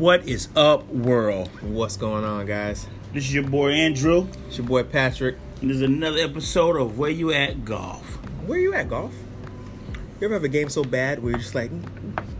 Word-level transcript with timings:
What 0.00 0.26
is 0.26 0.48
up, 0.56 0.88
world? 0.88 1.50
What's 1.60 1.98
going 1.98 2.24
on, 2.24 2.46
guys? 2.46 2.86
This 3.12 3.24
is 3.24 3.34
your 3.34 3.42
boy 3.42 3.72
Andrew. 3.72 4.26
It's 4.46 4.56
your 4.56 4.66
boy 4.66 4.82
Patrick. 4.82 5.36
And 5.60 5.68
this 5.68 5.76
is 5.76 5.82
another 5.82 6.20
episode 6.20 6.76
of 6.76 6.96
Where 6.96 7.10
You 7.10 7.34
At 7.34 7.66
Golf. 7.66 8.02
Where 8.46 8.58
you 8.58 8.72
at, 8.72 8.88
golf? 8.88 9.12
You 10.18 10.24
ever 10.24 10.32
have 10.32 10.44
a 10.44 10.48
game 10.48 10.70
so 10.70 10.84
bad 10.84 11.22
where 11.22 11.32
you're 11.32 11.38
just 11.38 11.54
like, 11.54 11.70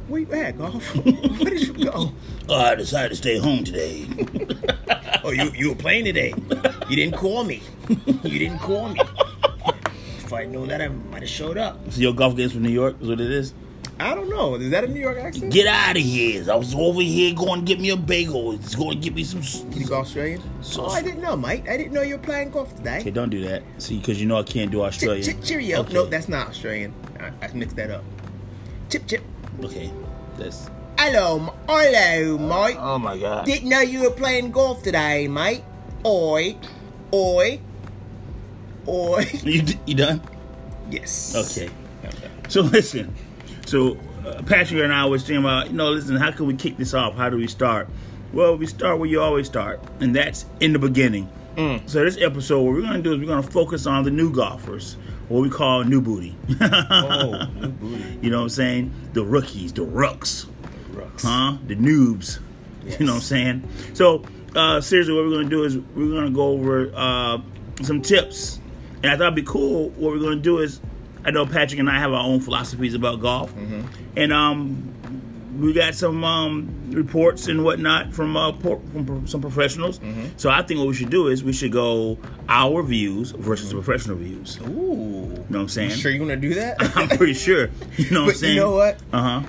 where 0.08 0.22
you 0.22 0.32
at, 0.32 0.56
golf? 0.56 0.96
where 1.04 1.50
did 1.50 1.66
you 1.66 1.84
go? 1.84 2.14
Oh, 2.48 2.54
I 2.54 2.76
decided 2.76 3.10
to 3.10 3.16
stay 3.16 3.36
home 3.36 3.62
today. 3.62 4.08
Oh, 5.22 5.32
you 5.32 5.50
you 5.54 5.68
were 5.68 5.74
playing 5.74 6.06
today. 6.06 6.32
You 6.88 6.96
didn't 6.96 7.14
call 7.18 7.44
me. 7.44 7.60
You 8.22 8.38
didn't 8.38 8.60
call 8.60 8.88
me. 8.88 9.00
If 10.16 10.32
I'd 10.32 10.50
known 10.50 10.68
that, 10.68 10.80
I 10.80 10.88
might 10.88 11.20
have 11.20 11.28
showed 11.28 11.58
up. 11.58 11.78
so 11.92 12.00
your 12.00 12.14
golf 12.14 12.36
games 12.36 12.52
from 12.52 12.62
New 12.62 12.70
York 12.70 12.96
is 13.02 13.08
what 13.08 13.20
it 13.20 13.30
is? 13.30 13.52
I 14.00 14.14
don't 14.14 14.30
know. 14.30 14.54
Is 14.54 14.70
that 14.70 14.84
a 14.84 14.88
New 14.88 15.00
York 15.00 15.18
accent? 15.18 15.52
Get 15.52 15.66
out 15.66 15.96
of 15.96 16.02
here. 16.02 16.50
I 16.50 16.56
was 16.56 16.74
over 16.74 17.02
here 17.02 17.34
going 17.34 17.60
to 17.60 17.66
get 17.66 17.78
me 17.78 17.90
a 17.90 17.96
bagel. 17.96 18.52
It's 18.52 18.74
going 18.74 18.92
to 18.92 18.96
get 18.96 19.14
me 19.14 19.24
some... 19.24 19.42
You 19.72 19.86
go 19.86 19.96
Australian? 19.96 20.42
So- 20.62 20.86
oh, 20.86 20.88
I 20.90 21.02
didn't 21.02 21.20
know, 21.20 21.36
Mike. 21.36 21.68
I 21.68 21.76
didn't 21.76 21.92
know 21.92 22.00
you 22.00 22.16
were 22.16 22.22
playing 22.22 22.50
golf 22.50 22.74
today. 22.76 23.00
Okay, 23.00 23.10
don't 23.10 23.28
do 23.28 23.44
that. 23.46 23.62
See, 23.78 23.98
because 23.98 24.18
you 24.20 24.26
know 24.26 24.38
I 24.38 24.42
can't 24.42 24.70
do 24.70 24.78
Chip, 24.78 24.86
Australian. 24.86 25.24
chip, 25.24 25.44
cheerio. 25.44 25.80
Okay. 25.80 25.92
No, 25.92 26.06
that's 26.06 26.28
not 26.28 26.48
Australian. 26.48 26.94
I, 27.18 27.32
I 27.44 27.52
mixed 27.52 27.76
that 27.76 27.90
up. 27.90 28.04
Chip, 28.88 29.06
chip. 29.06 29.22
Okay, 29.62 29.92
that's... 30.38 30.70
Hello, 30.98 31.54
hello, 31.68 32.38
Mike. 32.38 32.76
Oh, 32.78 32.98
my 32.98 33.18
God. 33.18 33.44
Didn't 33.44 33.68
know 33.68 33.80
you 33.80 34.00
were 34.02 34.10
playing 34.10 34.50
golf 34.50 34.82
today, 34.82 35.28
mate. 35.28 35.62
Oi, 36.06 36.56
oi, 37.12 37.60
oi. 38.88 39.24
You, 39.42 39.62
you 39.86 39.94
done? 39.94 40.22
Yes. 40.90 41.34
Okay. 41.36 41.70
So 42.50 42.62
listen, 42.62 43.14
so 43.70 43.96
uh, 44.26 44.42
Patrick 44.42 44.82
and 44.82 44.92
I 44.92 45.04
was 45.06 45.22
thinking 45.22 45.44
about, 45.44 45.68
you 45.68 45.72
know, 45.76 45.90
listen, 45.90 46.16
how 46.16 46.30
can 46.32 46.46
we 46.46 46.54
kick 46.54 46.76
this 46.76 46.92
off? 46.94 47.14
How 47.14 47.30
do 47.30 47.36
we 47.36 47.46
start? 47.46 47.88
Well, 48.32 48.56
we 48.56 48.66
start 48.66 48.98
where 48.98 49.08
you 49.08 49.20
always 49.20 49.46
start, 49.46 49.80
and 50.00 50.14
that's 50.14 50.44
in 50.60 50.72
the 50.72 50.78
beginning. 50.78 51.28
So 51.86 52.02
this 52.04 52.16
episode, 52.16 52.62
what 52.62 52.72
we're 52.72 52.80
gonna 52.80 53.02
do 53.02 53.12
is 53.12 53.20
we're 53.20 53.26
gonna 53.26 53.42
focus 53.42 53.84
on 53.86 54.04
the 54.04 54.10
new 54.10 54.32
golfers, 54.32 54.96
what 55.28 55.42
we 55.42 55.50
call 55.50 55.84
new 55.84 56.00
booty. 56.00 56.34
Oh, 56.62 57.46
new 57.60 57.68
booty. 57.68 58.18
You 58.22 58.30
know 58.30 58.38
what 58.38 58.42
I'm 58.44 58.48
saying? 58.48 58.94
The 59.12 59.22
rookies, 59.22 59.72
the 59.74 59.82
rooks, 59.82 60.46
Rooks. 60.90 61.22
huh? 61.22 61.58
The 61.66 61.76
noobs. 61.76 62.38
You 62.98 63.04
know 63.04 63.12
what 63.12 63.16
I'm 63.16 63.20
saying? 63.20 63.68
So 63.92 64.24
uh, 64.56 64.80
seriously, 64.80 65.12
what 65.14 65.24
we're 65.24 65.32
gonna 65.36 65.50
do 65.50 65.64
is 65.64 65.76
we're 65.76 66.14
gonna 66.14 66.30
go 66.30 66.48
over 66.52 66.90
uh, 66.94 67.38
some 67.82 68.00
tips, 68.00 68.58
and 69.02 69.12
I 69.12 69.16
thought 69.18 69.24
it'd 69.24 69.34
be 69.34 69.42
cool. 69.42 69.90
What 69.90 70.12
we're 70.12 70.18
gonna 70.18 70.36
do 70.36 70.60
is, 70.60 70.80
I 71.24 71.30
know 71.30 71.44
Patrick 71.46 71.78
and 71.80 71.90
I 71.90 71.98
have 71.98 72.12
our 72.12 72.22
own 72.24 72.40
philosophies 72.40 72.94
about 72.94 73.20
golf, 73.20 73.52
and 74.16 74.32
um, 74.32 74.86
we 75.60 75.72
got 75.72 75.94
some 75.94 76.24
um, 76.24 76.90
reports 76.90 77.46
and 77.48 77.62
whatnot 77.64 78.14
from 78.14 78.36
uh, 78.36 78.52
por- 78.52 78.80
from 78.92 79.04
pro- 79.04 79.24
some 79.26 79.40
professionals. 79.40 80.00
So 80.38 80.48
I 80.50 80.62
think 80.62 80.78
what 80.78 80.88
we 80.88 80.94
should 80.94 81.10
do 81.10 81.28
is 81.28 81.44
we 81.44 81.52
should 81.52 81.72
go 81.72 82.18
our 82.48 82.82
views 82.82 83.32
versus 83.32 83.68
the 83.70 83.74
professional 83.80 84.16
views. 84.16 84.58
You 84.62 84.66
Ooh. 84.66 85.26
know 85.28 85.44
what 85.48 85.56
I'm 85.60 85.68
saying? 85.68 85.90
Sure, 85.90 86.10
you 86.10 86.20
want 86.20 86.30
to 86.30 86.36
do 86.48 86.54
that? 86.54 86.76
I'm 86.96 87.08
pretty 87.08 87.34
sure. 87.34 87.68
You 87.96 88.10
know 88.10 88.22
what 88.24 88.30
I'm 88.30 88.36
saying? 88.36 88.54
you 88.54 88.60
know 88.60 88.72
what? 88.72 88.98
Uh 89.12 89.40
huh. 89.40 89.48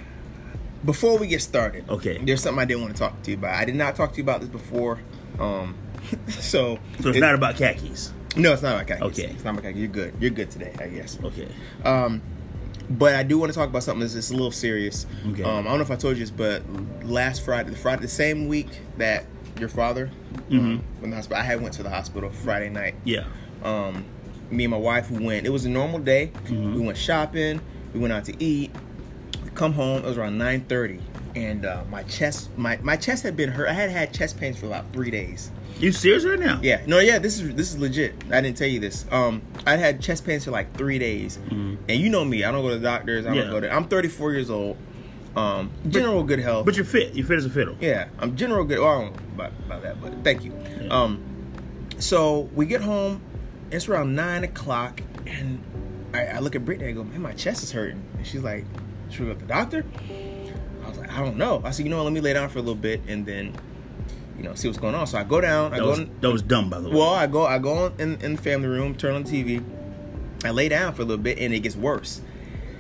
Before 0.84 1.18
we 1.20 1.28
get 1.28 1.42
started, 1.42 1.88
Okay. 1.90 2.18
there's 2.18 2.42
something 2.42 2.60
I 2.60 2.66
didn't 2.66 2.82
want 2.82 2.96
to 2.96 3.00
talk 3.00 3.22
to 3.24 3.32
you 3.32 3.38
about. 3.38 3.54
I 3.56 3.66
did 3.66 3.76
not 3.76 3.96
talk 3.96 4.12
to 4.14 4.18
you 4.18 4.24
about 4.24 4.42
this 4.42 4.50
before. 4.50 5.00
Um, 5.40 5.76
so 6.28 6.80
So 7.00 7.10
it's 7.10 7.18
it- 7.18 7.22
not 7.22 7.36
about 7.36 7.56
khakis. 7.56 8.12
No, 8.36 8.54
it's 8.54 8.62
not 8.62 8.86
khakis. 8.88 9.02
Okay. 9.04 9.24
It's 9.34 9.44
not 9.44 9.56
khakis. 9.62 9.78
You're 9.78 9.88
good. 9.88 10.14
You're 10.20 10.30
good 10.32 10.50
today, 10.52 10.74
I 10.80 10.88
guess. 10.88 11.18
Okay. 11.24 11.48
Um, 11.84 12.22
but 12.90 13.16
I 13.16 13.24
do 13.24 13.38
want 13.38 13.52
to 13.52 13.58
talk 13.58 13.70
about 13.70 13.84
something 13.84 14.00
that's 14.08 14.30
a 14.30 14.34
little 14.34 14.52
serious. 14.52 15.06
Okay. 15.32 15.44
Um, 15.44 15.66
I 15.68 15.70
don't 15.70 15.78
know 15.78 15.84
if 15.84 15.92
I 15.92 15.96
told 15.96 16.18
you 16.18 16.24
this, 16.24 16.32
but 16.32 16.62
last 17.04 17.44
Friday, 17.44 17.70
the 17.70 17.76
Friday, 17.78 18.02
the 18.02 18.08
same 18.08 18.48
week 18.48 18.68
that 18.98 19.26
your 19.60 19.70
father 19.70 20.10
Mhm. 20.50 20.60
um, 20.60 20.84
went 21.02 21.04
to 21.04 21.10
the 21.10 21.16
hospital, 21.16 21.42
I 21.42 21.46
had 21.46 21.62
went 21.62 21.74
to 21.76 21.84
the 21.84 21.90
hospital 21.90 22.30
Friday 22.30 22.70
night. 22.70 22.96
Yeah. 23.04 23.26
Um, 23.64 24.06
me 24.50 24.66
and 24.66 24.72
my 24.72 24.78
wife 24.78 25.10
we 25.12 25.24
went. 25.24 25.46
It 25.46 25.50
was 25.52 25.66
a 25.66 25.70
normal 25.70 26.00
day. 26.00 26.32
Mhm. 26.48 26.74
We 26.76 26.82
went 26.82 26.98
shopping. 26.98 27.62
We 27.94 28.00
went 28.00 28.12
out 28.14 28.26
to 28.26 28.44
eat. 28.44 28.72
We 29.44 29.50
come 29.52 29.74
home. 29.74 30.00
It 30.04 30.06
was 30.08 30.18
around 30.18 30.38
nine 30.38 30.62
thirty, 30.68 31.00
and 31.36 31.66
uh, 31.66 31.84
my 31.90 32.04
chest, 32.04 32.50
my 32.58 32.78
my 32.82 32.96
chest 32.98 33.24
had 33.24 33.38
been 33.38 33.50
hurt. 33.50 33.70
I 33.70 33.74
had 33.74 33.90
had 33.90 34.14
chest 34.14 34.38
pains 34.40 34.58
for 34.58 34.66
about 34.66 34.92
three 34.94 35.12
days. 35.12 35.52
You 35.82 35.92
serious 35.92 36.24
right 36.26 36.40
now? 36.40 36.60
Yeah, 36.62 36.82
no, 36.86 37.00
yeah, 37.00 37.18
this 37.18 37.40
is 37.40 37.56
this 37.56 37.72
is 37.74 37.80
legit. 37.80 38.14
I 38.32 38.40
didn't 38.42 38.56
tell 38.58 38.68
you 38.68 38.80
this. 38.80 39.06
Um, 39.12 39.42
I 39.66 39.78
had 39.78 40.00
chest 40.00 40.26
pains 40.26 40.46
for 40.46 40.52
like 40.52 40.76
three 40.78 41.00
days, 41.00 41.40
Mhm. 41.50 41.78
and 41.90 42.00
you 42.00 42.10
know 42.10 42.24
me. 42.24 42.44
I 42.44 42.52
don't 42.52 42.62
go 42.62 42.70
to 42.70 42.76
the 42.78 42.84
doctors. 42.84 43.26
I 43.26 43.34
Yeah. 43.34 43.42
don't 43.44 43.52
go 43.52 43.60
to. 43.62 43.74
I'm 43.74 43.86
34 43.86 44.32
years 44.34 44.50
old. 44.52 44.78
Um, 45.36 45.72
general 45.90 46.24
good 46.24 46.40
health. 46.40 46.66
But 46.66 46.76
you're 46.76 46.86
fit. 46.86 47.16
You're 47.16 47.26
fit 47.26 47.38
as 47.38 47.46
a 47.46 47.50
fiddle. 47.50 47.76
yeah, 47.82 48.06
I'm 48.20 48.36
general 48.36 48.64
good. 48.64 48.80
Well, 48.80 48.88
I 48.90 49.02
don't 49.02 49.14
know 49.16 49.20
about, 49.36 49.52
about 49.66 49.82
that, 49.84 50.02
but 50.02 50.14
thank 50.24 50.44
you. 50.44 50.54
Yeah. 50.84 50.88
Um, 50.90 51.20
so 51.98 52.50
we 52.54 52.66
get 52.68 52.82
home. 52.82 53.22
It's 53.72 53.88
around 53.90 54.14
nine 54.16 54.44
o'clock, 54.44 55.02
and 55.26 55.60
I, 56.14 56.26
I 56.26 56.40
look 56.40 56.56
at 56.56 56.64
Brittany. 56.66 56.90
I 56.90 56.92
go, 56.92 57.04
"Man, 57.06 57.22
my 57.22 57.32
chest 57.34 57.64
is 57.64 57.72
hurting." 57.72 58.04
And 58.18 58.28
she's 58.28 58.42
like, 58.44 58.66
"Should 59.10 59.22
we 59.22 59.26
go 59.28 59.34
to 59.34 59.40
the 59.40 59.46
doctor?" 59.46 59.84
I 60.86 60.90
was 60.90 60.98
like, 61.00 61.12
"I 61.12 61.20
don't 61.24 61.38
know." 61.38 61.62
I 61.66 61.72
said, 61.72 61.86
"You 61.86 61.90
know, 61.90 61.98
what, 61.98 62.04
let 62.04 62.14
me 62.14 62.20
lay 62.20 62.34
down 62.34 62.50
for 62.50 62.60
a 62.60 62.62
little 62.62 62.76
bit, 62.76 63.02
and 63.08 63.26
then, 63.26 63.54
you 64.42 64.50
know, 64.50 64.56
see 64.56 64.68
what's 64.68 64.80
going 64.80 64.96
on." 64.96 65.06
So 65.08 65.18
I 65.18 65.24
go 65.24 65.40
down. 65.42 65.74
I 65.74 65.78
That 65.78 65.84
go. 65.84 65.90
was, 65.90 66.00
in, 66.00 66.12
that 66.22 66.32
was 66.32 66.42
dumb, 66.42 66.70
by 66.70 66.80
the 66.80 66.90
way. 66.90 66.96
well, 66.96 67.10
I 67.14 67.28
go 67.28 67.46
I 67.46 67.60
go 67.60 67.94
in, 68.00 68.16
in 68.22 68.36
the 68.36 68.42
family 68.42 68.68
room, 68.68 68.96
turn 68.96 69.14
on 69.16 69.24
the 69.24 69.30
TV. 69.44 69.64
I 70.44 70.50
lay 70.52 70.70
down 70.70 70.94
for 70.94 71.04
a 71.04 71.06
little 71.06 71.22
bit 71.24 71.38
and 71.40 71.54
it 71.54 71.60
gets 71.60 71.76
worse. 71.76 72.22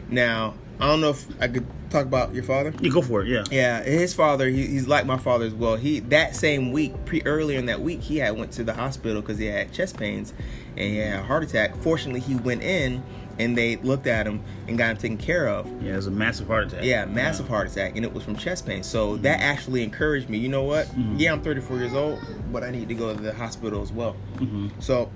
Now, 0.10 0.56
I 0.80 0.88
don't 0.88 1.00
know 1.02 1.12
if 1.12 1.26
I 1.40 1.48
could 1.48 1.66
talk 1.92 2.06
about 2.06 2.34
your 2.34 2.44
father. 2.44 2.74
you 2.82 2.92
go 2.92 3.02
for 3.02 3.22
it. 3.22 3.28
Yeah. 3.28 3.44
Yeah, 3.52 3.84
his 3.84 4.14
father, 4.14 4.48
he, 4.50 4.66
he's 4.66 4.88
like 4.88 5.06
my 5.06 5.18
father 5.18 5.46
as 5.46 5.54
well. 5.54 5.76
He 5.76 6.00
that 6.00 6.36
same 6.36 6.72
week, 6.72 6.94
pre 7.06 7.22
earlier 7.24 7.60
in 7.60 7.68
that 7.68 7.82
week, 7.82 8.02
he 8.02 8.18
had 8.18 8.36
went 8.38 8.52
to 8.54 8.64
the 8.64 8.74
hospital 8.74 9.22
because 9.22 9.38
he 9.38 9.46
had 9.46 9.72
chest 9.72 9.98
pains 9.98 10.34
and 10.76 10.90
he 10.90 10.98
had 10.98 11.20
a 11.20 11.24
heart 11.24 11.44
attack. 11.44 11.76
Fortunately, 11.78 12.20
he 12.20 12.36
went 12.36 12.64
in 12.64 13.04
and 13.42 13.58
they 13.58 13.76
looked 13.78 14.08
at 14.08 14.28
him 14.28 14.42
and 14.68 14.78
got 14.78 14.92
him 14.92 14.98
taken 14.98 15.18
care 15.18 15.48
of. 15.48 15.66
Yeah. 15.82 15.94
It 15.94 15.96
was 15.98 16.08
a 16.08 16.12
massive 16.12 16.48
heart 16.48 16.68
attack. 16.68 16.84
Yeah, 16.84 17.06
massive 17.06 17.48
heart 17.48 17.70
attack, 17.72 17.96
and 17.96 18.06
it 18.06 18.14
was 18.14 18.24
from 18.24 18.36
chest 18.36 18.66
pain. 18.66 18.84
So 18.84 19.18
that 19.18 19.40
actually 19.42 19.84
encouraged 19.84 20.30
me. 20.30 20.38
You 20.38 20.50
know 20.50 20.64
what? 20.64 20.88
Mhm. 20.88 21.16
Yeah, 21.20 21.34
I'm 21.34 21.42
34 21.42 21.78
years 21.78 21.94
old, 21.94 22.20
but 22.52 22.64
I 22.64 22.70
need 22.72 22.88
to 22.90 22.94
go 22.96 23.14
to 23.16 23.22
the 23.22 23.34
hospital 23.34 23.82
as 23.82 23.92
well. 23.92 24.14
hmm 24.38 24.68
So, 24.80 25.10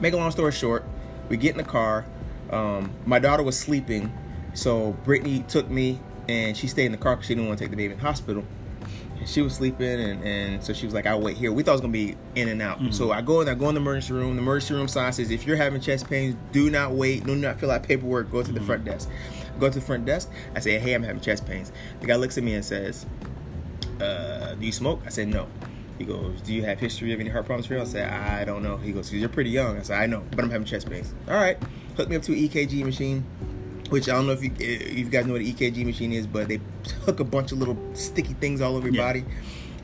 make 0.00 0.12
a 0.12 0.16
long 0.16 0.30
story 0.30 0.52
short, 0.52 0.84
we 1.28 1.36
get 1.36 1.52
in 1.52 1.58
the 1.58 1.64
car. 1.64 2.04
Um, 2.50 2.90
my 3.06 3.18
daughter 3.18 3.42
was 3.42 3.58
sleeping, 3.58 4.12
so 4.54 4.92
Brittany 5.04 5.44
took 5.48 5.68
me 5.68 6.00
and 6.28 6.56
she 6.56 6.66
stayed 6.66 6.86
in 6.86 6.92
the 6.92 6.98
car 6.98 7.16
because 7.16 7.26
she 7.26 7.34
didn't 7.34 7.48
want 7.48 7.58
to 7.58 7.64
take 7.64 7.70
the 7.70 7.76
baby 7.76 7.92
in 7.94 7.98
the 7.98 8.04
hospital. 8.04 8.44
She 9.26 9.42
was 9.42 9.54
sleeping, 9.54 10.00
and, 10.00 10.24
and 10.24 10.64
so 10.64 10.72
she 10.72 10.86
was 10.86 10.94
like, 10.94 11.06
"I'll 11.06 11.20
wait 11.20 11.36
here." 11.36 11.52
We 11.52 11.62
thought 11.62 11.72
it 11.72 11.74
was 11.74 11.80
gonna 11.82 11.92
be 11.92 12.16
in 12.34 12.48
and 12.48 12.62
out. 12.62 12.80
Mhm. 12.80 12.94
So 12.94 13.12
I 13.12 13.20
go 13.20 13.40
in, 13.40 13.48
I 13.48 13.54
go 13.54 13.68
in 13.68 13.74
the 13.74 13.80
emergency 13.80 14.12
room. 14.14 14.36
The 14.36 14.42
emergency 14.42 14.74
room 14.74 14.88
sign 14.88 15.12
says, 15.12 15.30
"If 15.30 15.46
you're 15.46 15.56
having 15.56 15.80
chest 15.80 16.08
pains, 16.08 16.36
do 16.52 16.70
not 16.70 16.92
wait. 16.92 17.24
Do 17.24 17.34
not 17.36 17.58
fill 17.60 17.70
out 17.70 17.82
paperwork. 17.82 18.30
Go 18.30 18.42
to 18.42 18.52
the 18.52 18.60
front 18.60 18.84
desk." 18.84 19.08
Go 19.60 19.68
to 19.68 19.74
the 19.80 19.84
front 19.84 20.06
desk. 20.06 20.30
I 20.54 20.60
say, 20.60 20.78
"Hey, 20.78 20.94
I'm 20.94 21.02
having 21.02 21.20
chest 21.20 21.46
pains." 21.46 21.72
The 22.00 22.06
guy 22.06 22.16
looks 22.16 22.38
at 22.38 22.44
me 22.44 22.54
and 22.54 22.64
says, 22.64 23.06
uh, 24.00 24.54
do 24.54 24.64
you 24.64 24.72
smoke? 24.72 25.00
I 25.06 25.08
said, 25.08 25.28
no. 25.28 25.48
He 25.98 26.04
goes, 26.04 26.40
do 26.42 26.54
you 26.54 26.62
have 26.62 26.78
history 26.78 27.12
of 27.12 27.18
any 27.18 27.28
heart 27.28 27.46
problems 27.46 27.66
for 27.66 27.74
you? 27.74 27.80
I 27.80 27.84
said, 27.84 28.08
I 28.12 28.44
don't 28.44 28.62
know. 28.62 28.76
He 28.76 28.92
goes, 28.92 29.12
you're 29.12 29.28
pretty 29.28 29.50
young. 29.50 29.76
I 29.76 29.82
said, 29.82 29.98
I 30.00 30.06
know, 30.06 30.22
but 30.30 30.44
I'm 30.44 30.50
having 30.50 30.64
chest 30.66 30.88
pains. 30.88 31.12
All 31.26 31.34
right. 31.34 31.58
Hook 31.96 32.08
me 32.08 32.14
up 32.14 32.22
to 32.22 32.32
an 32.32 32.38
EKG 32.38 32.84
machine, 32.84 33.24
which 33.88 34.08
I 34.08 34.12
don't 34.12 34.26
know 34.26 34.32
if 34.32 34.42
you, 34.42 34.50
eh, 34.60 34.64
if 34.64 34.98
you 34.98 35.04
guys 35.06 35.26
know 35.26 35.32
what 35.32 35.42
an 35.42 35.46
EKG 35.48 35.84
machine 35.84 36.12
is, 36.12 36.26
but 36.26 36.48
they 36.48 36.60
hook 37.04 37.20
a 37.20 37.24
bunch 37.24 37.52
of 37.52 37.58
little 37.58 37.76
sticky 37.94 38.34
things 38.34 38.60
all 38.60 38.76
over 38.76 38.86
your 38.88 38.96
Yeah. 38.96 39.06
body. 39.06 39.24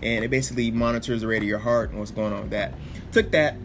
And 0.02 0.24
it 0.24 0.30
basically 0.30 0.70
monitors 0.70 1.22
the 1.22 1.26
rate 1.26 1.42
of 1.42 1.48
your 1.48 1.58
heart 1.58 1.90
and 1.90 1.98
what's 1.98 2.10
going 2.10 2.32
on 2.32 2.42
with 2.42 2.50
that. 2.50 2.74
Took 3.12 3.30
that. 3.32 3.56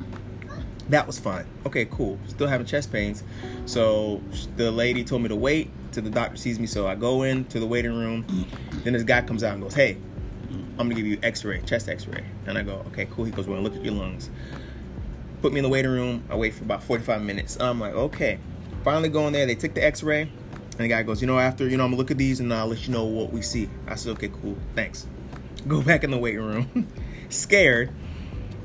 That 0.89 1.05
was 1.05 1.19
fine. 1.19 1.45
Okay, 1.65 1.85
cool. 1.85 2.17
Still 2.27 2.47
having 2.47 2.65
chest 2.65 2.91
pains. 2.91 3.23
So 3.65 4.21
the 4.55 4.71
lady 4.71 5.03
told 5.03 5.21
me 5.21 5.27
to 5.29 5.35
wait 5.35 5.69
till 5.91 6.03
the 6.03 6.09
doctor 6.09 6.37
sees 6.37 6.59
me. 6.59 6.65
So 6.65 6.87
I 6.87 6.95
go 6.95 7.23
in 7.23 7.45
to 7.45 7.59
the 7.59 7.67
waiting 7.67 7.93
room. 7.93 8.25
Then 8.83 8.93
this 8.93 9.03
guy 9.03 9.21
comes 9.21 9.43
out 9.43 9.53
and 9.53 9.61
goes, 9.61 9.73
"Hey, 9.73 9.97
I'm 10.79 10.87
gonna 10.87 10.95
give 10.95 11.05
you 11.05 11.19
X-ray, 11.21 11.61
chest 11.65 11.89
X-ray." 11.89 12.23
And 12.47 12.57
I 12.57 12.63
go, 12.63 12.83
"Okay, 12.87 13.07
cool." 13.11 13.25
He 13.25 13.31
goes, 13.31 13.45
"Well, 13.47 13.61
look 13.61 13.75
at 13.75 13.83
your 13.83 13.93
lungs." 13.93 14.29
Put 15.41 15.53
me 15.53 15.59
in 15.59 15.63
the 15.63 15.69
waiting 15.69 15.91
room. 15.91 16.23
I 16.29 16.35
wait 16.35 16.53
for 16.53 16.63
about 16.63 16.83
45 16.83 17.21
minutes. 17.21 17.57
I'm 17.59 17.79
like, 17.79 17.93
"Okay." 17.93 18.39
Finally, 18.83 19.09
go 19.09 19.27
in 19.27 19.33
there. 19.33 19.45
They 19.45 19.55
take 19.55 19.73
the 19.73 19.83
X-ray, 19.85 20.21
and 20.21 20.31
the 20.79 20.87
guy 20.87 21.03
goes, 21.03 21.21
"You 21.21 21.27
know, 21.27 21.37
after 21.39 21.67
you 21.67 21.77
know, 21.77 21.83
I'm 21.83 21.91
gonna 21.91 21.97
look 21.97 22.11
at 22.11 22.17
these 22.17 22.39
and 22.39 22.53
I'll 22.53 22.67
let 22.67 22.87
you 22.87 22.93
know 22.93 23.05
what 23.05 23.31
we 23.33 23.41
see." 23.41 23.69
I 23.87 23.95
said, 23.95 24.11
"Okay, 24.13 24.29
cool, 24.41 24.57
thanks." 24.75 25.07
Go 25.67 25.81
back 25.81 26.03
in 26.03 26.11
the 26.11 26.17
waiting 26.17 26.41
room, 26.41 26.87
scared, 27.29 27.91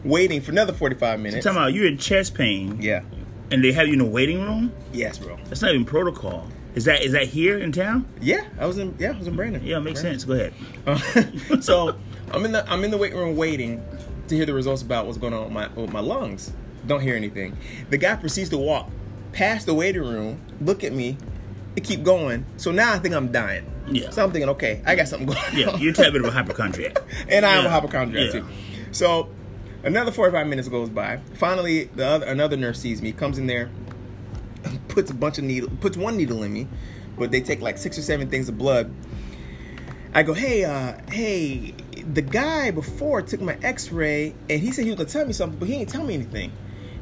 waiting 0.04 0.40
for 0.40 0.52
another 0.52 0.72
45 0.72 1.18
minutes. 1.20 1.44
Talking 1.44 1.58
about 1.58 1.72
you're 1.74 1.86
in 1.88 1.98
chest 1.98 2.34
pain, 2.34 2.78
Yeah. 2.80 3.02
and 3.50 3.62
they 3.64 3.72
have 3.72 3.86
you 3.88 3.94
in 3.94 3.98
the 3.98 4.04
waiting 4.04 4.40
room. 4.42 4.72
Yes, 4.92 5.18
bro. 5.18 5.36
That's 5.46 5.62
not 5.62 5.70
even 5.72 5.84
protocol. 5.84 6.48
Is 6.74 6.84
that 6.86 7.02
is 7.02 7.12
that 7.12 7.26
here 7.28 7.58
in 7.58 7.70
town? 7.72 8.06
Yeah, 8.20 8.44
I 8.58 8.66
was 8.66 8.78
in. 8.78 8.94
Yeah, 8.98 9.12
I 9.12 9.18
was 9.18 9.26
in 9.28 9.36
Brandon. 9.36 9.64
Yeah, 9.64 9.76
it 9.76 9.80
makes 9.80 10.00
Brandon. 10.00 10.20
sense. 10.20 10.24
Go 10.24 10.34
ahead. 10.34 10.54
Uh, 11.52 11.60
so 11.60 11.96
I'm 12.32 12.44
in 12.44 12.52
the 12.52 12.68
I'm 12.70 12.82
in 12.84 12.90
the 12.90 12.96
waiting 12.98 13.18
room 13.18 13.36
waiting 13.36 13.80
to 14.28 14.34
hear 14.36 14.44
the 14.46 14.54
results 14.54 14.82
about 14.82 15.06
what's 15.06 15.18
going 15.18 15.32
on 15.34 15.44
with 15.44 15.52
my 15.52 15.68
with 15.68 15.92
my 15.92 16.00
lungs. 16.00 16.52
Don't 16.86 17.00
hear 17.00 17.14
anything. 17.14 17.56
The 17.90 17.96
guy 17.98 18.16
proceeds 18.16 18.50
to 18.50 18.58
walk 18.58 18.90
past 19.34 19.66
the 19.66 19.74
waiting 19.74 20.02
room, 20.02 20.40
look 20.60 20.84
at 20.84 20.92
me, 20.92 21.18
it 21.76 21.84
keep 21.84 22.02
going. 22.02 22.46
So 22.56 22.70
now 22.70 22.92
I 22.94 22.98
think 22.98 23.14
I'm 23.14 23.30
dying. 23.32 23.70
Yeah. 23.90 24.10
So 24.10 24.24
I'm 24.24 24.32
thinking, 24.32 24.48
okay, 24.50 24.80
I 24.86 24.94
got 24.94 25.08
something 25.08 25.26
going 25.26 25.38
Yeah, 25.54 25.68
on. 25.70 25.80
you're 25.80 25.92
a 25.92 25.96
bit 26.10 26.16
of 26.16 26.24
a 26.26 26.30
hypochondriac. 26.30 26.96
and 27.28 27.44
I 27.44 27.56
am 27.56 27.62
Yeah. 27.64 27.68
a 27.68 27.72
hypochondriac 27.72 28.32
Yeah. 28.32 28.40
too. 28.40 28.46
So 28.92 29.28
another 29.82 30.10
45 30.12 30.46
minutes 30.46 30.68
goes 30.68 30.88
by. 30.88 31.18
Finally, 31.34 31.84
the 31.94 32.06
other 32.06 32.26
another 32.26 32.56
nurse 32.56 32.80
sees 32.80 33.02
me, 33.02 33.12
comes 33.12 33.36
in 33.38 33.46
there, 33.46 33.68
puts 34.88 35.10
a 35.10 35.14
bunch 35.14 35.38
of 35.38 35.44
needle, 35.44 35.68
puts 35.80 35.96
one 35.96 36.16
needle 36.16 36.42
in 36.42 36.52
me, 36.52 36.66
but 37.18 37.30
they 37.30 37.40
take 37.40 37.60
like 37.60 37.76
six 37.76 37.98
or 37.98 38.02
seven 38.02 38.30
things 38.30 38.48
of 38.48 38.56
blood. 38.56 38.90
I 40.14 40.22
go, 40.22 40.32
hey, 40.32 40.64
uh, 40.64 40.94
hey, 41.10 41.74
the 42.12 42.22
guy 42.22 42.70
before 42.70 43.20
took 43.22 43.40
my 43.40 43.56
X-ray, 43.64 44.32
and 44.48 44.60
he 44.60 44.70
said 44.70 44.84
he 44.84 44.90
was 44.90 44.98
gonna 44.98 45.08
tell 45.10 45.26
me 45.26 45.32
something, 45.32 45.58
but 45.58 45.66
he 45.68 45.76
didn't 45.78 45.90
tell 45.90 46.04
me 46.04 46.14
anything. 46.14 46.52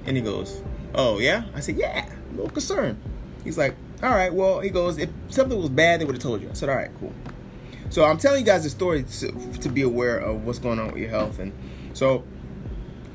And 0.07 0.17
he 0.17 0.23
goes, 0.23 0.63
oh 0.95 1.19
yeah? 1.19 1.45
I 1.55 1.61
said, 1.61 1.77
yeah, 1.77 2.07
little 2.33 2.51
concerned. 2.51 3.01
He's 3.45 3.59
like, 3.59 3.75
all 4.03 4.11
right, 4.11 4.33
well, 4.33 4.61
he 4.61 4.71
goes, 4.71 4.99
if 4.99 5.11
something 5.29 5.59
was 5.59 5.69
bad, 5.69 6.01
they 6.01 6.05
would 6.05 6.15
have 6.15 6.23
told 6.23 6.43
you. 6.43 6.51
I 6.51 6.53
said, 6.53 6.69
all 6.69 6.77
right, 6.77 6.91
cool. 7.01 7.13
So 7.91 8.05
I'm 8.05 8.19
telling 8.19 8.41
you 8.41 8.47
guys 8.47 8.65
the 8.65 8.71
story 8.71 9.03
to, 9.03 9.33
to 9.61 9.69
be 9.69 9.83
aware 9.83 10.19
of 10.19 10.45
what's 10.45 10.59
going 10.59 10.79
on 10.79 10.89
with 10.89 10.97
your 10.97 11.11
health, 11.11 11.39
and 11.39 11.53
so 11.93 12.25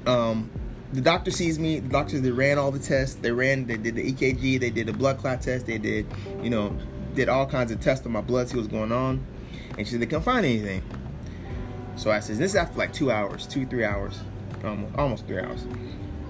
um, 0.06 0.52
the 0.94 1.02
doctor 1.02 1.32
sees 1.32 1.60
me. 1.60 1.80
The 1.80 1.90
doctors 1.90 2.22
they 2.22 2.32
ran 2.32 2.58
all 2.58 2.72
the 2.72 2.80
tests. 2.80 3.16
They 3.16 3.32
ran. 3.32 3.66
They 3.66 3.78
did 3.78 3.96
the 3.96 4.14
EKG. 4.14 4.60
They 4.60 4.70
did 4.70 4.88
the 4.88 4.94
blood 4.94 5.18
clot 5.18 5.42
test. 5.42 5.66
They 5.66 5.78
did, 5.78 6.06
you 6.42 6.50
know, 6.50 6.78
did 7.16 7.28
all 7.28 7.46
kinds 7.46 7.72
of 7.72 7.82
tests 7.82 8.06
on 8.06 8.14
my 8.14 8.22
blood, 8.22 8.48
see 8.48 8.58
what's 8.58 8.70
going 8.70 8.92
on. 8.92 9.26
And 9.78 9.86
she 9.86 9.92
said 9.92 10.02
they 10.02 10.06
couldn't 10.06 10.24
find 10.24 10.46
anything. 10.46 10.84
So 11.96 12.12
I 12.12 12.20
said, 12.20 12.38
this 12.38 12.52
is 12.52 12.56
after 12.56 12.78
like 12.78 12.94
two 12.94 13.12
hours, 13.12 13.48
two 13.48 13.66
three 13.66 13.84
hours, 13.84 14.20
almost 14.64 14.96
almost 14.96 15.28
three 15.28 15.40
hours. 15.40 15.66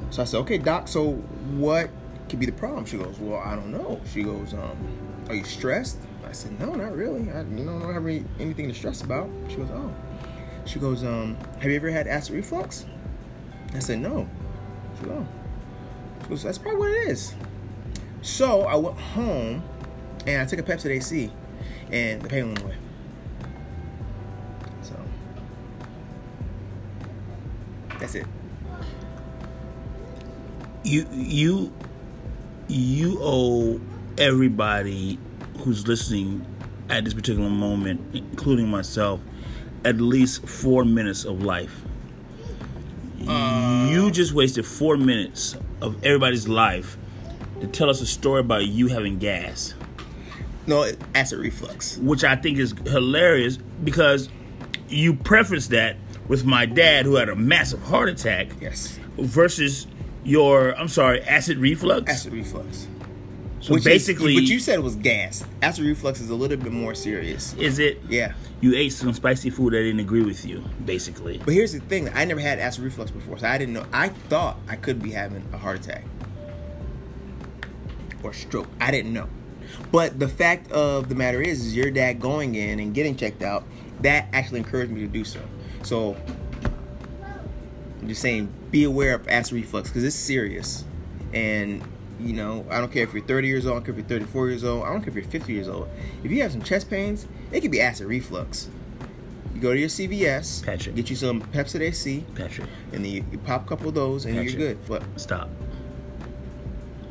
So 0.09 0.21
I 0.21 0.25
said, 0.25 0.39
okay, 0.39 0.57
doc. 0.57 0.87
So 0.87 1.11
what 1.11 1.89
could 2.29 2.39
be 2.39 2.45
the 2.45 2.51
problem? 2.51 2.85
She 2.85 2.97
goes, 2.97 3.17
well, 3.19 3.39
I 3.39 3.55
don't 3.55 3.71
know. 3.71 3.99
She 4.11 4.23
goes, 4.23 4.53
um, 4.53 4.77
are 5.29 5.35
you 5.35 5.43
stressed? 5.43 5.97
I 6.27 6.31
said, 6.31 6.59
no, 6.59 6.73
not 6.73 6.95
really. 6.95 7.31
I, 7.31 7.41
you 7.41 7.63
know, 7.63 7.79
don't 7.79 7.93
have 7.93 8.05
any, 8.05 8.23
anything 8.39 8.67
to 8.67 8.73
stress 8.73 9.01
about. 9.01 9.29
She 9.49 9.55
goes, 9.57 9.69
oh. 9.71 9.93
She 10.65 10.79
goes, 10.79 11.03
um, 11.03 11.37
have 11.59 11.69
you 11.71 11.75
ever 11.75 11.89
had 11.89 12.07
acid 12.07 12.35
reflux? 12.35 12.85
I 13.73 13.79
said, 13.79 13.99
no. 13.99 14.27
She 14.99 15.05
goes, 15.05 15.17
oh. 15.17 15.27
She 16.23 16.29
goes, 16.29 16.43
that's 16.43 16.57
probably 16.57 16.79
what 16.79 16.91
it 16.91 17.09
is. 17.09 17.33
So 18.21 18.63
I 18.63 18.75
went 18.75 18.97
home 18.97 19.63
and 20.25 20.41
I 20.41 20.45
took 20.45 20.59
a 20.59 20.63
Pepcid 20.63 20.91
AC 20.91 21.31
and 21.91 22.21
the 22.21 22.27
pain 22.27 22.47
went 22.47 22.61
away. 22.61 22.75
So 24.81 24.95
that's 27.99 28.15
it. 28.15 28.25
you 30.87 31.05
you 31.11 31.73
you 32.67 33.17
owe 33.21 33.79
everybody 34.17 35.17
who's 35.59 35.87
listening 35.87 36.45
at 36.89 37.03
this 37.05 37.13
particular 37.13 37.49
moment, 37.49 38.01
including 38.13 38.69
myself, 38.69 39.19
at 39.85 39.97
least 40.01 40.47
four 40.47 40.85
minutes 40.85 41.25
of 41.25 41.43
life. 41.43 41.81
you 43.19 43.27
uh. 43.29 44.09
just 44.11 44.33
wasted 44.33 44.65
four 44.65 44.97
minutes 44.97 45.55
of 45.81 46.03
everybody's 46.03 46.47
life 46.47 46.97
to 47.61 47.67
tell 47.67 47.89
us 47.89 48.01
a 48.01 48.05
story 48.05 48.39
about 48.39 48.65
you 48.67 48.87
having 48.87 49.17
gas, 49.17 49.73
No, 50.65 50.89
acid 51.15 51.39
reflux. 51.39 51.97
which 51.97 52.23
I 52.23 52.35
think 52.35 52.57
is 52.57 52.73
hilarious 52.85 53.57
because 53.83 54.29
you 54.89 55.13
prefaced 55.15 55.71
that 55.71 55.97
with 56.27 56.45
my 56.45 56.65
dad 56.65 57.05
who 57.05 57.15
had 57.15 57.29
a 57.29 57.35
massive 57.35 57.81
heart 57.83 58.09
attack 58.09 58.47
Yes, 58.61 58.99
versus 59.17 59.87
your 60.27 60.77
I'm 60.77 60.87
sorry 60.89 61.21
acid 61.23 61.57
reflux. 61.57 62.11
acid 62.11 62.33
reflux. 62.33 62.87
so 63.61 63.73
Which 63.73 63.83
basically, 63.83 64.35
is, 64.35 64.41
but 64.41 64.49
you 64.49 64.59
said 64.59 64.75
it 64.79 64.83
was 64.83 64.95
gas. 64.95 65.43
Acid 65.61 65.85
reflux 65.85 66.19
is 66.21 66.29
a 66.29 66.35
little 66.35 66.57
bit 66.57 66.71
more 66.71 66.93
serious. 66.93 67.53
is 67.55 67.79
it 67.79 68.01
Yeah. 68.09 68.33
you 68.61 68.75
ate 68.75 68.89
some 68.93 69.13
spicy 69.13 69.49
food 69.49 69.73
that 69.73 69.77
didn't 69.83 69.99
agree 70.01 70.21
with 70.23 70.45
you, 70.45 70.63
basically. 70.85 71.39
But 71.43 71.53
here's 71.53 71.71
the 71.73 71.79
thing: 71.79 72.09
I 72.13 72.25
never 72.25 72.41
had 72.41 72.59
acid 72.59 72.83
reflux 72.83 73.09
before, 73.11 73.37
so 73.39 73.47
I 73.47 73.57
didn't 73.57 73.73
know. 73.73 73.85
I 73.93 74.09
thought 74.09 74.57
I 74.67 74.75
could 74.75 75.01
be 75.01 75.11
having 75.11 75.43
a 75.53 75.57
heart 75.57 75.79
attack 75.79 76.03
or 78.23 78.33
stroke. 78.33 78.67
I 78.81 78.91
didn't 78.91 79.13
know. 79.13 79.29
But 79.91 80.19
the 80.19 80.27
fact 80.27 80.71
of 80.71 81.07
the 81.09 81.15
matter 81.15 81.41
is, 81.41 81.65
is 81.65 81.75
your 81.75 81.91
dad 81.91 82.19
going 82.19 82.55
in 82.55 82.79
and 82.79 82.93
getting 82.93 83.15
checked 83.15 83.43
out. 83.43 83.63
That 84.01 84.27
actually 84.33 84.59
encouraged 84.59 84.91
me 84.91 85.01
to 85.01 85.07
do 85.07 85.23
so. 85.23 85.39
So 85.83 86.15
I'm 88.01 88.07
just 88.07 88.21
saying, 88.21 88.51
be 88.71 88.83
aware 88.83 89.13
of 89.15 89.27
acid 89.27 89.53
reflux 89.53 89.89
because 89.89 90.03
it's 90.03 90.15
serious. 90.15 90.85
And 91.33 91.83
you 92.19 92.33
know, 92.33 92.65
I 92.69 92.79
don't 92.79 92.91
care 92.91 93.03
if 93.03 93.13
you're 93.13 93.23
30 93.23 93.47
years 93.47 93.65
old, 93.65 93.73
I 93.73 93.75
don't 93.77 93.85
care 93.85 93.93
if 93.93 93.99
you're 93.99 94.19
34 94.19 94.49
years 94.49 94.63
old, 94.63 94.83
I 94.85 94.89
don't 94.91 95.01
care 95.01 95.09
if 95.09 95.15
you're 95.15 95.23
50 95.23 95.53
years 95.53 95.67
old. 95.67 95.87
If 96.23 96.31
you 96.31 96.41
have 96.41 96.51
some 96.51 96.63
chest 96.63 96.89
pains, 96.89 97.27
it 97.51 97.61
could 97.61 97.71
be 97.71 97.79
acid 97.79 98.07
reflux. 98.07 98.69
You 99.53 99.61
go 99.61 99.73
to 99.73 99.79
your 99.79 99.89
CVS, 99.89 100.63
Patrick. 100.65 100.95
get 100.95 101.09
you 101.09 101.15
some 101.15 101.41
Pepcid 101.41 101.81
AC, 101.81 102.23
Patrick, 102.35 102.67
and 102.91 103.03
then 103.05 103.11
you, 103.11 103.25
you 103.31 103.37
pop 103.39 103.65
a 103.65 103.67
couple 103.67 103.87
of 103.89 103.95
those, 103.95 104.25
and 104.25 104.35
Patrick. 104.35 104.57
you're 104.57 104.67
good. 104.75 104.89
What? 104.89 105.03
stop. 105.15 105.49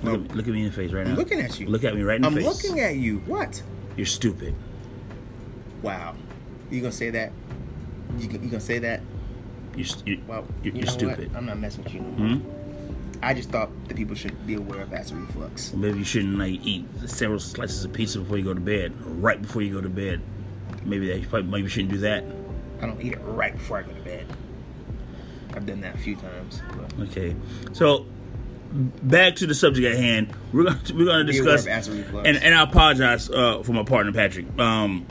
Look, 0.02 0.14
at, 0.14 0.20
me- 0.20 0.29
look 0.35 0.47
at 0.47 0.52
me 0.52 0.61
in 0.61 0.67
the 0.67 0.73
face 0.73 0.93
right 0.93 1.05
now. 1.05 1.12
I'm 1.12 1.17
looking 1.17 1.41
at 1.41 1.59
you. 1.59 1.67
Look 1.69 1.82
at 1.85 1.94
me 1.94 2.02
right 2.02 2.17
in 2.17 2.23
the 2.23 2.29
I'm 2.29 2.35
face. 2.35 2.44
looking 2.44 2.81
at 2.81 2.97
you. 2.97 3.19
What? 3.20 3.62
You're 3.97 4.06
stupid. 4.06 4.55
Wow. 5.82 6.14
You 6.70 6.81
gonna 6.81 6.93
say 6.93 7.11
that? 7.11 7.32
You, 8.19 8.29
you 8.29 8.38
gonna 8.38 8.61
say 8.61 8.79
that? 8.81 9.00
You're, 9.76 9.84
st- 9.87 10.06
you're, 10.06 10.19
Well, 10.26 10.46
you 10.62 10.73
you're 10.73 10.84
know 10.87 10.90
stupid. 10.93 11.28
What? 11.28 11.37
I'm 11.38 11.46
not 11.46 11.58
messing 11.58 11.84
with 11.84 11.94
you. 11.94 12.00
No. 12.00 12.34
Hmm? 12.37 12.50
I 13.23 13.32
just 13.34 13.50
thought 13.50 13.70
that 13.88 13.96
people 13.96 14.14
should 14.14 14.46
be 14.46 14.55
aware 14.55 14.82
of 14.82 14.93
acid 14.93 15.17
reflux. 15.17 15.73
Maybe 15.73 15.99
you 15.99 16.05
shouldn't 16.05 16.38
like 16.38 16.61
eat 16.64 16.84
several 17.06 17.40
slices 17.40 17.84
of 17.84 17.93
pizza 17.93 18.19
before 18.20 18.37
you 18.38 18.44
go 18.44 18.55
to 18.55 18.61
bed, 18.61 18.93
or 19.05 19.11
right 19.12 19.40
before 19.40 19.62
you 19.62 19.73
go 19.73 19.81
to 19.81 19.88
bed. 19.88 20.20
Maybe 20.84 21.08
that 21.12 21.28
probably, 21.28 21.50
maybe 21.50 21.62
you 21.64 21.69
shouldn't 21.69 21.93
do 21.93 21.99
that. 21.99 22.25
I 22.81 22.87
don't 22.87 23.00
eat 23.00 23.12
it 23.14 23.19
right 23.20 23.52
before 23.55 23.78
I 23.78 23.82
go 23.82 23.93
to 23.93 24.00
bed. 24.02 24.26
I've 25.55 25.64
done 25.67 25.81
that 25.81 25.94
a 25.94 25.99
few 25.99 26.17
times. 26.17 26.61
But 26.76 27.08
Okay, 27.08 27.34
so 27.73 28.05
back 29.02 29.37
to 29.37 29.46
the 29.46 29.55
subject 29.55 29.87
at 29.87 29.96
hand. 29.96 30.28
We're 30.52 30.64
gonna 30.64 30.81
we're 30.94 31.06
gonna 31.06 31.25
discuss, 31.25 31.62
of 31.62 31.69
acid 31.69 31.94
reflux. 31.94 32.28
and 32.28 32.37
and 32.37 32.55
I 32.55 32.62
apologize 32.62 33.31
uh, 33.31 33.62
for 33.62 33.73
my 33.73 33.82
partner 33.84 34.12
Patrick. 34.12 34.46
Um, 34.58 35.06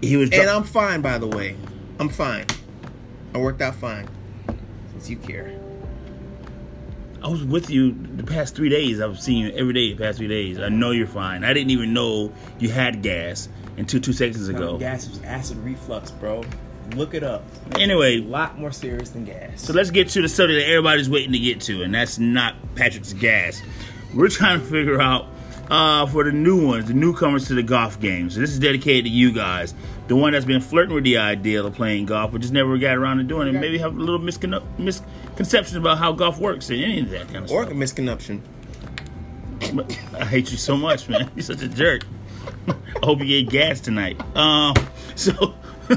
he 0.00 0.16
was 0.16 0.30
and 0.32 0.50
I'm 0.50 0.64
fine, 0.64 1.00
by 1.00 1.18
the 1.18 1.28
way. 1.28 1.56
I'm 2.00 2.08
fine. 2.08 2.46
I 3.34 3.38
worked 3.38 3.62
out 3.62 3.74
fine. 3.74 4.08
Since 4.92 5.10
you 5.10 5.16
care. 5.16 5.58
I 7.22 7.28
was 7.28 7.44
with 7.44 7.68
you 7.70 7.92
the 8.16 8.24
past 8.24 8.56
three 8.56 8.70
days. 8.70 9.00
I've 9.00 9.20
seen 9.20 9.46
you 9.46 9.52
every 9.52 9.74
day 9.74 9.92
the 9.92 10.02
past 10.02 10.18
three 10.18 10.28
days. 10.28 10.58
I 10.58 10.68
know 10.70 10.90
you're 10.90 11.06
fine. 11.06 11.44
I 11.44 11.52
didn't 11.52 11.70
even 11.70 11.92
know 11.92 12.32
you 12.58 12.70
had 12.70 13.02
gas 13.02 13.48
until 13.76 14.00
two 14.00 14.12
seconds 14.12 14.48
ago. 14.48 14.78
Gas 14.78 15.06
is 15.06 15.22
acid 15.22 15.58
reflux, 15.58 16.10
bro. 16.10 16.44
Look 16.96 17.14
it 17.14 17.22
up. 17.22 17.44
Anyway, 17.78 18.18
A 18.18 18.22
lot 18.22 18.58
more 18.58 18.72
serious 18.72 19.10
than 19.10 19.24
gas. 19.24 19.62
So 19.62 19.72
let's 19.72 19.90
get 19.90 20.08
to 20.10 20.22
the 20.22 20.28
subject 20.28 20.60
that 20.60 20.70
everybody's 20.70 21.08
waiting 21.10 21.32
to 21.32 21.38
get 21.38 21.60
to, 21.62 21.82
and 21.82 21.94
that's 21.94 22.18
not 22.18 22.56
Patrick's 22.74 23.12
gas. 23.12 23.62
We're 24.14 24.28
trying 24.28 24.60
to 24.60 24.66
figure 24.66 25.00
out 25.00 25.26
uh, 25.70 26.06
for 26.06 26.24
the 26.24 26.32
new 26.32 26.66
ones, 26.66 26.86
the 26.88 26.94
newcomers 26.94 27.46
to 27.48 27.54
the 27.54 27.62
golf 27.62 28.00
game. 28.00 28.28
So 28.30 28.40
this 28.40 28.50
is 28.50 28.58
dedicated 28.58 29.04
to 29.04 29.10
you 29.10 29.32
guys, 29.32 29.74
the 30.08 30.16
one 30.16 30.32
that's 30.32 30.44
been 30.44 30.60
flirting 30.60 30.94
with 30.94 31.04
the 31.04 31.18
idea 31.18 31.62
of 31.62 31.74
playing 31.74 32.06
golf, 32.06 32.32
but 32.32 32.40
just 32.40 32.52
never 32.52 32.76
got 32.78 32.96
around 32.96 33.18
to 33.18 33.22
doing 33.24 33.48
it. 33.48 33.52
Maybe 33.52 33.78
have 33.78 33.96
a 33.96 34.00
little 34.00 34.18
miscon- 34.18 34.62
misconceptions 34.78 35.76
about 35.76 35.98
how 35.98 36.12
golf 36.12 36.38
works 36.38 36.68
and 36.70 36.82
any 36.82 37.00
of 37.00 37.10
that 37.10 37.28
kind 37.28 37.44
of 37.44 37.50
or 37.50 37.62
a 37.62 37.66
stuff. 37.66 37.76
misconception. 37.76 38.42
I 40.18 40.24
hate 40.24 40.50
you 40.50 40.56
so 40.58 40.76
much, 40.76 41.08
man. 41.08 41.30
You're 41.36 41.44
such 41.44 41.62
a 41.62 41.68
jerk. 41.68 42.02
I 42.68 42.74
hope 43.04 43.20
you 43.20 43.26
get 43.26 43.50
gas 43.50 43.80
tonight. 43.80 44.20
Um, 44.36 44.74
so 45.14 45.54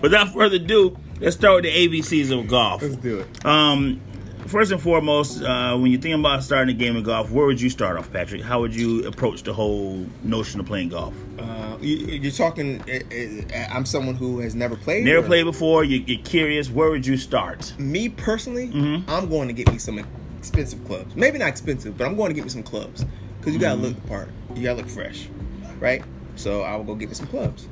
without 0.00 0.32
further 0.32 0.56
ado, 0.56 0.96
let's 1.20 1.36
start 1.36 1.62
with 1.62 1.64
the 1.64 1.88
ABCs 1.88 2.38
of 2.38 2.46
golf. 2.46 2.82
Let's 2.82 2.96
do 2.96 3.20
it. 3.20 3.44
Um, 3.46 4.00
first 4.46 4.72
and 4.72 4.80
foremost, 4.80 5.42
uh, 5.42 5.76
when 5.76 5.90
you 5.90 5.98
think 5.98 6.14
about 6.18 6.42
starting 6.42 6.74
a 6.74 6.78
game 6.78 6.96
of 6.96 7.04
golf, 7.04 7.30
where 7.30 7.46
would 7.46 7.60
you 7.60 7.70
start 7.70 7.96
off, 7.98 8.12
Patrick? 8.12 8.42
How 8.42 8.60
would 8.60 8.74
you 8.74 9.06
approach 9.06 9.42
the 9.42 9.52
whole 9.52 10.06
notion 10.22 10.60
of 10.60 10.66
playing 10.66 10.90
golf? 10.90 11.14
Uh, 11.38 11.76
you, 11.80 11.96
you're 11.96 12.32
talking. 12.32 12.80
Uh, 12.82 13.54
uh, 13.54 13.66
I'm 13.70 13.84
someone 13.86 14.14
who 14.14 14.40
has 14.40 14.54
never 14.54 14.76
played. 14.76 15.04
Never 15.04 15.18
or- 15.18 15.22
played 15.28 15.44
before. 15.44 15.84
You, 15.84 16.02
you're 16.06 16.22
curious. 16.24 16.70
Where 16.70 16.90
would 16.90 17.06
you 17.06 17.16
start? 17.16 17.72
Me 17.78 18.08
personally, 18.08 18.68
Mm-hmm. 18.68 19.10
I'm 19.10 19.28
going 19.28 19.48
to 19.48 19.54
get 19.54 19.70
me 19.70 19.78
some 19.78 20.04
expensive 20.38 20.84
clubs. 20.86 21.14
Maybe 21.16 21.38
not 21.38 21.48
expensive, 21.48 21.96
but 21.98 22.06
I'm 22.06 22.16
going 22.16 22.30
to 22.30 22.34
get 22.34 22.44
me 22.44 22.50
some 22.50 22.62
clubs 22.62 23.04
because 23.38 23.52
you 23.54 23.58
gotta 23.60 23.76
Mm-hmm. 23.76 23.84
look 23.86 24.02
the 24.02 24.08
part. 24.08 24.28
You 24.54 24.62
gotta 24.62 24.76
look 24.78 24.88
fresh, 24.88 25.28
right? 25.80 26.02
So 26.36 26.62
I 26.62 26.76
will 26.76 26.84
go 26.84 26.94
get 26.94 27.08
me 27.08 27.14
some 27.14 27.26
clubs. 27.26 27.68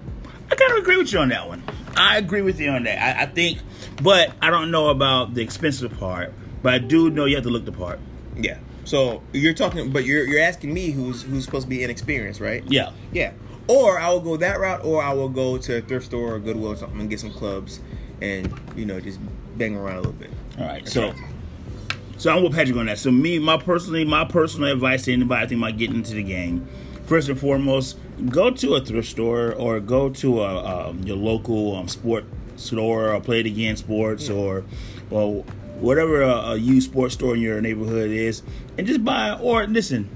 I 0.51 0.55
kind 0.57 0.73
of 0.73 0.79
agree 0.79 0.97
with 0.99 1.13
you 1.13 1.19
on 1.21 1.31
that 1.31 1.49
one. 1.49 1.63
I 1.97 2.19
agree 2.19 2.43
with 2.43 2.61
you 2.61 2.71
on 2.71 2.85
that. 2.85 3.19
I, 3.19 3.23
I 3.23 3.27
think, 3.27 3.59
but 4.03 4.33
I 4.43 4.51
don't 4.51 4.71
know 4.71 4.89
about 4.91 5.35
the 5.35 5.43
expensive 5.43 5.97
part. 5.99 6.33
But 6.65 6.73
I 6.73 6.79
do 6.79 7.11
know 7.11 7.27
you 7.27 7.35
have 7.35 7.45
to 7.45 7.51
look 7.51 7.67
the 7.67 7.73
part. 7.73 8.01
Yeah. 8.35 8.57
So 8.85 9.23
you're 9.35 9.53
talking, 9.53 9.93
but 9.93 10.07
you're 10.07 10.27
you're 10.27 10.41
asking 10.41 10.73
me 10.73 10.93
who's 10.93 11.23
who's 11.23 11.45
supposed 11.45 11.67
to 11.67 11.69
be 11.69 11.85
inexperienced, 11.85 12.41
right? 12.41 12.65
Yeah. 12.67 12.93
Yeah. 13.13 13.33
Or 13.69 14.01
I 14.01 14.09
will 14.09 14.21
go 14.21 14.39
that 14.39 14.59
route, 14.59 14.83
or 14.83 15.03
I 15.03 15.13
will 15.13 15.29
go 15.29 15.59
to 15.59 15.77
a 15.77 15.81
thrift 15.83 16.07
store 16.07 16.35
or 16.35 16.39
Goodwill 16.39 16.73
or 16.73 16.77
something 16.77 17.01
and 17.01 17.11
get 17.11 17.21
some 17.21 17.33
clubs, 17.33 17.81
and 18.23 18.51
you 18.75 18.87
know 18.87 18.99
just 18.99 19.21
bang 19.59 19.77
around 19.77 19.97
a 19.97 19.99
little 19.99 20.13
bit. 20.13 20.31
All 20.59 20.65
right. 20.65 20.89
So, 20.89 21.13
so 22.17 22.35
I'm 22.35 22.43
with 22.43 22.55
Patrick 22.55 22.79
on 22.79 22.87
that. 22.87 22.99
So 22.99 23.11
me, 23.11 23.39
my 23.39 23.59
personally, 23.59 24.07
my 24.07 24.25
personal 24.25 24.73
advice 24.73 25.05
to 25.05 25.13
anybody 25.13 25.45
I 25.45 25.47
think 25.47 25.61
about 25.61 25.77
getting 25.77 25.97
into 25.97 26.15
the 26.15 26.23
game 26.23 26.67
first 27.05 27.29
and 27.29 27.39
foremost, 27.39 27.99
go 28.31 28.51
to 28.51 28.75
a 28.77 28.81
thrift 28.81 29.11
store 29.11 29.53
or 29.53 29.81
go 29.81 30.09
to 30.09 30.41
a, 30.41 30.89
um, 30.89 31.03
your 31.03 31.17
local 31.17 31.77
um, 31.77 31.89
sport 31.89 32.25
store 32.57 33.11
or 33.11 33.21
Play 33.21 33.41
It 33.41 33.47
Again 33.47 33.77
Sports 33.77 34.31
or 34.31 34.65
well 35.11 35.45
whatever 35.81 36.23
a, 36.23 36.29
a 36.53 36.57
used 36.57 36.91
sports 36.91 37.15
store 37.15 37.35
in 37.35 37.41
your 37.41 37.61
neighborhood 37.61 38.11
is, 38.11 38.43
and 38.79 38.87
just 38.87 39.05
buy 39.05 39.33
or 39.39 39.67
listen, 39.67 40.09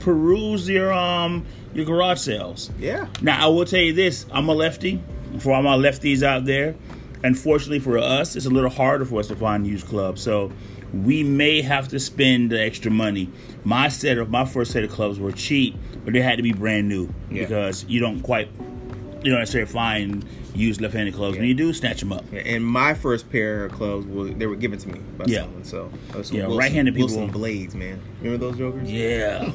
peruse 0.00 0.68
your 0.68 0.92
um 0.92 1.44
your 1.74 1.84
garage 1.84 2.20
sales. 2.20 2.70
Yeah. 2.78 3.06
Now 3.22 3.44
I 3.46 3.48
will 3.48 3.64
tell 3.64 3.80
you 3.80 3.92
this: 3.92 4.26
I'm 4.32 4.48
a 4.48 4.54
lefty. 4.54 5.02
For 5.40 5.52
all 5.52 5.62
my 5.62 5.76
lefties 5.76 6.22
out 6.22 6.46
there, 6.46 6.74
unfortunately 7.22 7.80
for 7.80 7.98
us, 7.98 8.36
it's 8.36 8.46
a 8.46 8.50
little 8.50 8.70
harder 8.70 9.04
for 9.04 9.20
us 9.20 9.26
to 9.28 9.36
find 9.36 9.66
used 9.66 9.86
clubs. 9.86 10.22
So 10.22 10.50
we 10.94 11.22
may 11.24 11.60
have 11.62 11.88
to 11.88 11.98
spend 12.00 12.50
the 12.50 12.60
extra 12.60 12.90
money. 12.90 13.28
My 13.64 13.88
set 13.88 14.16
of 14.18 14.30
my 14.30 14.44
first 14.46 14.70
set 14.72 14.84
of 14.84 14.90
clubs 14.90 15.18
were 15.18 15.32
cheap, 15.32 15.74
but 16.04 16.14
they 16.14 16.22
had 16.22 16.36
to 16.36 16.42
be 16.42 16.52
brand 16.52 16.88
new 16.88 17.12
Yeah. 17.30 17.42
because 17.42 17.84
you 17.84 18.00
don't 18.00 18.20
quite 18.22 18.48
you 19.22 19.30
don't 19.30 19.40
necessarily 19.40 19.70
find 19.70 20.24
used 20.54 20.80
left-handed 20.80 21.14
clubs. 21.14 21.36
When 21.36 21.46
you 21.46 21.54
do, 21.54 21.72
snatch 21.72 22.00
them 22.00 22.12
up. 22.12 22.24
Yeah, 22.32 22.40
And 22.40 22.64
my 22.64 22.94
first 22.94 23.30
pair 23.30 23.64
of 23.66 23.72
clubs 23.72 24.06
were 24.06 24.24
they 24.30 24.46
were 24.46 24.56
given 24.56 24.78
to 24.78 24.88
me 24.88 25.00
by 25.18 25.24
Yeah. 25.26 25.42
someone. 25.42 25.64
So 25.64 25.90
those 26.12 26.32
Yeah, 26.32 26.42
Wilson, 26.42 26.58
right-handed 26.58 26.94
people- 26.94 27.08
Wilson 27.16 27.30
blades, 27.32 27.74
man. 27.74 27.98
Remember 28.22 28.46
those 28.46 28.58
jokers? 28.58 28.90
Yeah, 28.90 29.50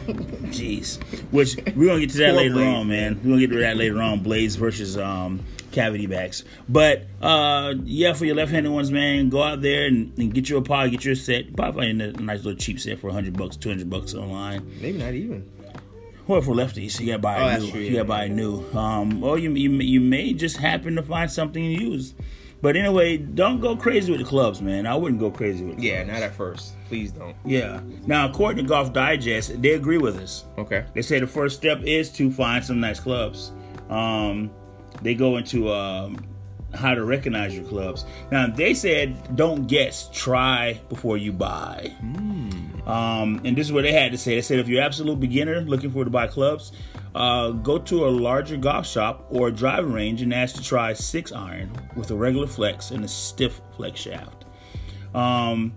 jeez. 0.52 1.02
Which 1.32 1.56
we're 1.76 1.88
gonna 1.88 2.02
get 2.02 2.10
to 2.12 2.18
that 2.20 2.32
Poor 2.34 2.38
later 2.42 2.54
Blades, 2.56 2.78
on, 2.78 2.88
man. 2.88 3.20
We're 3.24 3.30
gonna 3.32 3.42
get 3.42 3.52
to 3.52 3.60
that 3.60 3.78
later 3.78 4.02
on. 4.02 4.20
Blades 4.22 4.56
versus 4.56 4.98
um, 4.98 5.40
cavity 5.72 6.06
backs. 6.06 6.44
But 6.70 7.08
uh, 7.22 7.74
yeah, 7.84 8.14
for 8.14 8.26
your 8.26 8.36
left-handed 8.36 8.70
ones, 8.72 8.92
man, 8.92 9.30
go 9.30 9.42
out 9.42 9.62
there 9.62 9.86
and, 9.88 10.12
and 10.18 10.34
get 10.34 10.50
you 10.50 10.58
a 10.58 10.62
pod, 10.62 10.92
get 10.92 11.04
your 11.06 11.16
set. 11.16 11.56
Probably 11.56 11.82
find 11.88 12.02
a 12.02 12.12
nice 12.22 12.44
little 12.44 12.60
cheap 12.60 12.80
set 12.80 13.00
for 13.00 13.10
hundred 13.12 13.38
bucks, 13.38 13.56
two 13.58 13.70
hundred 13.70 13.90
bucks 13.90 14.14
online. 14.14 14.70
Maybe 14.82 14.98
not 15.00 15.14
even. 15.14 15.46
Or 16.28 16.42
for 16.42 16.54
lefties, 16.54 17.00
you 17.00 17.08
gotta 17.08 17.20
buy 17.20 17.38
Oh, 17.42 17.48
a 17.48 17.60
new. 17.60 17.72
true, 17.72 17.80
you 17.80 17.86
yeah. 17.88 17.94
gotta 17.98 18.06
buy 18.08 18.24
a 18.26 18.30
new. 18.30 18.64
Um, 18.74 19.24
or 19.24 19.38
you, 19.40 19.52
you 19.54 19.72
you 19.72 20.00
may 20.00 20.34
just 20.34 20.58
happen 20.58 20.96
to 20.96 21.04
find 21.04 21.30
something 21.30 21.64
used. 21.64 22.16
But 22.62 22.76
anyway, 22.76 23.18
don't 23.18 23.60
go 23.60 23.76
crazy 23.76 24.12
with 24.12 24.22
the 24.22 24.28
clubs, 24.28 24.62
man. 24.62 24.86
I 24.86 24.96
wouldn't 24.96 25.20
go 25.20 25.32
crazy 25.32 25.66
with. 25.66 25.80
Yeah, 25.80 26.04
clubs. 26.04 26.12
not 26.12 26.22
at 26.24 26.36
first. 26.36 26.74
Please 26.88 27.12
don't. 27.12 27.36
Yeah. 27.44 27.82
Now, 28.06 28.30
according 28.30 28.64
to 28.64 28.70
Golf 28.70 28.94
Digest, 28.94 29.60
they 29.64 29.72
agree 29.74 29.98
with 29.98 30.18
us. 30.18 30.46
Okay. 30.60 30.86
They 30.94 31.02
say 31.02 31.20
the 31.20 31.26
first 31.28 31.58
step 31.58 31.82
is 31.84 32.12
to 32.14 32.30
find 32.32 32.64
some 32.64 32.80
nice 32.80 33.00
clubs. 33.00 33.52
Um, 33.90 34.52
they 35.02 35.16
go 35.16 35.38
into 35.38 35.72
um, 35.74 36.18
how 36.74 36.94
to 36.94 37.04
recognize 37.04 37.56
your 37.56 37.66
clubs. 37.66 38.06
Now 38.32 38.48
they 38.48 38.74
said, 38.74 39.36
don't 39.36 39.68
guess, 39.68 40.10
try 40.12 40.80
before 40.90 41.18
you 41.18 41.32
buy. 41.32 41.94
Um, 42.86 43.42
and 43.44 43.56
this 43.56 43.68
is 43.68 43.74
what 43.74 43.84
they 43.84 43.94
had 43.94 44.12
to 44.12 44.18
say. 44.18 44.36
They 44.36 44.42
said 44.42 44.60
if 44.60 44.68
you're 44.68 44.80
an 44.80 44.86
absolute 44.86 45.20
beginner 45.20 45.62
looking 45.62 45.92
for 45.92 46.04
to 46.04 46.10
buy 46.10 46.28
clubs, 46.28 46.72
uh, 47.14 47.52
go 47.52 47.78
to 47.78 48.06
a 48.06 48.10
larger 48.10 48.58
golf 48.58 48.88
shop 48.88 49.26
or 49.30 49.50
a 49.50 49.52
driving 49.52 49.92
range 49.92 50.22
and 50.22 50.34
ask 50.34 50.56
to 50.56 50.64
try 50.64 50.94
six 50.94 51.32
iron 51.32 51.72
with 51.96 52.10
a 52.12 52.16
regular 52.16 52.48
flex 52.48 52.92
and 52.92 53.04
a 53.04 53.08
stiff 53.08 53.62
flex 53.76 54.00
shaft. 54.00 54.46
Um, 55.14 55.74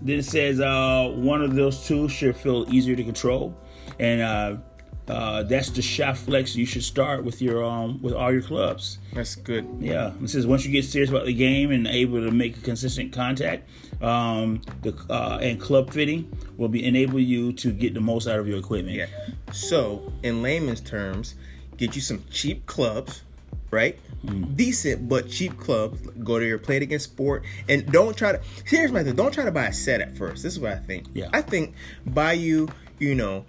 then 0.00 0.18
it 0.18 0.24
says 0.24 0.60
uh, 0.60 1.10
one 1.14 1.42
of 1.42 1.54
those 1.54 1.86
two 1.86 2.08
should 2.08 2.36
feel 2.36 2.66
easier 2.72 2.94
to 2.96 3.04
control, 3.04 3.56
and 3.98 4.20
uh, 4.20 4.56
uh, 5.06 5.42
that's 5.42 5.70
the 5.70 5.82
shaft 5.82 6.24
flex. 6.24 6.56
You 6.56 6.64
should 6.64 6.82
start 6.82 7.24
with 7.24 7.42
your 7.42 7.62
um, 7.62 8.00
with 8.00 8.14
all 8.14 8.32
your 8.32 8.42
clubs. 8.42 8.98
That's 9.12 9.34
good. 9.34 9.66
Yeah, 9.78 10.12
it 10.22 10.30
says 10.30 10.46
once 10.46 10.64
you 10.64 10.72
get 10.72 10.84
serious 10.84 11.10
about 11.10 11.26
the 11.26 11.34
game 11.34 11.70
and 11.70 11.86
able 11.86 12.24
to 12.24 12.30
make 12.30 12.56
a 12.56 12.60
consistent 12.60 13.12
contact, 13.12 13.68
um, 14.02 14.62
the 14.82 14.94
uh, 15.10 15.38
and 15.42 15.60
club 15.60 15.92
fitting 15.92 16.34
will 16.56 16.68
be 16.68 16.84
enable 16.84 17.20
you 17.20 17.52
to 17.54 17.70
get 17.70 17.92
the 17.92 18.00
most 18.00 18.26
out 18.26 18.38
of 18.38 18.48
your 18.48 18.58
equipment. 18.58 18.96
Yeah. 18.96 19.06
So, 19.52 20.10
in 20.22 20.42
layman's 20.42 20.80
terms, 20.80 21.34
get 21.76 21.94
you 21.94 22.00
some 22.00 22.24
cheap 22.30 22.64
clubs, 22.64 23.22
right? 23.70 23.98
Mm. 24.24 24.56
Decent 24.56 25.06
but 25.06 25.28
cheap 25.28 25.58
clubs. 25.58 26.00
Go 26.00 26.38
to 26.38 26.46
your 26.46 26.58
Play 26.58 26.76
It 26.76 26.82
Again 26.82 26.98
Sports, 26.98 27.46
and 27.68 27.84
don't 27.92 28.16
try 28.16 28.32
to. 28.32 28.40
Here's 28.64 28.90
my 28.90 29.04
thing: 29.04 29.16
don't 29.16 29.34
try 29.34 29.44
to 29.44 29.52
buy 29.52 29.66
a 29.66 29.72
set 29.74 30.00
at 30.00 30.16
first. 30.16 30.42
This 30.42 30.54
is 30.54 30.60
what 30.60 30.72
I 30.72 30.76
think. 30.76 31.08
Yeah. 31.12 31.28
I 31.34 31.42
think 31.42 31.74
buy 32.06 32.32
you, 32.32 32.70
you 32.98 33.14
know, 33.14 33.44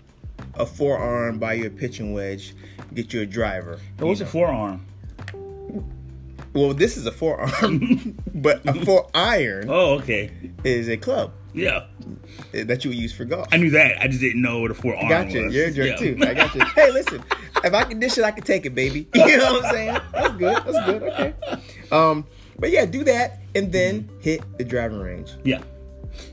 a 0.56 0.66
forearm, 0.66 1.40
buy 1.40 1.54
you 1.54 1.68
a 1.68 1.70
pitching 1.70 2.14
wedge, 2.14 2.54
get 2.94 3.14
you 3.14 3.22
a 3.22 3.26
driver. 3.26 3.80
But 3.98 4.08
what's 4.08 4.20
you 4.20 4.26
a 4.26 4.30
forearm? 4.30 4.86
Well, 6.54 6.74
this 6.74 6.96
is 6.96 7.06
a 7.06 7.12
forearm, 7.12 8.18
but 8.34 8.62
a 8.66 8.74
four 8.86 9.10
iron 9.14 9.66
Oh, 9.70 9.96
okay. 10.00 10.32
is 10.64 10.88
a 10.88 10.96
club 10.96 11.34
Yeah, 11.54 11.88
that 12.54 12.86
you 12.86 12.92
would 12.92 12.98
use 12.98 13.12
for 13.12 13.26
golf. 13.26 13.50
I 13.52 13.58
knew 13.58 13.72
that. 13.72 14.02
I 14.02 14.08
just 14.08 14.22
didn't 14.22 14.42
know 14.42 14.60
what 14.60 14.72
a 14.72 14.74
forearm 14.74 15.10
Gotcha. 15.10 15.44
was. 15.44 15.54
You're 15.54 15.68
a 15.68 15.72
jerk 15.72 15.88
Yeah. 15.88 15.96
too. 15.98 16.18
I 16.22 16.34
got 16.34 16.56
you. 16.56 16.62
Hey, 16.76 16.92
listen. 16.92 17.22
If 17.62 17.74
I 17.74 17.84
can 17.84 18.00
dish 18.00 18.18
it, 18.18 18.24
I 18.24 18.32
can 18.32 18.44
take 18.46 18.66
it, 18.66 18.74
baby. 18.74 19.08
You 19.16 19.38
know 19.38 19.52
what 19.54 19.66
I'm 19.66 19.72
saying? 19.72 20.00
That's 20.14 20.36
good. 20.38 20.56
That's 20.56 20.86
good. 20.86 21.04
Okay. 21.04 21.34
Um, 21.92 22.26
but 22.58 22.70
yeah, 22.72 22.86
do 22.86 23.04
that 23.04 23.42
and 23.54 23.74
then 23.74 24.10
hit 24.22 24.42
the 24.58 24.64
driving 24.64 25.00
range. 25.02 25.32
Yeah. 25.44 25.62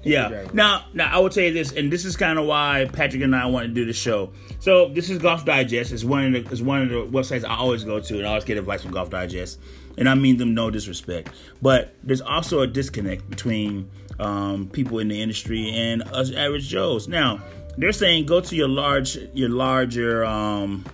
Yeah. 0.03 0.47
Now, 0.53 0.85
now 0.95 1.11
I 1.15 1.19
will 1.21 1.31
tell 1.31 1.45
you 1.45 1.53
this, 1.53 1.73
and 1.73 1.93
this 1.93 2.05
is 2.05 2.17
kind 2.17 2.39
of 2.39 2.47
why 2.47 2.89
Patrick 2.93 3.23
and 3.23 3.35
I 3.37 3.47
want 3.47 3.69
to 3.69 3.73
do 3.73 3.85
the 3.85 3.93
show. 3.93 4.33
So 4.59 4.89
this 4.89 5.11
is 5.11 5.19
Golf 5.19 5.45
Digest. 5.45 5.93
It's 5.93 6.05
one 6.05 6.35
of 6.35 6.45
the 6.45 6.51
it's 6.53 6.61
one 6.61 6.83
of 6.83 6.89
the 6.89 7.19
websites 7.19 7.45
I 7.45 7.57
always 7.57 7.85
go 7.85 8.01
to, 8.01 8.19
and 8.19 8.27
I 8.27 8.31
always 8.31 8.45
get 8.45 8.59
advice 8.59 8.83
from 8.83 8.93
Golf 8.93 9.11
Digest. 9.11 9.61
And 9.99 10.09
I 10.09 10.15
mean 10.15 10.39
them 10.39 10.55
no 10.55 10.71
disrespect, 10.71 11.29
but 11.61 11.95
there's 12.03 12.23
also 12.23 12.61
a 12.61 12.67
disconnect 12.67 13.29
between 13.29 13.91
um, 14.19 14.69
people 14.73 14.99
in 15.01 15.09
the 15.09 15.21
industry 15.21 15.69
and 15.71 16.03
us 16.03 16.33
average 16.33 16.67
Joes. 16.67 17.09
Now 17.09 17.43
they're 17.77 17.93
saying 17.93 18.25
go 18.27 18.41
to 18.41 18.57
your 18.57 18.69
large, 18.69 19.17
your 19.35 19.51
larger, 19.51 20.25
um, 20.25 20.85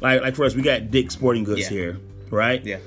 like 0.00 0.22
like 0.22 0.36
for 0.36 0.44
us, 0.44 0.54
we 0.54 0.62
got 0.62 0.90
Dick 0.92 1.10
Sporting 1.10 1.42
Goods 1.42 1.62
Yeah. 1.62 1.68
here, 1.68 2.00
right? 2.30 2.64
Yeah. 2.64 2.78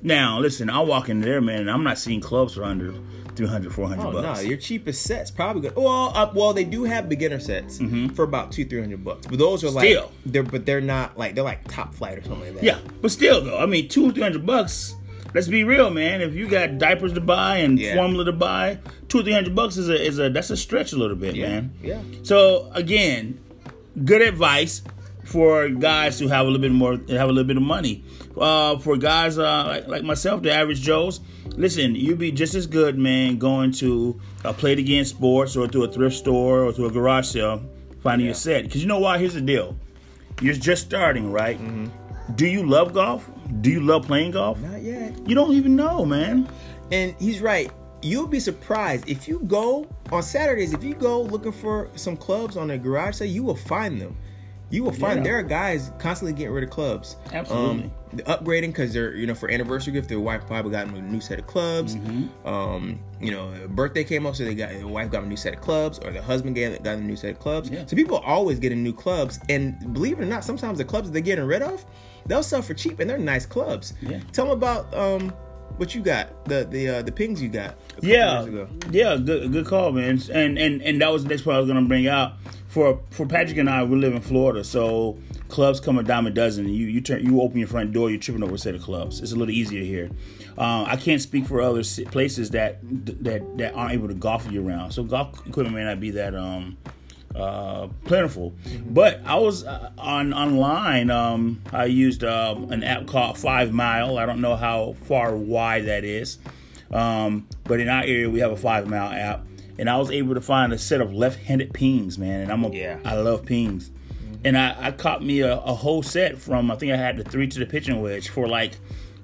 Now 0.00 0.38
listen, 0.40 0.70
I 0.70 0.80
walk 0.80 1.10
in 1.10 1.20
there, 1.20 1.40
man, 1.42 1.60
and 1.60 1.70
I'm 1.70 1.84
not 1.84 1.98
seeing 1.98 2.20
clubs 2.20 2.54
for 2.54 2.64
under 2.64 2.94
300, 3.36 3.72
400 3.72 4.02
Oh 4.02 4.10
no, 4.10 4.22
bucks. 4.22 4.44
your 4.44 4.56
cheapest 4.56 5.02
sets 5.04 5.30
probably 5.30 5.62
good. 5.62 5.76
Well, 5.76 6.12
uh, 6.14 6.30
well, 6.34 6.52
they 6.52 6.64
do 6.64 6.84
have 6.84 7.08
beginner 7.08 7.40
sets 7.40 7.78
for 8.14 8.22
about 8.24 8.52
two, 8.52 8.64
three 8.64 8.80
hundred 8.80 9.04
bucks, 9.04 9.26
but 9.26 9.38
those 9.38 9.64
are 9.64 9.70
like 9.70 9.88
Mm-hmm. 9.88 9.98
Still. 10.06 10.12
they're 10.26 10.42
but 10.42 10.66
they're 10.66 10.80
not 10.80 11.16
like 11.18 11.34
they're 11.34 11.44
like 11.44 11.66
top 11.68 11.94
flight 11.94 12.18
or 12.18 12.22
something 12.22 12.40
like 12.40 12.54
that. 12.56 12.62
Yeah, 12.64 12.78
but 13.00 13.10
still 13.10 13.42
though, 13.44 13.58
I 13.58 13.66
mean, 13.66 13.88
two 13.88 14.12
three 14.12 14.22
hundred 14.22 14.44
bucks. 14.46 14.94
Let's 15.34 15.48
be 15.48 15.64
real, 15.64 15.88
man. 15.88 16.20
If 16.20 16.34
you 16.34 16.46
got 16.46 16.76
diapers 16.76 17.14
to 17.14 17.20
buy 17.22 17.56
and 17.58 17.78
Yeah. 17.78 17.94
formula 17.94 18.26
to 18.26 18.32
buy, 18.32 18.78
two 19.08 19.22
three 19.22 19.32
hundred 19.32 19.54
bucks 19.54 19.76
is 19.78 19.88
a 19.88 20.00
is 20.06 20.18
a 20.18 20.28
that's 20.28 20.50
a 20.50 20.56
stretch 20.56 20.92
a 20.92 20.96
little 20.96 21.16
bit, 21.16 21.34
yeah, 21.34 21.48
man. 21.48 21.72
yeah. 21.82 22.02
So 22.22 22.70
again, 22.74 23.38
good 24.04 24.20
advice 24.22 24.82
for 25.32 25.68
guys 25.68 26.18
who 26.18 26.28
have 26.28 26.42
a 26.46 26.50
little 26.50 26.60
bit 26.60 26.72
more 26.72 26.92
have 27.08 27.28
a 27.28 27.32
little 27.32 27.44
bit 27.44 27.56
of 27.56 27.62
money. 27.62 28.04
Uh, 28.36 28.78
for 28.78 28.96
guys 28.96 29.38
uh, 29.38 29.64
like, 29.66 29.88
like 29.88 30.02
myself, 30.04 30.42
the 30.42 30.52
average 30.52 30.80
Joes, 30.80 31.20
listen, 31.56 31.94
you'd 31.94 32.18
be 32.18 32.30
just 32.32 32.54
as 32.54 32.66
good, 32.66 32.98
man, 32.98 33.38
going 33.38 33.72
to 33.72 34.20
a 34.44 34.52
Play 34.52 34.72
It 34.72 34.78
Again 34.78 35.04
Sports 35.04 35.56
or 35.56 35.66
to 35.68 35.84
a 35.84 35.88
thrift 35.88 36.16
store 36.16 36.64
or 36.64 36.72
to 36.72 36.86
a 36.86 36.90
garage 36.90 37.26
sale, 37.28 37.62
finding 38.02 38.26
Yeah. 38.26 38.30
your 38.30 38.34
set. 38.34 38.64
Because 38.64 38.82
you 38.82 38.88
know 38.88 38.98
why? 39.00 39.18
Here's 39.18 39.34
the 39.34 39.40
deal: 39.40 39.76
you're 40.40 40.54
just 40.54 40.84
starting, 40.86 41.32
right? 41.32 41.58
Mm-hmm. 41.58 42.34
Do 42.36 42.46
you 42.46 42.66
love 42.66 42.92
golf? 42.94 43.28
Do 43.60 43.70
you 43.70 43.80
love 43.80 44.06
playing 44.06 44.30
golf? 44.32 44.58
Not 44.60 44.80
yet. 44.82 45.28
You 45.28 45.34
don't 45.34 45.52
even 45.54 45.76
know, 45.76 46.04
man. 46.06 46.48
And 46.90 47.14
he's 47.18 47.40
right. 47.40 47.70
You'll 48.04 48.26
be 48.26 48.40
surprised 48.40 49.08
if 49.08 49.28
you 49.28 49.40
go 49.40 49.86
on 50.10 50.22
Saturdays. 50.22 50.72
If 50.72 50.82
you 50.82 50.94
go 50.94 51.22
looking 51.22 51.52
for 51.52 51.88
some 51.94 52.16
clubs 52.16 52.56
on 52.56 52.70
a 52.70 52.78
garage 52.78 53.16
sale, 53.16 53.28
you 53.28 53.42
will 53.42 53.56
find 53.56 54.00
them. 54.00 54.16
You 54.72 54.82
will 54.84 54.92
find 54.92 55.18
Yeah. 55.18 55.24
there 55.24 55.38
are 55.38 55.42
guys 55.42 55.92
constantly 55.98 56.32
getting 56.32 56.52
rid 56.54 56.64
of 56.64 56.70
clubs. 56.70 57.16
Absolutely. 57.30 57.84
Um, 57.84 58.18
upgrading 58.26 58.68
because 58.68 58.92
they're 58.94 59.14
you 59.14 59.26
know 59.26 59.34
for 59.34 59.50
anniversary 59.50 59.92
gift. 59.92 60.08
Their 60.08 60.18
wife 60.18 60.46
probably 60.46 60.70
got 60.72 60.86
them 60.86 60.96
a 60.96 61.02
new 61.02 61.20
set 61.20 61.38
of 61.38 61.46
clubs. 61.46 61.94
Mm-hmm. 61.94 62.48
Um, 62.48 62.98
you 63.20 63.30
know, 63.30 63.52
birthday 63.68 64.02
came 64.02 64.24
up, 64.26 64.34
so 64.34 64.44
they 64.44 64.54
got 64.54 64.70
their 64.70 64.88
wife 64.88 65.10
got 65.10 65.24
a 65.24 65.26
new 65.26 65.36
set 65.36 65.52
of 65.52 65.60
clubs, 65.60 65.98
or 65.98 66.10
the 66.10 66.22
husband 66.22 66.56
got 66.56 66.82
got 66.82 66.96
a 66.96 67.00
new 67.02 67.16
set 67.16 67.30
of 67.32 67.38
clubs. 67.38 67.68
Yeah. 67.68 67.84
So 67.86 67.96
people 67.96 68.16
are 68.16 68.24
always 68.24 68.58
getting 68.58 68.82
new 68.82 68.94
clubs, 68.94 69.38
and 69.50 69.92
believe 69.92 70.18
it 70.18 70.22
or 70.22 70.26
not, 70.26 70.42
sometimes 70.42 70.78
the 70.78 70.84
clubs 70.86 71.10
they're 71.10 71.20
getting 71.20 71.44
rid 71.44 71.60
of, 71.60 71.84
they'll 72.26 72.42
sell 72.42 72.62
for 72.62 72.72
cheap, 72.72 72.98
and 72.98 73.08
they're 73.10 73.18
nice 73.18 73.44
clubs. 73.44 73.92
Yeah. 74.00 74.20
Tell 74.32 74.46
them 74.46 74.56
about 74.56 74.92
um 74.94 75.34
what 75.82 75.94
you 75.96 76.00
got, 76.00 76.44
the 76.44 76.64
the 76.64 76.88
uh, 76.88 77.02
the 77.02 77.10
pings 77.10 77.42
you 77.42 77.48
got. 77.48 77.70
a 77.72 78.06
Yeah, 78.06 78.44
years 78.44 78.46
ago. 78.46 78.68
yeah, 78.92 79.16
good, 79.16 79.50
good 79.52 79.66
call, 79.66 79.90
man. 79.90 80.20
And 80.32 80.56
and 80.58 80.80
and 80.80 81.00
that 81.00 81.10
was 81.12 81.24
the 81.24 81.28
next 81.30 81.42
part 81.42 81.56
I 81.56 81.58
was 81.58 81.66
gonna 81.68 81.82
bring 81.82 82.06
out. 82.06 82.34
For 82.68 83.00
for 83.10 83.26
Patrick 83.26 83.58
and 83.58 83.68
I, 83.68 83.82
we 83.84 83.96
live 83.98 84.14
in 84.14 84.22
Florida, 84.22 84.62
so 84.64 85.18
clubs 85.48 85.78
come 85.80 85.98
a 85.98 86.02
dime 86.02 86.26
a 86.26 86.30
dozen. 86.30 86.68
You 86.68 86.86
you 86.86 87.00
turn 87.00 87.26
you 87.26 87.42
open 87.42 87.58
your 87.58 87.68
front 87.68 87.92
door, 87.92 88.08
you're 88.10 88.20
tripping 88.20 88.42
over 88.44 88.54
a 88.54 88.58
set 88.58 88.74
of 88.76 88.82
clubs. 88.82 89.20
It's 89.20 89.32
a 89.32 89.36
little 89.36 89.52
easier 89.52 89.82
here. 89.84 90.08
Uh, 90.56 90.84
I 90.86 90.96
can't 90.96 91.20
speak 91.20 91.46
for 91.46 91.60
other 91.60 91.82
places 92.12 92.50
that 92.50 92.78
that 93.24 93.58
that 93.58 93.74
aren't 93.74 93.92
able 93.92 94.08
to 94.08 94.14
golf 94.14 94.46
year 94.50 94.62
round. 94.62 94.94
So 94.94 95.02
golf 95.02 95.46
equipment 95.46 95.74
may 95.74 95.84
not 95.84 95.98
be 96.00 96.12
that 96.12 96.34
um 96.34 96.78
uh, 97.34 97.88
plentiful. 98.04 98.52
But 98.86 99.20
I 99.24 99.36
was 99.36 99.64
uh, 99.64 99.90
on 99.98 100.32
online. 100.34 101.10
Um, 101.10 101.62
I 101.72 101.86
used 101.86 102.24
um, 102.24 102.70
an 102.70 102.82
app 102.84 103.06
called 103.06 103.38
Five 103.38 103.72
Mile. 103.72 104.18
I 104.18 104.26
don't 104.26 104.40
know 104.40 104.56
how 104.56 104.94
far 105.04 105.34
wide 105.34 105.86
that 105.86 106.04
is, 106.04 106.38
um, 106.90 107.46
but 107.64 107.80
in 107.80 107.88
our 107.88 108.02
area 108.02 108.28
we 108.28 108.40
have 108.40 108.52
a 108.52 108.56
Five 108.56 108.86
Mile 108.88 109.10
app, 109.12 109.44
and 109.78 109.88
I 109.88 109.96
was 109.96 110.10
able 110.10 110.34
to 110.34 110.40
find 110.40 110.72
a 110.72 110.78
set 110.78 111.00
of 111.00 111.12
left-handed 111.14 111.72
pings, 111.72 112.18
man. 112.18 112.40
And 112.40 112.52
I'm 112.52 112.64
a 112.64 112.70
Yeah. 112.70 112.98
I 113.04 113.14
love 113.16 113.44
pings. 113.46 113.90
and 114.44 114.58
I, 114.58 114.76
I 114.88 114.90
caught 114.90 115.22
me 115.24 115.40
a, 115.40 115.56
a 115.58 115.74
whole 115.74 116.02
set 116.02 116.36
from 116.38 116.70
I 116.70 116.74
think 116.76 116.92
I 116.92 116.96
had 116.96 117.16
the 117.16 117.24
three 117.24 117.46
to 117.46 117.58
the 117.58 117.66
pitching 117.66 118.02
wedge 118.02 118.28
for 118.28 118.46
like 118.48 118.72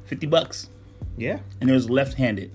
fifty 0.05 0.27
bucks, 0.27 0.71
Yeah. 1.17 1.41
and 1.61 1.69
it 1.69 1.73
was 1.73 1.91
left 1.91 2.15
handed. 2.15 2.53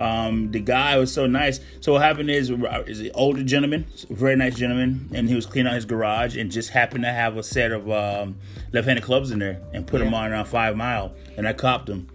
Um, 0.00 0.50
the 0.52 0.60
guy 0.60 0.96
was 0.96 1.12
so 1.12 1.26
nice. 1.26 1.60
So 1.80 1.92
what 1.94 2.02
happened 2.02 2.30
is, 2.30 2.50
is 2.50 3.00
an 3.00 3.10
older 3.14 3.42
gentleman, 3.42 3.86
very 4.10 4.36
nice 4.36 4.54
gentleman, 4.54 5.10
and 5.12 5.28
he 5.28 5.34
was 5.34 5.46
cleaning 5.46 5.70
out 5.70 5.74
his 5.74 5.84
garage 5.84 6.36
and 6.36 6.50
just 6.50 6.70
happened 6.70 7.04
to 7.04 7.12
have 7.12 7.36
a 7.36 7.42
set 7.42 7.72
of 7.72 7.90
um, 7.90 8.36
left-handed 8.72 9.04
clubs 9.04 9.30
in 9.30 9.38
there 9.38 9.60
and 9.72 9.86
put 9.86 9.98
them 9.98 10.14
on 10.14 10.30
around 10.30 10.46
five 10.46 10.76
mile, 10.76 11.14
and 11.36 11.48
I 11.48 11.52
copped 11.52 11.86
them, 11.86 12.08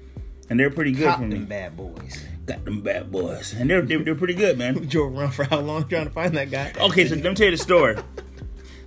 and 0.49 0.59
they're 0.59 0.71
pretty 0.71 0.91
good 0.91 1.13
for 1.15 1.21
me. 1.21 1.35
them 1.35 1.45
bad 1.45 1.75
boys. 1.75 2.23
Got 2.45 2.65
them 2.65 2.81
bad 2.81 3.11
boys, 3.11 3.53
and 3.53 3.69
they're 3.69 3.81
they're, 3.81 4.03
they're 4.03 4.15
pretty 4.15 4.33
good, 4.33 4.57
man. 4.57 4.75
You 4.79 4.85
drove 4.85 5.17
around 5.17 5.31
for 5.31 5.45
how 5.45 5.59
long 5.59 5.87
trying 5.87 6.05
to 6.05 6.11
find 6.11 6.35
that 6.35 6.51
guy? 6.51 6.73
Okay, 6.77 7.07
so 7.07 7.15
let 7.15 7.23
me 7.23 7.35
tell 7.35 7.45
you 7.45 7.51
the 7.51 7.57
story. 7.57 7.95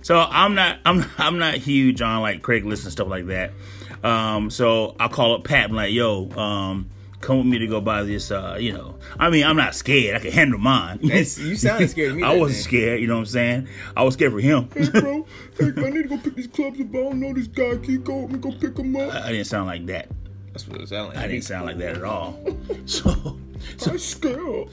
So 0.03 0.19
I'm 0.19 0.55
not 0.55 0.79
I'm 0.85 1.05
I'm 1.17 1.39
not 1.39 1.55
huge 1.55 2.01
on 2.01 2.21
like 2.21 2.41
Craigslist 2.41 2.83
and 2.83 2.91
stuff 2.91 3.07
like 3.07 3.25
that. 3.27 3.51
Um, 4.03 4.49
so 4.49 4.95
I'll 4.99 5.09
call 5.09 5.35
up 5.35 5.43
Pat 5.43 5.65
and 5.65 5.75
like, 5.75 5.91
yo, 5.91 6.29
um, 6.31 6.89
come 7.21 7.37
with 7.37 7.47
me 7.47 7.57
to 7.59 7.67
go 7.67 7.81
buy 7.81 8.03
this. 8.03 8.29
Uh, 8.31 8.57
you 8.59 8.73
know, 8.73 8.95
I 9.19 9.29
mean, 9.29 9.43
I'm 9.45 9.57
not 9.57 9.75
scared. 9.75 10.15
I 10.15 10.19
can 10.19 10.31
handle 10.31 10.59
mine. 10.59 10.99
That's- 11.01 11.37
you 11.37 11.55
sounded 11.55 11.89
scared 11.91 12.11
to 12.11 12.15
me 12.15 12.23
I 12.23 12.35
wasn't 12.35 12.57
day. 12.57 12.61
scared. 12.63 13.01
You 13.01 13.07
know 13.07 13.15
what 13.15 13.19
I'm 13.21 13.25
saying? 13.27 13.67
I 13.95 14.03
was 14.03 14.13
scared 14.15 14.31
for 14.33 14.39
him. 14.39 14.69
Hey, 14.73 14.89
bro, 14.89 15.25
hey, 15.59 15.65
I 15.77 15.89
need 15.89 16.03
to 16.03 16.07
go 16.09 16.17
pick 16.17 16.35
these 16.35 16.47
clubs 16.47 16.79
up. 16.79 16.87
I 16.89 16.91
don't 16.93 17.19
know 17.19 17.33
this 17.33 17.47
guy. 17.47 17.71
Can 17.77 17.85
you 17.85 17.99
go 17.99 18.17
with 18.21 18.31
me? 18.31 18.39
Go 18.39 18.51
pick 18.51 18.75
them 18.75 18.95
up. 18.95 19.13
I 19.13 19.31
didn't 19.31 19.47
sound 19.47 19.67
like 19.67 19.85
that. 19.87 20.09
That's 20.53 20.67
what 20.67 20.81
it 20.81 20.89
sounded 20.89 21.15
like. 21.15 21.23
I 21.23 21.27
didn't 21.27 21.43
sound 21.43 21.65
like 21.65 21.77
that 21.77 21.97
at 21.97 22.03
all. 22.03 22.39
So, 22.85 23.37
so 23.77 23.91
I'm 23.91 23.97
scared. 23.99 24.69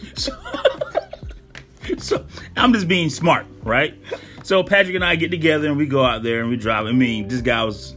so 1.98 2.24
I'm 2.56 2.72
just 2.72 2.86
being 2.88 3.10
smart, 3.10 3.46
right? 3.62 3.94
So 4.42 4.62
Patrick 4.62 4.94
and 4.94 5.04
I 5.04 5.16
get 5.16 5.30
together 5.30 5.68
and 5.68 5.76
we 5.76 5.86
go 5.86 6.04
out 6.04 6.22
there 6.22 6.40
and 6.40 6.48
we 6.50 6.56
drive. 6.56 6.86
I 6.86 6.92
mean, 6.92 7.28
this 7.28 7.40
guy 7.40 7.64
was 7.64 7.94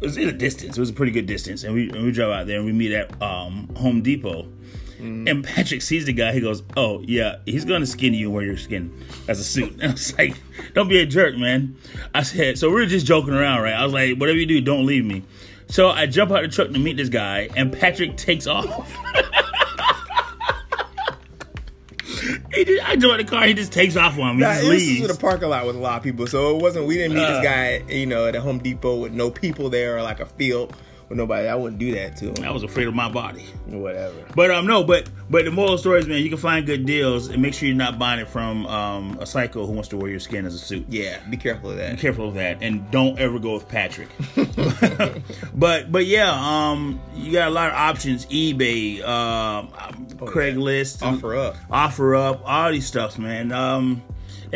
it 0.00 0.04
was 0.04 0.16
in 0.16 0.28
a 0.28 0.32
distance. 0.32 0.76
It 0.76 0.80
was 0.80 0.90
a 0.90 0.94
pretty 0.94 1.12
good 1.12 1.26
distance, 1.26 1.64
and 1.64 1.74
we 1.74 1.90
and 1.90 2.04
we 2.04 2.12
drive 2.12 2.30
out 2.30 2.46
there 2.46 2.56
and 2.56 2.66
we 2.66 2.72
meet 2.72 2.92
at 2.92 3.20
um, 3.22 3.68
Home 3.76 4.02
Depot. 4.02 4.48
And 4.98 5.44
Patrick 5.44 5.82
sees 5.82 6.06
the 6.06 6.12
guy. 6.14 6.32
He 6.32 6.40
goes, 6.40 6.62
"Oh 6.74 7.02
yeah, 7.02 7.36
he's 7.44 7.66
gonna 7.66 7.84
skin 7.84 8.14
you 8.14 8.26
and 8.28 8.34
wear 8.34 8.44
your 8.44 8.56
skin 8.56 9.04
as 9.28 9.38
a 9.38 9.44
suit." 9.44 9.72
And 9.74 9.82
I 9.90 9.92
was 9.92 10.16
like, 10.16 10.36
"Don't 10.74 10.88
be 10.88 10.98
a 11.00 11.06
jerk, 11.06 11.36
man." 11.36 11.76
I 12.14 12.22
said, 12.22 12.58
"So 12.58 12.70
we 12.70 12.82
are 12.82 12.86
just 12.86 13.04
joking 13.04 13.34
around, 13.34 13.62
right?" 13.62 13.74
I 13.74 13.84
was 13.84 13.92
like, 13.92 14.16
"Whatever 14.16 14.38
you 14.38 14.46
do, 14.46 14.60
don't 14.62 14.86
leave 14.86 15.04
me." 15.04 15.22
So 15.68 15.90
I 15.90 16.06
jump 16.06 16.30
out 16.30 16.44
of 16.44 16.50
the 16.50 16.54
truck 16.54 16.72
to 16.72 16.78
meet 16.78 16.96
this 16.96 17.10
guy, 17.10 17.50
and 17.56 17.72
Patrick 17.72 18.16
takes 18.16 18.46
off. 18.46 18.96
he 22.56 22.64
just, 22.64 22.88
I 22.88 22.96
out 23.12 23.18
the 23.18 23.24
car. 23.24 23.44
He 23.46 23.54
just 23.54 23.72
takes 23.72 23.96
off 23.96 24.18
on 24.18 24.36
me. 24.36 24.42
Nah, 24.42 24.52
he 24.54 24.60
just 24.60 24.70
this 24.70 25.00
was 25.02 25.10
in 25.10 25.16
a 25.16 25.18
parking 25.20 25.48
lot 25.48 25.66
with 25.66 25.76
a 25.76 25.78
lot 25.78 25.96
of 25.98 26.02
people, 26.02 26.26
so 26.26 26.56
it 26.56 26.62
wasn't. 26.62 26.86
We 26.86 26.96
didn't 26.96 27.14
meet 27.14 27.22
Uh. 27.24 27.40
this 27.40 27.44
guy, 27.44 27.82
you 27.92 28.06
know, 28.06 28.26
at 28.26 28.34
a 28.34 28.40
Home 28.40 28.58
Depot 28.58 28.96
with 28.96 29.12
no 29.12 29.30
people 29.30 29.70
there 29.70 29.96
or 29.96 30.02
like 30.02 30.20
a 30.20 30.26
field 30.26 30.74
with 31.08 31.18
nobody. 31.18 31.48
I 31.48 31.54
wouldn't 31.54 31.78
do 31.78 31.92
that 31.92 32.16
to 32.18 32.26
him. 32.32 32.44
I 32.44 32.50
was 32.50 32.62
afraid 32.62 32.88
of 32.88 32.94
my 32.94 33.08
body. 33.08 33.44
Whatever. 33.66 34.24
But 34.34 34.50
um 34.50 34.66
no, 34.66 34.84
but 34.84 35.08
but 35.30 35.44
the 35.44 35.50
moral 35.50 35.78
story 35.78 36.00
is 36.00 36.06
man, 36.06 36.22
you 36.22 36.28
can 36.28 36.38
find 36.38 36.66
good 36.66 36.86
deals 36.86 37.28
and 37.28 37.40
make 37.40 37.54
sure 37.54 37.68
you're 37.68 37.76
not 37.76 37.98
buying 37.98 38.20
it 38.20 38.28
from 38.28 38.66
um 38.66 39.18
a 39.20 39.26
psycho 39.26 39.66
who 39.66 39.72
wants 39.72 39.88
to 39.90 39.96
wear 39.96 40.10
your 40.10 40.20
skin 40.20 40.46
as 40.46 40.54
a 40.54 40.58
suit. 40.58 40.86
Yeah, 40.88 41.20
be 41.28 41.36
careful 41.36 41.70
of 41.70 41.76
that. 41.76 41.92
Be 41.96 42.00
careful 42.00 42.28
of 42.28 42.34
that 42.34 42.58
and 42.62 42.90
don't 42.90 43.18
ever 43.18 43.38
go 43.38 43.54
with 43.54 43.68
Patrick. 43.68 44.08
but 45.54 45.90
but 45.92 46.06
yeah, 46.06 46.30
um 46.32 47.00
you 47.14 47.32
got 47.32 47.48
a 47.48 47.50
lot 47.50 47.68
of 47.70 47.74
options, 47.76 48.26
eBay, 48.26 49.02
um 49.02 49.68
Craigslist, 50.16 50.98
OfferUp. 50.98 51.56
offer 51.70 52.14
up, 52.16 52.42
all 52.44 52.70
these 52.72 52.86
stuffs, 52.86 53.18
man. 53.18 53.52
Um 53.52 54.02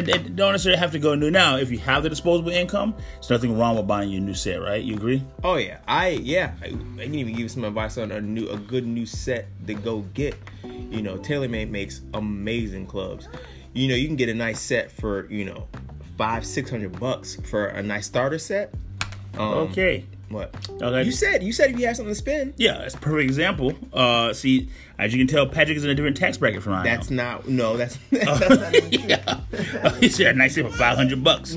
and 0.08 0.36
don't 0.36 0.52
necessarily 0.52 0.78
have 0.78 0.92
to 0.92 0.98
go 0.98 1.14
new. 1.14 1.30
Now, 1.30 1.56
if 1.56 1.70
you 1.70 1.78
have 1.78 2.02
the 2.02 2.08
disposable 2.08 2.50
income, 2.50 2.94
there's 3.14 3.30
nothing 3.30 3.58
wrong 3.58 3.76
with 3.76 3.86
buying 3.86 4.10
your 4.10 4.20
new 4.20 4.34
set, 4.34 4.60
right? 4.60 4.82
You 4.82 4.94
agree? 4.96 5.22
Oh 5.44 5.56
yeah, 5.56 5.78
I 5.86 6.08
yeah. 6.08 6.52
I, 6.62 6.66
I 6.66 7.04
can 7.04 7.14
even 7.14 7.32
give 7.32 7.40
you 7.40 7.48
some 7.48 7.64
advice 7.64 7.98
on 7.98 8.12
a 8.12 8.20
new, 8.20 8.48
a 8.48 8.56
good 8.56 8.86
new 8.86 9.06
set 9.06 9.46
to 9.66 9.74
go 9.74 10.00
get. 10.14 10.36
You 10.64 11.02
know, 11.02 11.16
TaylorMade 11.18 11.70
makes 11.70 12.00
amazing 12.14 12.86
clubs. 12.86 13.28
You 13.72 13.88
know, 13.88 13.94
you 13.94 14.06
can 14.06 14.16
get 14.16 14.28
a 14.28 14.34
nice 14.34 14.60
set 14.60 14.90
for 14.90 15.30
you 15.30 15.44
know 15.44 15.68
five, 16.18 16.44
six 16.44 16.70
hundred 16.70 16.98
bucks 16.98 17.36
for 17.48 17.66
a 17.66 17.82
nice 17.82 18.06
starter 18.06 18.38
set. 18.38 18.74
Um, 19.38 19.54
Okay. 19.70 20.04
What? 20.30 20.54
Okay. 20.70 21.02
You 21.02 21.10
said 21.10 21.42
you 21.42 21.52
said 21.52 21.70
if 21.70 21.78
you 21.80 21.86
had 21.86 21.96
something 21.96 22.12
to 22.12 22.18
spend. 22.18 22.54
Yeah, 22.56 22.78
that's 22.78 22.94
a 22.94 22.98
perfect 22.98 23.28
example. 23.28 23.74
Uh, 23.92 24.32
see, 24.32 24.68
as 24.96 25.12
you 25.12 25.18
can 25.18 25.26
tell, 25.26 25.46
Patrick 25.46 25.76
is 25.76 25.84
in 25.84 25.90
a 25.90 25.94
different 25.94 26.16
tax 26.16 26.38
bracket 26.38 26.62
from 26.62 26.74
I 26.74 26.78
am. 26.78 26.84
That's 26.84 27.10
not 27.10 27.48
no. 27.48 27.76
That's 27.76 27.98
that's 28.10 28.60
not 28.60 28.74
even 28.74 29.08
yeah, 29.08 29.40
he 30.00 30.08
said 30.08 30.36
nice 30.36 30.56
for 30.56 30.70
five 30.70 30.96
hundred 30.96 31.24
bucks. 31.24 31.56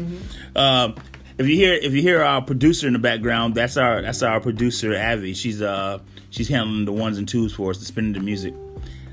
Um, 0.55 0.95
if 1.37 1.47
you 1.47 1.55
hear 1.55 1.73
if 1.75 1.93
you 1.93 2.01
hear 2.01 2.23
our 2.23 2.41
producer 2.41 2.87
in 2.87 2.93
the 2.93 2.99
background, 2.99 3.53
that's 3.53 3.77
our 3.77 4.01
that's 4.01 4.23
our 4.23 4.39
producer 4.39 4.97
Avi. 4.97 5.35
She's 5.35 5.61
uh 5.61 5.99
she's 6.31 6.49
handling 6.49 6.85
the 6.85 6.93
ones 6.93 7.19
and 7.19 7.27
twos 7.27 7.53
for 7.53 7.69
us, 7.69 7.77
the 7.77 7.85
spinning 7.85 8.13
the 8.13 8.21
music. 8.21 8.55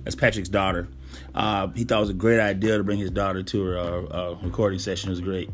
That's 0.05 0.17
Patrick's 0.17 0.49
daughter. 0.49 0.89
Uh, 1.35 1.69
he 1.69 1.85
thought 1.85 1.99
it 1.99 2.01
was 2.01 2.11
a 2.11 2.15
great 2.15 2.41
idea 2.41 2.79
to 2.79 2.83
bring 2.83 2.99
his 2.99 3.11
daughter 3.11 3.43
to 3.43 3.63
her 3.63 3.79
uh, 3.79 3.83
uh, 3.83 4.37
recording 4.43 4.79
session. 4.79 5.11
It 5.11 5.13
was 5.13 5.21
great. 5.21 5.51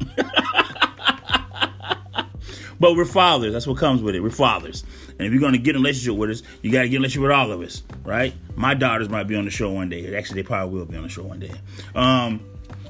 But 2.79 2.95
we're 2.97 3.05
fathers. 3.05 3.53
That's 3.53 3.67
what 3.67 3.79
comes 3.79 4.03
with 4.03 4.15
it. 4.15 4.21
We're 4.21 4.31
fathers. 4.31 4.85
And 5.19 5.23
if 5.27 5.33
you're 5.33 5.41
going 5.41 5.53
to 5.55 5.59
get 5.59 5.71
in 5.71 5.77
a 5.77 5.79
relationship 5.83 6.17
with 6.19 6.31
us, 6.31 6.43
you 6.63 6.71
got 6.71 6.83
to 6.83 6.89
get 6.89 6.97
in 6.97 7.03
a 7.03 7.09
relationship 7.09 7.23
with 7.23 7.31
all 7.33 7.51
of 7.53 7.61
us, 7.63 7.83
right? 8.05 8.35
My 8.55 8.75
daughters 8.75 9.09
might 9.09 9.25
be 9.25 9.35
on 9.37 9.45
the 9.47 9.51
show 9.51 9.71
one 9.71 9.89
day. 9.89 10.15
Actually, 10.17 10.43
they 10.43 10.47
probably 10.47 10.79
will 10.79 10.85
be 10.87 10.97
on 10.97 11.03
the 11.05 11.09
show 11.09 11.23
one 11.23 11.41
day. 11.41 11.53
Um, 11.95 12.41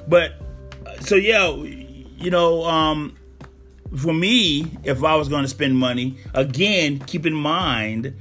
but 0.07 0.33
so 1.01 1.15
yeah, 1.15 1.49
you 1.53 2.29
know, 2.31 2.63
um, 2.65 3.15
for 3.97 4.13
me, 4.13 4.71
if 4.83 5.03
I 5.03 5.15
was 5.15 5.29
going 5.29 5.43
to 5.43 5.47
spend 5.47 5.77
money, 5.77 6.17
again, 6.33 6.99
keep 6.99 7.25
in 7.25 7.33
mind 7.33 8.13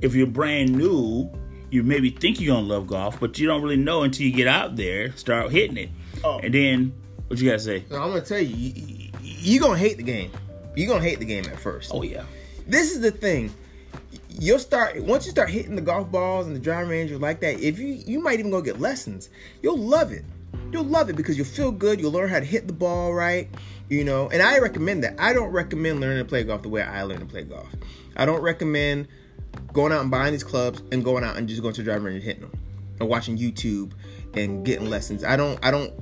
if 0.00 0.14
you're 0.14 0.26
brand 0.26 0.72
new, 0.74 1.30
you 1.70 1.82
maybe 1.82 2.10
think 2.10 2.40
you're 2.40 2.54
going 2.54 2.66
to 2.66 2.72
love 2.74 2.86
golf, 2.86 3.20
but 3.20 3.38
you 3.38 3.46
don't 3.46 3.62
really 3.62 3.76
know 3.76 4.02
until 4.02 4.26
you 4.26 4.32
get 4.32 4.48
out 4.48 4.76
there, 4.76 5.12
start 5.16 5.50
hitting 5.52 5.76
it, 5.76 5.90
Oh. 6.24 6.38
and 6.42 6.52
then 6.54 6.92
what 7.28 7.38
you 7.38 7.48
got 7.48 7.56
to 7.58 7.62
say? 7.64 7.84
No, 7.90 7.96
I'm 8.02 8.08
gonna 8.10 8.22
tell 8.22 8.40
you, 8.40 8.54
you, 8.56 8.72
you, 8.86 9.10
you 9.22 9.60
gonna 9.60 9.78
hate 9.78 9.96
the 9.98 10.02
game. 10.02 10.30
You're 10.76 10.88
gonna 10.88 11.04
hate 11.04 11.18
the 11.18 11.24
game 11.24 11.44
at 11.46 11.58
first. 11.58 11.90
Oh 11.92 12.02
yeah, 12.02 12.24
This 12.66 12.92
is 12.92 13.00
the 13.00 13.10
thing. 13.10 13.52
You'll 14.28 14.58
start 14.58 15.02
once 15.02 15.26
you 15.26 15.32
start 15.32 15.50
hitting 15.50 15.74
the 15.74 15.82
golf 15.82 16.10
balls 16.10 16.46
and 16.46 16.54
the 16.54 16.60
driving 16.60 16.90
range 16.90 17.10
like 17.12 17.40
that. 17.40 17.60
If 17.60 17.78
you 17.78 17.88
you 17.88 18.20
might 18.20 18.38
even 18.38 18.50
go 18.50 18.62
get 18.62 18.80
lessons, 18.80 19.30
you'll 19.62 19.78
love 19.78 20.12
it. 20.12 20.24
You'll 20.72 20.84
love 20.84 21.10
it 21.10 21.16
because 21.16 21.36
you'll 21.36 21.46
feel 21.46 21.72
good. 21.72 22.00
You'll 22.00 22.12
learn 22.12 22.28
how 22.28 22.38
to 22.40 22.46
hit 22.46 22.66
the 22.66 22.72
ball 22.72 23.12
right. 23.12 23.48
You 23.88 24.04
know, 24.04 24.28
and 24.28 24.40
I 24.40 24.58
recommend 24.58 25.02
that. 25.02 25.16
I 25.18 25.32
don't 25.32 25.50
recommend 25.50 26.00
learning 26.00 26.18
to 26.18 26.24
play 26.24 26.44
golf 26.44 26.62
the 26.62 26.68
way 26.68 26.82
I 26.82 27.02
learned 27.02 27.20
to 27.20 27.26
play 27.26 27.42
golf. 27.42 27.68
I 28.16 28.24
don't 28.24 28.40
recommend 28.40 29.08
going 29.72 29.92
out 29.92 30.00
and 30.00 30.10
buying 30.10 30.32
these 30.32 30.44
clubs 30.44 30.82
and 30.92 31.04
going 31.04 31.24
out 31.24 31.36
and 31.36 31.48
just 31.48 31.60
going 31.60 31.74
to 31.74 31.80
the 31.82 31.84
driving 31.84 32.04
range 32.04 32.16
and 32.16 32.24
hitting 32.24 32.42
them, 32.42 32.52
and 33.00 33.08
watching 33.08 33.36
YouTube 33.36 33.92
and 34.34 34.64
getting 34.64 34.88
lessons. 34.88 35.24
I 35.24 35.36
don't. 35.36 35.58
I 35.64 35.70
don't. 35.70 35.92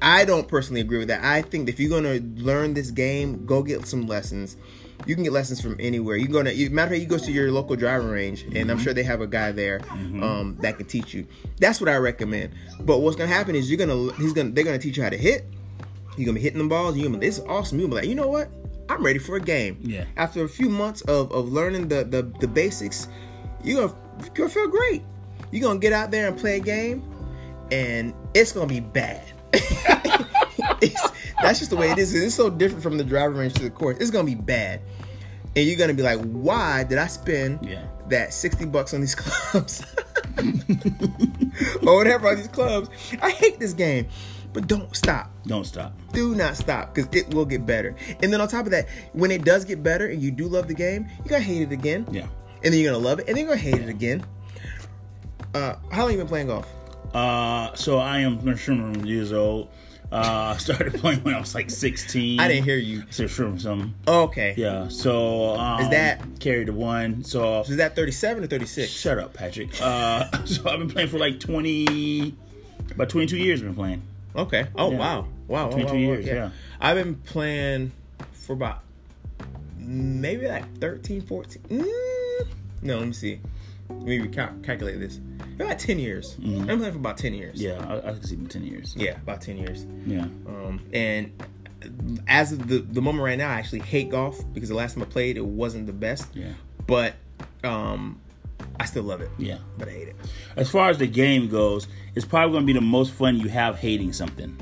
I 0.00 0.24
don't 0.24 0.46
personally 0.46 0.80
agree 0.80 0.98
with 0.98 1.08
that. 1.08 1.24
I 1.24 1.42
think 1.42 1.68
if 1.68 1.80
you're 1.80 1.90
gonna 1.90 2.20
learn 2.36 2.74
this 2.74 2.90
game, 2.90 3.46
go 3.46 3.62
get 3.62 3.86
some 3.86 4.06
lessons. 4.06 4.56
You 5.06 5.14
can 5.14 5.24
get 5.24 5.32
lessons 5.32 5.60
from 5.60 5.76
anywhere. 5.78 6.16
You 6.16 6.24
can 6.24 6.32
go 6.32 6.42
to 6.42 6.54
you, 6.54 6.70
matter 6.70 6.86
of 6.86 6.90
fact, 6.92 7.02
you 7.02 7.18
go 7.18 7.22
to 7.22 7.32
your 7.32 7.52
local 7.52 7.76
driving 7.76 8.08
range, 8.08 8.44
and 8.54 8.70
I'm 8.70 8.78
sure 8.78 8.94
they 8.94 9.02
have 9.02 9.20
a 9.20 9.26
guy 9.26 9.52
there 9.52 9.80
um, 9.90 10.56
that 10.60 10.78
can 10.78 10.86
teach 10.86 11.12
you. 11.12 11.26
That's 11.58 11.80
what 11.80 11.88
I 11.88 11.96
recommend. 11.96 12.54
But 12.80 13.00
what's 13.00 13.16
gonna 13.16 13.32
happen 13.32 13.54
is 13.54 13.70
you're 13.70 13.78
gonna 13.78 14.12
he's 14.14 14.32
gonna 14.32 14.50
they're 14.50 14.64
gonna 14.64 14.78
teach 14.78 14.96
you 14.96 15.02
how 15.02 15.10
to 15.10 15.18
hit. 15.18 15.46
You're 16.16 16.26
gonna 16.26 16.36
be 16.36 16.40
hitting 16.40 16.58
the 16.58 16.68
balls. 16.68 16.96
You're 16.96 17.08
gonna 17.08 17.18
be, 17.18 17.26
this 17.26 17.38
is 17.38 17.44
awesome. 17.44 17.78
You're 17.78 17.88
gonna 17.88 18.00
be 18.00 18.06
like, 18.06 18.08
you 18.08 18.14
know 18.14 18.28
what? 18.28 18.48
I'm 18.88 19.04
ready 19.04 19.18
for 19.18 19.36
a 19.36 19.40
game. 19.40 19.78
Yeah. 19.82 20.04
After 20.16 20.44
a 20.44 20.48
few 20.48 20.68
months 20.68 21.02
of, 21.02 21.30
of 21.32 21.52
learning 21.52 21.88
the, 21.88 22.04
the 22.04 22.22
the 22.40 22.48
basics, 22.48 23.08
you're 23.62 23.86
gonna 23.86 24.00
you're 24.20 24.34
gonna 24.34 24.48
feel 24.48 24.68
great. 24.68 25.02
You're 25.50 25.62
gonna 25.62 25.78
get 25.78 25.92
out 25.92 26.10
there 26.10 26.28
and 26.28 26.38
play 26.38 26.56
a 26.56 26.60
game, 26.60 27.02
and 27.70 28.14
it's 28.34 28.52
gonna 28.52 28.66
be 28.66 28.80
bad. 28.80 29.22
That's 31.42 31.58
just 31.58 31.70
the 31.70 31.76
way 31.76 31.90
it 31.90 31.98
is. 31.98 32.14
It's 32.14 32.34
so 32.34 32.50
different 32.50 32.82
from 32.82 32.98
the 32.98 33.04
driving 33.04 33.36
range 33.36 33.54
to 33.54 33.62
the 33.62 33.70
course. 33.70 33.98
It's 33.98 34.10
gonna 34.10 34.24
be 34.24 34.34
bad, 34.34 34.80
and 35.54 35.66
you're 35.66 35.76
gonna 35.78 35.94
be 35.94 36.02
like, 36.02 36.20
"Why 36.20 36.84
did 36.84 36.98
I 36.98 37.06
spend 37.06 37.60
Yeah. 37.66 37.82
that 38.08 38.32
sixty 38.32 38.64
bucks 38.64 38.94
on 38.94 39.00
these 39.00 39.14
clubs, 39.14 39.82
or 41.86 41.96
whatever 41.96 42.28
on 42.28 42.36
these 42.36 42.48
clubs? 42.48 42.88
I 43.22 43.30
hate 43.30 43.58
this 43.58 43.72
game." 43.72 44.06
But 44.52 44.68
don't 44.68 44.96
stop. 44.96 45.30
don't 45.46 45.66
stop. 45.66 45.92
Do 46.14 46.34
not 46.34 46.56
stop 46.56 46.94
because 46.94 47.14
it 47.14 47.34
will 47.34 47.44
get 47.44 47.66
better. 47.66 47.94
And 48.22 48.32
then 48.32 48.40
on 48.40 48.48
top 48.48 48.64
of 48.64 48.70
that, 48.70 48.88
when 49.12 49.30
it 49.30 49.44
does 49.44 49.66
get 49.66 49.82
better 49.82 50.06
and 50.06 50.22
you 50.22 50.30
do 50.30 50.48
love 50.48 50.66
the 50.66 50.72
game, 50.74 51.06
you're 51.18 51.26
gonna 51.28 51.42
hate 51.42 51.60
it 51.60 51.72
again. 51.72 52.06
Yeah. 52.10 52.26
And 52.64 52.72
then 52.72 52.80
you're 52.80 52.90
gonna 52.94 53.04
love 53.04 53.18
it, 53.18 53.28
and 53.28 53.36
then 53.36 53.44
you're 53.44 53.54
gonna 53.54 53.60
hate 53.60 53.82
it 53.82 53.90
again. 53.90 54.24
Uh, 55.54 55.74
how 55.90 56.02
long 56.04 56.12
you 56.12 56.16
been 56.18 56.26
playing 56.26 56.46
golf? 56.46 56.66
Uh, 57.16 57.74
so 57.74 57.98
I 57.98 58.18
am 58.18 58.38
31 58.38 59.06
years 59.06 59.32
old. 59.32 59.68
Uh, 60.12 60.52
I 60.54 60.56
started 60.58 60.94
playing 61.00 61.20
when 61.20 61.34
I 61.34 61.40
was 61.40 61.54
like 61.54 61.70
16. 61.70 62.38
I 62.38 62.46
didn't 62.46 62.64
hear 62.64 62.76
you. 62.76 63.04
So 63.10 63.26
from 63.26 63.58
some, 63.58 63.94
Okay. 64.06 64.54
yeah. 64.56 64.88
So 64.88 65.56
um, 65.56 65.80
Is 65.80 65.88
that- 65.88 66.20
carried 66.40 66.68
the 66.68 66.74
one? 66.74 67.24
So 67.24 67.62
Is 67.62 67.76
that 67.78 67.96
37 67.96 68.44
or 68.44 68.46
36? 68.46 68.90
shut 68.92 69.18
up, 69.18 69.32
Patrick. 69.32 69.70
Uh, 69.80 70.26
so 70.44 70.68
I've 70.68 70.78
been 70.78 70.90
playing 70.90 71.08
for 71.08 71.18
like 71.18 71.40
20, 71.40 72.34
about 72.90 73.08
22 73.08 73.36
years. 73.38 73.60
I've 73.60 73.66
been 73.66 73.74
playing. 73.74 74.02
Okay. 74.36 74.66
Oh 74.76 74.90
Yeah. 74.92 74.98
wow. 74.98 75.20
Wow. 75.48 75.64
wow, 75.66 75.70
22 75.70 75.86
wow, 75.86 75.92
wow, 75.92 75.98
years, 75.98 76.26
yeah. 76.26 76.50
I've 76.80 76.96
been 76.96 77.14
playing 77.14 77.92
for 78.32 78.52
about 78.52 78.82
maybe 79.78 80.46
like 80.48 80.64
13, 80.80 81.22
14. 81.22 81.62
Mm, 81.62 81.86
no, 82.82 82.98
let 82.98 83.06
me 83.06 83.12
see. 83.14 83.40
Maybe 83.90 84.28
cal- 84.28 84.54
calculate 84.62 85.00
this. 85.00 85.20
About 85.58 85.78
10 85.78 85.98
years. 85.98 86.36
I've 86.38 86.66
been 86.66 86.78
playing 86.78 86.92
for 86.92 86.98
about 86.98 87.18
10 87.18 87.34
years. 87.34 87.60
Yeah, 87.60 87.84
I, 87.88 87.98
I 87.98 88.12
can 88.12 88.22
see 88.22 88.36
ten 88.36 88.64
years. 88.64 88.94
Yeah, 88.96 89.16
about 89.16 89.40
10 89.40 89.56
years. 89.56 89.86
Yeah. 90.06 90.26
Um, 90.46 90.80
and 90.92 91.32
as 92.26 92.52
of 92.52 92.68
the, 92.68 92.78
the 92.78 93.00
moment 93.00 93.24
right 93.24 93.38
now, 93.38 93.50
I 93.50 93.54
actually 93.54 93.80
hate 93.80 94.10
golf 94.10 94.38
because 94.52 94.68
the 94.68 94.74
last 94.74 94.94
time 94.94 95.02
I 95.02 95.06
played, 95.06 95.36
it 95.36 95.44
wasn't 95.44 95.86
the 95.86 95.92
best. 95.92 96.34
Yeah. 96.34 96.52
But 96.86 97.14
um, 97.64 98.20
I 98.78 98.84
still 98.84 99.02
love 99.02 99.20
it. 99.20 99.30
Yeah. 99.38 99.58
But 99.78 99.88
I 99.88 99.92
hate 99.92 100.08
it. 100.08 100.16
As 100.56 100.70
far 100.70 100.90
as 100.90 100.98
the 100.98 101.06
game 101.06 101.48
goes, 101.48 101.88
it's 102.14 102.26
probably 102.26 102.52
going 102.52 102.62
to 102.64 102.66
be 102.66 102.78
the 102.78 102.80
most 102.84 103.12
fun 103.12 103.38
you 103.38 103.48
have 103.48 103.78
hating 103.78 104.12
something. 104.12 104.58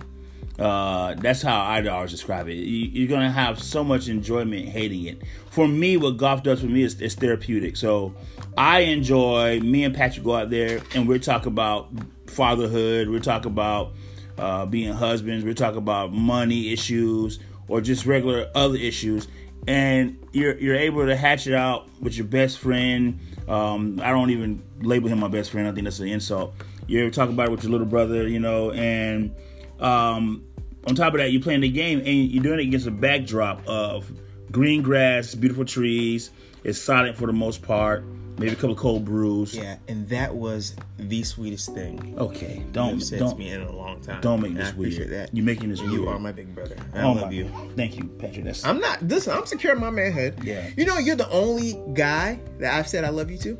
Uh, 0.58 1.14
that's 1.14 1.42
how 1.42 1.62
I'd 1.62 1.86
always 1.88 2.12
describe 2.12 2.48
it. 2.48 2.54
You, 2.54 2.86
you're 2.86 3.08
going 3.08 3.22
to 3.22 3.30
have 3.30 3.60
so 3.60 3.82
much 3.82 4.08
enjoyment 4.08 4.68
hating 4.68 5.04
it. 5.04 5.22
For 5.50 5.66
me, 5.66 5.96
what 5.96 6.16
golf 6.16 6.44
does 6.44 6.60
for 6.60 6.66
me 6.66 6.82
is, 6.82 7.00
is 7.00 7.14
therapeutic. 7.16 7.76
So 7.76 8.14
I 8.56 8.80
enjoy, 8.80 9.60
me 9.60 9.84
and 9.84 9.94
Patrick 9.94 10.24
go 10.24 10.36
out 10.36 10.50
there 10.50 10.80
and 10.94 11.08
we're 11.08 11.18
talking 11.18 11.48
about 11.48 11.88
fatherhood, 12.26 13.08
we're 13.08 13.18
talking 13.18 13.50
about 13.50 13.92
uh, 14.38 14.66
being 14.66 14.92
husbands, 14.92 15.44
we're 15.44 15.54
talking 15.54 15.78
about 15.78 16.12
money 16.12 16.72
issues 16.72 17.40
or 17.68 17.80
just 17.80 18.06
regular 18.06 18.50
other 18.54 18.76
issues. 18.76 19.26
And 19.66 20.18
you're, 20.32 20.56
you're 20.58 20.76
able 20.76 21.06
to 21.06 21.16
hatch 21.16 21.46
it 21.46 21.54
out 21.54 21.88
with 22.00 22.16
your 22.16 22.26
best 22.26 22.58
friend. 22.58 23.18
Um, 23.48 23.98
I 24.02 24.10
don't 24.10 24.30
even 24.30 24.62
label 24.80 25.08
him 25.08 25.20
my 25.20 25.28
best 25.28 25.50
friend. 25.50 25.66
I 25.66 25.72
think 25.72 25.84
that's 25.84 26.00
an 26.00 26.08
insult. 26.08 26.54
You're 26.86 27.10
talking 27.10 27.34
about 27.34 27.48
it 27.48 27.50
with 27.52 27.62
your 27.64 27.72
little 27.72 27.86
brother, 27.86 28.28
you 28.28 28.38
know, 28.40 28.70
and 28.72 29.34
um, 29.80 30.44
on 30.86 30.94
top 30.94 31.14
of 31.14 31.20
that, 31.20 31.32
you're 31.32 31.42
playing 31.42 31.62
the 31.62 31.70
game 31.70 31.98
and 32.00 32.30
you're 32.30 32.42
doing 32.42 32.60
it 32.60 32.64
against 32.64 32.86
a 32.86 32.90
backdrop 32.90 33.66
of 33.66 34.12
green 34.52 34.82
grass, 34.82 35.34
beautiful 35.34 35.64
trees. 35.64 36.30
It's 36.62 36.78
silent 36.78 37.16
for 37.16 37.26
the 37.26 37.32
most 37.32 37.62
part. 37.62 38.04
Maybe 38.36 38.52
a 38.52 38.54
couple 38.56 38.72
of 38.72 38.78
cold 38.78 39.04
brews. 39.04 39.54
Yeah, 39.54 39.76
and 39.86 40.08
that 40.08 40.34
was 40.34 40.74
the 40.98 41.22
sweetest 41.22 41.72
thing 41.72 42.14
Okay, 42.18 42.64
don't 42.72 43.00
said 43.00 43.20
don't 43.20 43.38
me 43.38 43.50
in 43.50 43.60
a 43.62 43.70
long 43.70 44.00
time. 44.00 44.20
don't 44.20 44.40
make 44.40 44.50
And 44.52 44.60
this 44.60 44.72
I 44.72 44.76
weird. 44.76 45.10
that. 45.10 45.30
You're 45.34 45.44
making 45.44 45.68
this 45.70 45.80
You 45.80 46.02
weird. 46.02 46.08
are 46.14 46.18
my 46.18 46.32
big 46.32 46.52
brother. 46.54 46.76
I 46.94 47.02
oh 47.02 47.12
love 47.12 47.32
you. 47.32 47.48
Thank 47.76 47.96
you, 47.96 48.04
Patrick. 48.18 48.44
That's 48.44 48.64
I'm 48.64 48.80
not. 48.80 49.02
Listen, 49.02 49.34
I'm 49.36 49.46
secure 49.46 49.72
in 49.74 49.80
my 49.80 49.90
manhood. 49.90 50.42
Yeah. 50.42 50.68
You 50.76 50.84
know, 50.84 50.98
you're 50.98 51.16
the 51.16 51.30
only 51.30 51.80
guy 51.94 52.40
that 52.58 52.74
I've 52.74 52.88
said 52.88 53.04
I 53.04 53.10
love 53.10 53.30
you 53.30 53.38
to. 53.38 53.58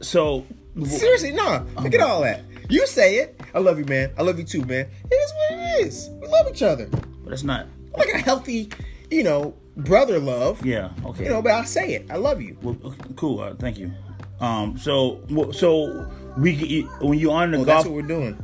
so. 0.00 0.44
Seriously, 0.84 1.32
no. 1.32 1.64
Look 1.82 1.94
at 1.94 2.00
oh. 2.00 2.06
all 2.06 2.20
that. 2.22 2.42
You 2.68 2.86
say 2.86 3.16
it. 3.16 3.40
I 3.54 3.60
love 3.60 3.78
you, 3.78 3.84
man. 3.86 4.10
I 4.18 4.22
love 4.22 4.38
you 4.38 4.44
too, 4.44 4.62
man. 4.64 4.86
It 5.10 5.14
is 5.14 5.32
what 5.32 5.58
it 5.58 5.86
is. 5.86 6.10
We 6.20 6.26
love 6.28 6.48
each 6.50 6.62
other. 6.62 6.86
But 7.24 7.32
it's 7.32 7.42
not. 7.44 7.66
Like 7.96 8.08
a 8.10 8.18
healthy, 8.18 8.68
you 9.10 9.22
know, 9.22 9.54
brother 9.76 10.18
love. 10.18 10.64
Yeah. 10.64 10.90
Okay. 11.04 11.24
You 11.24 11.30
know, 11.30 11.42
but 11.42 11.52
I 11.52 11.64
say 11.64 11.94
it. 11.94 12.10
I 12.10 12.16
love 12.16 12.40
you. 12.40 12.56
Well, 12.62 12.76
okay, 12.84 13.00
cool. 13.16 13.40
Uh, 13.40 13.54
thank 13.54 13.78
you. 13.78 13.92
Um. 14.40 14.76
So. 14.78 15.20
So 15.52 16.10
we 16.36 16.82
when 17.00 17.18
you 17.18 17.30
on 17.32 17.50
the 17.50 17.56
golf. 17.58 17.66
that's 17.66 17.84
what 17.86 17.94
we're 17.94 18.02
doing. 18.02 18.36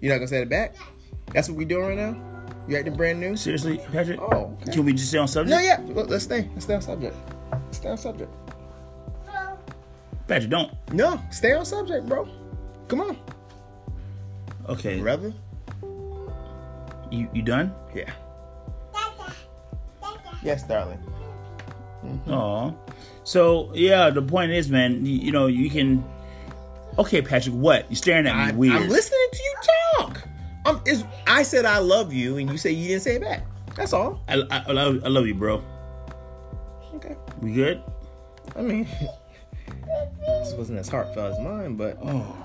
You're 0.00 0.12
not 0.12 0.18
gonna 0.18 0.28
say 0.28 0.42
it 0.42 0.48
back. 0.48 0.74
That's 1.32 1.48
what 1.48 1.56
we're 1.58 1.68
doing 1.68 1.86
right 1.86 1.96
now. 1.96 2.16
You 2.66 2.76
acting 2.78 2.94
brand 2.96 3.20
new. 3.20 3.36
seriously, 3.36 3.78
Patrick. 3.92 4.18
Oh, 4.20 4.56
okay. 4.62 4.72
Can 4.72 4.84
we 4.84 4.92
just 4.94 5.08
stay 5.08 5.18
on 5.18 5.28
subject? 5.28 5.50
No, 5.50 5.58
yeah. 5.58 5.80
Well, 5.80 6.06
let's 6.06 6.24
stay. 6.24 6.48
Let's 6.52 6.64
stay 6.64 6.74
on 6.74 6.82
subject. 6.82 7.14
Let's 7.52 7.76
stay 7.76 7.88
on 7.90 7.98
subject. 7.98 8.30
Patrick, 10.26 10.50
don't. 10.50 10.72
No, 10.92 11.20
stay 11.30 11.52
on 11.52 11.66
subject, 11.66 12.06
bro. 12.06 12.26
Come 12.88 13.02
on, 13.02 13.18
Okay. 14.68 15.00
brother. 15.00 15.34
You 17.10 17.28
you 17.34 17.42
done? 17.42 17.74
Yeah. 17.94 18.10
Yes, 20.44 20.62
darling. 20.62 20.98
Aw. 22.28 22.72
So 23.24 23.70
yeah, 23.74 24.10
the 24.10 24.22
point 24.22 24.52
is, 24.52 24.68
man. 24.68 25.04
You, 25.04 25.16
you 25.16 25.32
know, 25.32 25.46
you 25.46 25.70
can. 25.70 26.04
Okay, 26.98 27.22
Patrick. 27.22 27.54
What? 27.54 27.90
You 27.90 27.96
staring 27.96 28.26
at 28.26 28.36
me 28.36 28.42
I, 28.42 28.52
weird? 28.52 28.74
I'm 28.76 28.88
listening 28.88 29.28
to 29.32 29.42
you 29.42 29.54
talk. 29.98 30.22
Um, 30.66 30.80
is 30.86 31.04
I 31.26 31.42
said 31.42 31.64
I 31.64 31.78
love 31.78 32.12
you, 32.12 32.36
and 32.36 32.50
you 32.50 32.58
say 32.58 32.70
you 32.70 32.88
didn't 32.88 33.02
say 33.02 33.16
it 33.16 33.22
back. 33.22 33.44
That's 33.74 33.92
all. 33.92 34.22
I, 34.28 34.42
I, 34.50 34.64
I 34.68 34.72
love 34.72 35.02
I 35.04 35.08
love 35.08 35.26
you, 35.26 35.34
bro. 35.34 35.62
Okay. 36.94 37.16
We 37.40 37.52
good? 37.52 37.82
I 38.54 38.62
mean, 38.62 38.86
this 40.20 40.52
wasn't 40.54 40.78
as 40.78 40.88
heartfelt 40.88 41.32
as 41.32 41.38
mine, 41.40 41.74
but 41.76 41.98
Oh, 42.02 42.36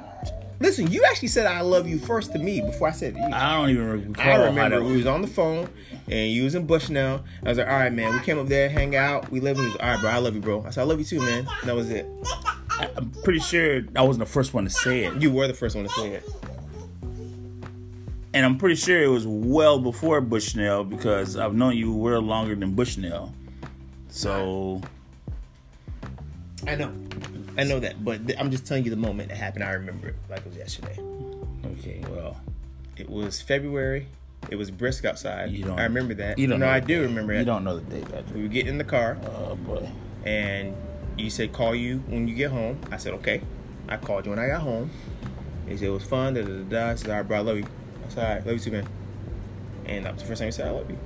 listen, 0.60 0.90
you 0.92 1.04
actually 1.10 1.28
said 1.30 1.46
I 1.46 1.62
love 1.62 1.88
you 1.88 1.98
first 2.00 2.32
to 2.34 2.40
me 2.40 2.62
before 2.62 2.88
I 2.88 2.92
said 2.92 3.16
you. 3.16 3.24
I 3.32 3.56
don't 3.56 3.70
even 3.70 4.10
recall. 4.10 4.26
I 4.32 4.46
remember 4.46 4.84
we 4.84 4.98
was 4.98 5.06
on 5.06 5.22
the 5.22 5.28
phone 5.28 5.70
and 6.10 6.32
you 6.32 6.44
was 6.44 6.56
in 6.56 6.66
Bushnell. 6.66 7.24
I 7.46 7.50
was 7.50 7.58
like, 7.58 7.68
all 7.68 7.74
right, 7.74 7.94
man. 7.94 8.14
We 8.14 8.20
came 8.22 8.40
up 8.40 8.48
there, 8.48 8.70
hang 8.70 8.96
out. 8.96 9.30
We 9.32 9.40
live. 9.40 9.58
He 9.58 9.64
was 9.66 9.76
all 9.78 9.88
right, 9.90 10.00
bro. 10.02 10.10
I 10.10 10.18
love 10.18 10.36
you, 10.36 10.42
bro. 10.42 10.64
I 10.66 10.70
said, 10.72 10.82
I 10.82 10.84
love 10.86 11.00
you 11.00 11.06
too, 11.06 11.20
man. 11.22 11.48
That 11.66 11.76
was 11.76 11.90
it. 11.90 12.06
I- 12.72 12.90
I'm 12.96 13.12
pretty 13.24 13.40
sure 13.40 13.82
I 13.96 14.02
wasn't 14.04 14.26
the 14.26 14.32
first 14.32 14.54
one 14.54 14.64
to 14.64 14.70
say 14.70 15.04
it, 15.06 15.22
You 15.22 15.32
were 15.32 15.48
the 15.48 15.54
first 15.54 15.76
one 15.76 15.86
to 15.86 15.90
say 15.92 16.10
it. 16.12 16.24
and 18.34 18.46
I'm 18.46 18.58
pretty 18.58 18.76
sure 18.76 19.02
it 19.04 19.08
was 19.08 19.26
well 19.28 19.80
before 19.80 20.22
Bushnell 20.22 20.84
because 20.84 21.36
I've 21.36 21.54
known 21.56 21.76
you 21.76 21.92
were 21.94 22.20
longer 22.20 22.56
than 22.56 22.74
Bushnell. 22.76 23.34
So 24.10 24.82
I 26.68 26.76
know. 26.76 26.92
I 27.60 27.64
know 27.64 27.80
that, 27.80 28.04
but 28.04 28.26
th- 28.28 28.40
I'm 28.40 28.52
just 28.52 28.66
telling 28.66 28.84
you 28.84 28.90
the 28.90 28.96
moment 28.98 29.30
that 29.30 29.38
happened. 29.38 29.64
I 29.64 29.72
remember 29.72 30.10
it 30.10 30.16
like 30.30 30.40
it 30.40 30.48
was 30.48 30.56
yesterday. 30.58 30.98
okay, 31.80 32.04
well, 32.10 32.40
It 32.98 33.10
was 33.10 33.42
February. 33.42 34.08
It 34.50 34.56
was 34.56 34.72
brisk 34.72 35.06
outside. 35.06 35.52
You 35.52 35.64
don't- 35.66 35.80
I 35.80 35.84
remember 35.84 36.14
that. 36.16 36.38
you 36.40 36.48
don't 36.48 36.60
No, 36.60 36.66
know 36.66 36.72
I 36.72 36.80
do 36.80 37.02
remember 37.04 37.34
you 37.34 37.40
it. 37.42 37.46
don't 37.46 37.64
know 37.64 37.78
the 37.80 37.96
date, 37.96 38.06
Patrick. 38.06 38.34
We 38.36 38.42
were 38.44 38.48
getting 38.48 38.70
in 38.74 38.78
the 38.78 38.84
car, 38.84 39.18
Oh 39.26 39.56
boy. 39.56 39.90
and 40.26 40.76
you 41.18 41.30
said 41.30 41.52
call 41.54 41.76
you 41.76 42.00
when 42.08 42.28
you 42.28 42.36
get 42.36 42.52
home. 42.52 42.78
I 42.92 42.98
said 42.98 43.14
okay. 43.16 43.42
I 43.88 43.98
called 43.98 44.26
you 44.26 44.32
when 44.32 44.40
I 44.40 44.48
got 44.48 44.62
home. 44.62 44.90
He 45.68 45.76
said 45.78 45.88
it 45.88 45.92
was 45.92 46.04
fun. 46.04 46.34
Da 46.36 46.42
da 46.42 46.48
da. 46.48 46.64
da. 46.64 46.90
I 46.92 46.96
said 46.96 47.10
all 47.10 47.18
right, 47.18 47.28
bro. 47.28 47.38
I 47.38 47.42
love 47.42 47.58
you. 47.58 47.66
I 48.06 48.10
said 48.10 48.24
all 48.28 48.36
right, 48.36 48.46
love 48.46 48.54
you 48.56 48.60
too, 48.60 48.72
man. 48.72 48.88
And 49.86 50.06
that 50.06 50.14
was 50.14 50.22
the 50.24 50.28
first 50.30 50.40
time 50.40 50.48
you 50.48 50.52
said 50.52 50.68
I 50.68 50.72
love 50.72 50.90
you. 50.90 50.98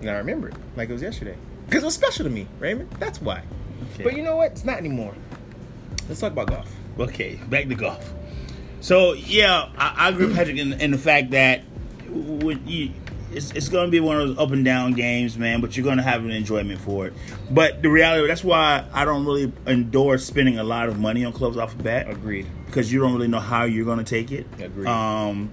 And 0.00 0.10
I 0.10 0.14
remember 0.14 0.48
it 0.48 0.54
like 0.76 0.88
it 0.88 0.92
was 0.92 1.02
yesterday 1.02 1.36
because 1.66 1.82
it 1.82 1.86
was 1.86 1.94
special 1.94 2.24
to 2.24 2.30
me, 2.30 2.46
Raymond. 2.58 2.90
That's 2.98 3.20
why. 3.20 3.42
Okay. 3.94 4.04
But 4.04 4.16
you 4.16 4.22
know 4.22 4.36
what? 4.36 4.52
It's 4.52 4.64
not 4.64 4.78
anymore. 4.78 5.14
Let's 6.08 6.20
talk 6.20 6.32
about 6.32 6.48
golf. 6.48 6.74
Okay, 6.98 7.38
back 7.48 7.68
to 7.68 7.74
golf. 7.74 8.12
So 8.80 9.12
yeah, 9.12 9.68
I, 9.76 9.94
I 9.96 10.08
agree 10.10 10.26
with 10.26 10.36
Patrick 10.36 10.56
in, 10.58 10.72
in 10.74 10.90
the 10.90 10.98
fact 10.98 11.30
that 11.32 11.62
with 12.08 12.66
you, 12.66 12.92
it's, 13.32 13.50
it's 13.50 13.68
going 13.68 13.86
to 13.86 13.90
be 13.90 14.00
one 14.00 14.18
of 14.18 14.28
those 14.28 14.38
up 14.38 14.50
and 14.52 14.64
down 14.64 14.92
games, 14.92 15.36
man. 15.36 15.60
But 15.60 15.76
you're 15.76 15.84
going 15.84 15.98
to 15.98 16.02
have 16.02 16.24
an 16.24 16.30
enjoyment 16.30 16.80
for 16.80 17.06
it. 17.08 17.12
But 17.50 17.82
the 17.82 17.90
reality, 17.90 18.26
that's 18.26 18.42
why 18.44 18.84
I 18.92 19.04
don't 19.04 19.26
really 19.26 19.52
endorse 19.66 20.24
spending 20.24 20.58
a 20.58 20.64
lot 20.64 20.88
of 20.88 20.98
money 20.98 21.24
on 21.24 21.32
clubs 21.32 21.56
off 21.58 21.76
the 21.76 21.82
bat 21.82 22.08
Agreed. 22.08 22.46
because 22.66 22.90
you 22.92 23.00
don't 23.00 23.12
really 23.12 23.28
know 23.28 23.40
how 23.40 23.64
you're 23.64 23.84
going 23.84 23.98
to 23.98 24.04
take 24.04 24.32
it. 24.32 24.46
Agreed. 24.58 24.86
Um, 24.86 25.50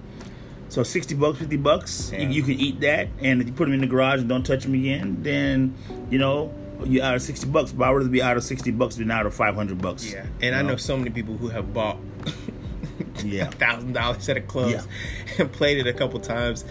so 0.68 0.82
sixty 0.82 1.14
bucks, 1.14 1.38
fifty 1.38 1.56
bucks, 1.56 2.10
Yeah. 2.12 2.20
you, 2.22 2.28
you 2.30 2.42
can 2.42 2.54
eat 2.58 2.80
that, 2.80 3.08
and 3.20 3.40
if 3.40 3.46
you 3.46 3.52
put 3.52 3.66
them 3.66 3.74
in 3.74 3.80
the 3.80 3.86
garage 3.86 4.20
and 4.20 4.28
don't 4.28 4.44
touch 4.44 4.64
them 4.64 4.74
again, 4.74 5.18
then 5.22 5.74
you 6.10 6.18
know 6.18 6.52
you're 6.84 7.04
out 7.04 7.14
of 7.14 7.22
sixty 7.22 7.46
bucks. 7.48 7.72
But 7.72 7.88
I'd 7.88 7.92
rather 7.92 8.08
be 8.08 8.22
out 8.22 8.36
of 8.36 8.44
sixty 8.44 8.70
bucks 8.70 8.96
than 8.96 9.10
out 9.10 9.26
of 9.26 9.34
five 9.34 9.54
hundred 9.54 9.80
bucks. 9.80 10.12
Yeah, 10.12 10.26
and 10.42 10.54
I 10.54 10.62
know 10.62 10.76
so 10.76 10.96
many 10.96 11.10
people 11.10 11.36
who 11.36 11.48
have 11.48 11.72
bought 11.72 11.98
Yeah. 13.24 13.46
thousand 13.50 13.92
dollar 13.94 14.18
set 14.20 14.36
of 14.36 14.46
clubs 14.46 14.72
Yeah. 14.72 14.82
and 15.38 15.52
played 15.52 15.78
it 15.78 15.86
a 15.86 15.92
couple 15.92 16.18
times, 16.20 16.64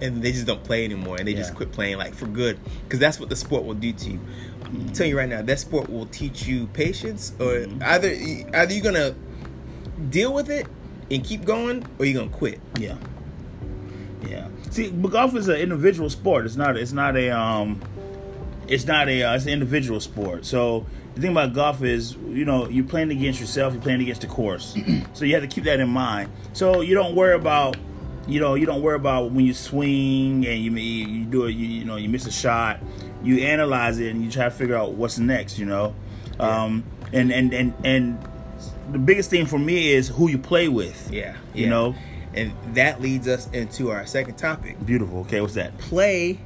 and 0.00 0.22
they 0.22 0.32
just 0.32 0.46
don't 0.46 0.62
play 0.64 0.84
anymore, 0.84 1.16
and 1.18 1.26
they 1.26 1.34
just 1.34 1.54
quit 1.54 1.72
playing 1.72 1.98
like 1.98 2.14
for 2.14 2.26
good, 2.26 2.58
because 2.84 2.98
that's 3.00 3.18
what 3.20 3.28
the 3.28 3.36
sport 3.36 3.64
will 3.64 3.74
do 3.74 3.92
to 3.92 4.10
you. 4.12 4.20
I'm 4.64 4.90
telling 4.90 5.10
you 5.10 5.18
right 5.18 5.28
now, 5.28 5.40
that 5.42 5.58
sport 5.58 5.88
will 5.88 6.06
teach 6.06 6.46
you 6.46 6.66
patience, 6.68 7.32
or 7.40 7.46
Mm-hmm. 7.66 7.82
either 7.82 8.08
either 8.62 8.72
you're 8.74 8.82
gonna 8.84 9.14
deal 10.10 10.32
with 10.34 10.50
it 10.50 10.66
and 11.10 11.24
keep 11.24 11.44
going, 11.44 11.84
or 11.98 12.04
you're 12.04 12.20
gonna 12.22 12.36
quit. 12.36 12.60
Yeah. 12.78 12.96
Yeah. 14.26 14.48
See, 14.70 14.90
but 14.90 15.10
golf 15.10 15.34
is 15.36 15.48
an 15.48 15.56
individual 15.56 16.10
sport. 16.10 16.44
It's 16.44 16.56
not. 16.56 16.76
It's 16.76 16.92
not 16.92 17.16
a. 17.16 17.30
Um. 17.30 17.80
It's 18.68 18.86
not 18.86 19.08
a. 19.08 19.22
Uh, 19.22 19.34
it's 19.36 19.44
an 19.46 19.52
individual 19.52 20.00
sport. 20.00 20.44
So 20.44 20.86
the 21.14 21.20
thing 21.22 21.30
about 21.32 21.54
golf 21.54 21.82
is, 21.82 22.14
you 22.14 22.44
know, 22.44 22.68
you're 22.68 22.84
playing 22.84 23.10
against 23.10 23.40
yourself. 23.40 23.72
You're 23.72 23.82
playing 23.82 24.00
against 24.02 24.20
the 24.20 24.26
course. 24.26 24.76
so 25.14 25.24
you 25.24 25.34
have 25.34 25.42
to 25.42 25.48
keep 25.48 25.64
that 25.64 25.80
in 25.80 25.88
mind. 25.88 26.30
So 26.52 26.80
you 26.82 26.94
don't 26.94 27.14
worry 27.14 27.34
about. 27.34 27.76
You 28.26 28.40
know, 28.40 28.56
you 28.56 28.66
don't 28.66 28.82
worry 28.82 28.96
about 28.96 29.30
when 29.30 29.46
you 29.46 29.54
swing 29.54 30.46
and 30.46 30.58
you 30.62 30.70
you 30.72 31.24
do 31.24 31.46
it. 31.46 31.52
You, 31.52 31.66
you 31.66 31.84
know, 31.86 31.96
you 31.96 32.10
miss 32.10 32.26
a 32.26 32.30
shot. 32.30 32.78
You 33.22 33.38
analyze 33.38 33.98
it 34.00 34.10
and 34.10 34.22
you 34.22 34.30
try 34.30 34.44
to 34.44 34.50
figure 34.50 34.76
out 34.76 34.92
what's 34.92 35.18
next. 35.18 35.58
You 35.58 35.64
know, 35.64 35.94
um, 36.38 36.84
and 37.12 37.32
and 37.32 37.54
and 37.54 37.72
and 37.84 38.18
the 38.92 38.98
biggest 38.98 39.30
thing 39.30 39.46
for 39.46 39.58
me 39.58 39.92
is 39.92 40.08
who 40.08 40.28
you 40.28 40.36
play 40.36 40.68
with. 40.68 41.10
Yeah, 41.10 41.36
You 41.54 41.64
yeah. 41.64 41.68
know, 41.70 41.94
and 42.34 42.52
that 42.74 43.00
leads 43.00 43.26
us 43.28 43.48
into 43.52 43.90
our 43.90 44.04
second 44.04 44.36
topic: 44.36 44.76
Beautiful. 44.84 45.20
Okay, 45.20 45.40
what's 45.40 45.54
that? 45.54 45.78
play 45.78 46.38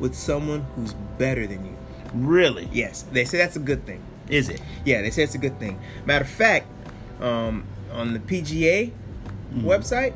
with 0.00 0.14
someone 0.14 0.62
who's 0.76 0.94
better 1.18 1.46
than 1.46 1.64
you. 1.64 1.76
Really? 2.14 2.68
Yes, 2.72 3.02
they 3.12 3.24
say 3.24 3.38
that's 3.38 3.56
a 3.56 3.60
good 3.60 3.86
thing. 3.86 4.02
Is 4.28 4.48
it? 4.48 4.60
Yeah, 4.84 5.02
they 5.02 5.10
say 5.10 5.22
it's 5.22 5.34
a 5.34 5.38
good 5.38 5.58
thing. 5.58 5.78
Matter 6.06 6.24
of 6.24 6.30
fact, 6.30 6.66
um, 7.20 7.64
on 7.92 8.12
the 8.14 8.18
PGA 8.20 8.92
Mm-hmm. 9.52 9.68
website, 9.68 10.14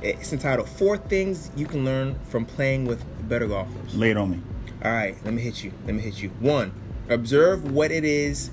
it's 0.00 0.32
entitled 0.32 0.66
Four 0.66 0.96
Things 0.96 1.50
You 1.54 1.66
Can 1.66 1.84
Learn 1.84 2.18
from 2.30 2.46
Playing 2.46 2.86
with 2.86 3.04
Better 3.28 3.46
Golfers. 3.46 3.94
Lay 3.94 4.10
it 4.12 4.16
on 4.16 4.30
me. 4.30 4.40
All 4.82 4.90
right, 4.90 5.14
let 5.24 5.34
me 5.34 5.42
hit 5.42 5.62
you. 5.62 5.70
Let 5.84 5.94
me 5.94 6.00
hit 6.00 6.22
you. 6.22 6.30
One, 6.40 6.72
observe 7.10 7.70
what 7.70 7.90
it 7.90 8.04
is 8.04 8.50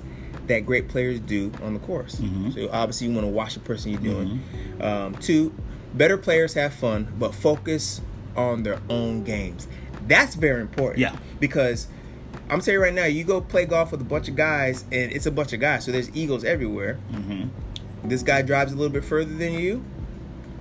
that 0.48 0.66
great 0.66 0.88
players 0.88 1.18
do 1.20 1.50
on 1.62 1.72
the 1.74 1.80
course. 1.80 2.16
Mhm. 2.16 2.52
So 2.54 2.68
obviously 2.70 3.06
you 3.08 3.14
want 3.14 3.24
to 3.26 3.30
watch 3.32 3.54
the 3.54 3.60
person 3.60 3.90
you're 3.92 4.00
doing. 4.00 4.42
Um, 4.82 5.14
two, 5.14 5.54
better 5.94 6.18
players 6.18 6.52
have 6.54 6.74
fun, 6.74 7.08
but 7.18 7.34
focus 7.34 8.00
on 8.36 8.62
their 8.62 8.80
own 8.90 9.24
games. 9.24 9.66
That's 10.10 10.34
very 10.34 10.60
important. 10.60 10.98
Yeah. 10.98 11.16
Because 11.40 11.88
I'm 12.50 12.60
telling 12.60 12.74
you 12.78 12.82
right 12.82 12.92
now, 12.92 13.04
you 13.06 13.24
go 13.24 13.40
play 13.40 13.64
golf 13.64 13.92
with 13.92 14.02
a 14.02 14.04
bunch 14.04 14.28
of 14.28 14.36
guys, 14.36 14.82
and 14.92 15.10
it's 15.10 15.24
a 15.24 15.30
bunch 15.30 15.52
of 15.54 15.60
guys, 15.60 15.84
so 15.86 15.92
there's 15.92 16.14
eagles 16.14 16.44
everywhere. 16.44 16.94
hmm 17.10 17.44
This 18.04 18.22
guy 18.22 18.42
drives 18.42 18.72
a 18.72 18.76
little 18.76 18.92
bit 18.92 19.04
further 19.04 19.32
than 19.34 19.54
you. 19.54 19.82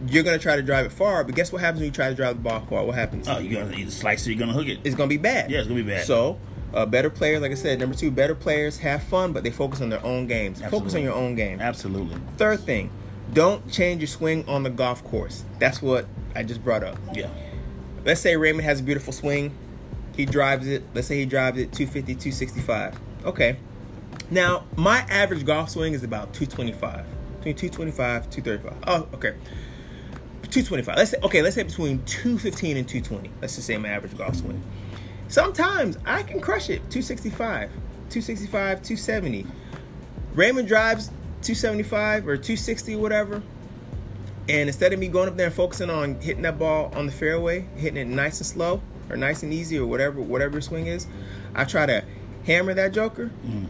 You're 0.08 0.24
gonna 0.24 0.40
try 0.40 0.56
to 0.56 0.62
drive 0.62 0.86
it 0.86 0.94
far, 0.94 1.26
but 1.26 1.36
guess 1.36 1.52
what 1.52 1.62
happens 1.62 1.82
when 1.82 1.88
you 1.88 1.92
try 1.92 2.08
to 2.10 2.16
drive 2.16 2.36
the 2.38 2.42
ball 2.42 2.66
far? 2.70 2.86
What 2.86 2.96
happens? 2.96 3.28
Oh, 3.28 3.40
you're 3.40 3.62
gonna 3.64 3.76
either 3.76 3.92
slice 3.92 4.26
it, 4.26 4.30
or 4.30 4.32
you're 4.34 4.40
gonna 4.40 4.54
hook 4.54 4.68
it. 4.68 4.80
it's 4.86 4.96
gonna 4.96 5.10
be 5.10 5.18
bad. 5.18 5.52
Yeah, 5.52 5.60
it's 5.60 5.68
gonna 5.68 5.82
be 5.84 5.90
bad. 5.90 6.06
So, 6.06 6.40
uh, 6.74 6.86
better 6.86 7.10
players, 7.10 7.42
like 7.42 7.52
I 7.52 7.56
said, 7.56 7.80
number 7.80 7.96
two, 7.96 8.10
better 8.12 8.36
players 8.36 8.78
have 8.78 9.04
fun, 9.04 9.34
but 9.34 9.44
they 9.44 9.52
focus 9.52 9.82
on 9.82 9.90
their 9.90 10.04
own 10.06 10.26
games. 10.28 10.62
Focus 10.70 10.96
on 10.96 11.02
your 11.04 11.14
own 11.16 11.36
game. 11.36 11.60
Absolutely. 11.60 12.16
Third 12.38 12.62
thing, 12.62 12.92
don't 13.34 13.70
change 13.72 14.00
your 14.02 14.08
swing 14.08 14.48
on 14.48 14.64
the 14.64 14.70
golf 14.70 15.04
course. 15.04 15.44
That's 15.60 15.82
what 15.82 16.06
I 16.36 16.44
just 16.44 16.64
brought 16.64 16.84
up. 16.84 16.98
Yeah. 17.14 17.28
Let's 18.06 18.22
say 18.22 18.36
Raymond 18.36 18.66
has 18.66 18.80
a 18.80 18.84
beautiful 18.84 19.14
swing. 19.14 19.56
He 20.16 20.26
drives 20.26 20.68
it. 20.68 20.84
Let's 20.94 21.08
say 21.08 21.20
he 21.20 21.26
drives 21.26 21.58
it 21.58 21.72
250, 21.72 22.14
265. 22.16 23.00
Okay. 23.26 23.58
Now, 24.32 24.66
my 24.76 25.00
average 25.10 25.46
golf 25.46 25.70
swing 25.70 25.94
is 25.94 26.04
about 26.04 26.34
225. 26.34 27.06
Between 27.38 27.56
225, 27.56 28.30
235. 28.30 28.84
Oh, 28.88 29.08
okay. 29.16 29.36
225. 30.50 30.98
Let's 30.98 31.12
say 31.12 31.18
okay, 31.24 31.42
let's 31.42 31.56
say 31.56 31.64
between 31.64 32.04
215 32.06 32.78
and 32.78 32.88
220. 32.88 33.32
Let's 33.42 33.56
just 33.56 33.68
say 33.68 33.78
my 33.78 33.90
average 33.90 34.18
golf 34.18 34.36
swing. 34.36 34.62
Sometimes 35.28 35.98
I 36.06 36.24
can 36.24 36.42
crush 36.42 36.70
it 36.70 36.78
265, 36.90 37.70
265, 38.10 38.82
270. 38.82 39.46
Raymond 40.34 40.68
drives 40.68 41.08
275 41.44 42.28
or 42.28 42.36
260 42.36 42.96
whatever. 42.96 43.44
And 44.50 44.68
instead 44.68 44.92
of 44.94 45.00
me 45.00 45.08
going 45.08 45.30
up 45.30 45.38
there 45.38 45.46
and 45.46 45.56
focusing 45.56 45.90
on 45.90 46.20
hitting 46.20 46.42
that 46.42 46.58
ball 46.58 46.92
on 46.96 47.06
the 47.06 47.12
fairway, 47.12 47.68
hitting 47.76 47.98
it 47.98 48.08
nice 48.08 48.40
and 48.40 48.48
slow 48.48 48.82
or 49.10 49.16
nice 49.16 49.44
and 49.44 49.54
easy 49.54 49.78
or 49.78 49.86
whatever 49.86 50.20
whatever 50.22 50.54
your 50.54 50.62
swing 50.62 50.88
is, 50.88 51.06
I 51.56 51.64
try 51.66 51.86
to 51.86 52.04
hammer 52.46 52.74
that 52.74 52.92
joker. 52.92 53.30
Mm. 53.46 53.68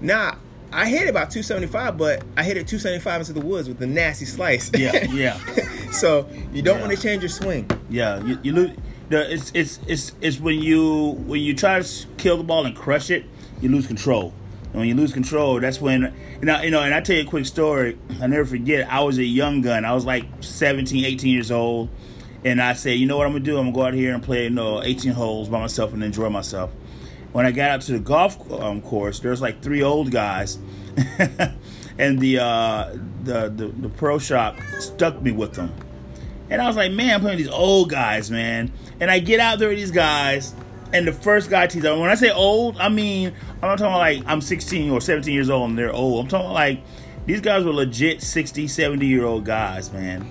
Nah, 0.00 0.36
I 0.72 0.88
hit 0.88 1.02
it 1.02 1.08
about 1.08 1.30
275, 1.30 1.98
but 1.98 2.22
I 2.36 2.42
hit 2.44 2.56
it 2.56 2.66
275 2.68 3.20
into 3.22 3.32
the 3.32 3.40
woods 3.40 3.68
with 3.68 3.80
a 3.82 3.86
nasty 3.86 4.24
slice. 4.24 4.70
Yeah, 4.74 5.04
yeah. 5.12 5.38
so 5.90 6.28
you 6.52 6.62
don't 6.62 6.76
Yeah. 6.78 6.86
want 6.86 6.96
to 6.96 7.02
change 7.02 7.22
your 7.22 7.28
swing. 7.28 7.68
Yeah, 7.90 8.22
you, 8.24 8.38
you 8.42 8.52
lose. 8.52 8.76
The, 9.08 9.32
it's 9.34 9.50
it's 9.54 9.80
it's 9.86 10.12
it's 10.20 10.40
when 10.40 10.60
you 10.62 11.10
when 11.26 11.40
you 11.40 11.54
try 11.54 11.80
to 11.80 12.06
kill 12.18 12.36
the 12.38 12.44
ball 12.44 12.64
and 12.66 12.74
crush 12.74 13.10
it, 13.10 13.24
you 13.60 13.68
lose 13.68 13.86
control. 13.86 14.32
And 14.74 14.80
when 14.80 14.88
you 14.88 14.96
lose 14.96 15.12
control, 15.12 15.60
that's 15.60 15.80
when 15.80 16.12
you 16.40 16.46
know, 16.46 16.60
you 16.60 16.72
know. 16.72 16.82
And 16.82 16.92
I 16.92 17.00
tell 17.00 17.14
you 17.14 17.22
a 17.22 17.26
quick 17.26 17.46
story. 17.46 17.96
I 18.20 18.26
never 18.26 18.44
forget. 18.44 18.92
I 18.92 19.02
was 19.04 19.18
a 19.18 19.24
young 19.24 19.60
gun. 19.60 19.84
I 19.84 19.94
was 19.94 20.04
like 20.04 20.24
17, 20.40 21.04
18 21.04 21.32
years 21.32 21.52
old, 21.52 21.90
and 22.44 22.60
I 22.60 22.72
said, 22.72 22.98
you 22.98 23.06
know 23.06 23.16
what 23.16 23.24
I'm 23.24 23.34
gonna 23.34 23.44
do? 23.44 23.56
I'm 23.56 23.66
gonna 23.66 23.74
go 23.76 23.82
out 23.84 23.94
here 23.94 24.12
and 24.12 24.20
play 24.20 24.42
you 24.44 24.50
know 24.50 24.82
18 24.82 25.12
holes 25.12 25.48
by 25.48 25.60
myself 25.60 25.92
and 25.92 26.02
enjoy 26.02 26.28
myself. 26.28 26.72
When 27.30 27.46
I 27.46 27.52
got 27.52 27.70
out 27.70 27.80
to 27.82 27.92
the 27.92 28.00
golf 28.00 28.50
um, 28.50 28.82
course, 28.82 29.20
there 29.20 29.30
was 29.30 29.40
like 29.40 29.62
three 29.62 29.84
old 29.84 30.10
guys, 30.10 30.58
and 31.96 32.18
the, 32.18 32.40
uh, 32.40 32.96
the 33.22 33.50
the 33.50 33.68
the 33.68 33.88
pro 33.90 34.18
shop 34.18 34.56
stuck 34.80 35.22
me 35.22 35.30
with 35.30 35.52
them. 35.52 35.72
And 36.50 36.60
I 36.60 36.66
was 36.66 36.74
like, 36.74 36.90
man, 36.90 37.14
I'm 37.14 37.20
playing 37.20 37.38
these 37.38 37.48
old 37.48 37.90
guys, 37.90 38.28
man. 38.28 38.72
And 38.98 39.08
I 39.08 39.20
get 39.20 39.38
out 39.38 39.60
there 39.60 39.68
with 39.68 39.78
these 39.78 39.92
guys, 39.92 40.52
and 40.94 41.06
the 41.08 41.12
first 41.12 41.50
guy 41.50 41.66
tees 41.66 41.84
up. 41.84 41.98
When 41.98 42.08
I 42.08 42.14
say 42.14 42.30
old, 42.30 42.78
I 42.78 42.88
mean 42.88 43.34
I'm 43.56 43.68
not 43.68 43.78
talking 43.78 43.94
like 43.96 44.22
I'm 44.26 44.40
16 44.40 44.90
or 44.90 45.00
17 45.00 45.34
years 45.34 45.50
old 45.50 45.70
and 45.70 45.78
they're 45.78 45.92
old. 45.92 46.24
I'm 46.24 46.28
talking 46.28 46.50
like 46.50 46.80
these 47.26 47.40
guys 47.40 47.64
were 47.64 47.72
legit 47.72 48.22
60, 48.22 48.68
70 48.68 49.04
year 49.04 49.24
old 49.24 49.44
guys, 49.44 49.92
man. 49.92 50.30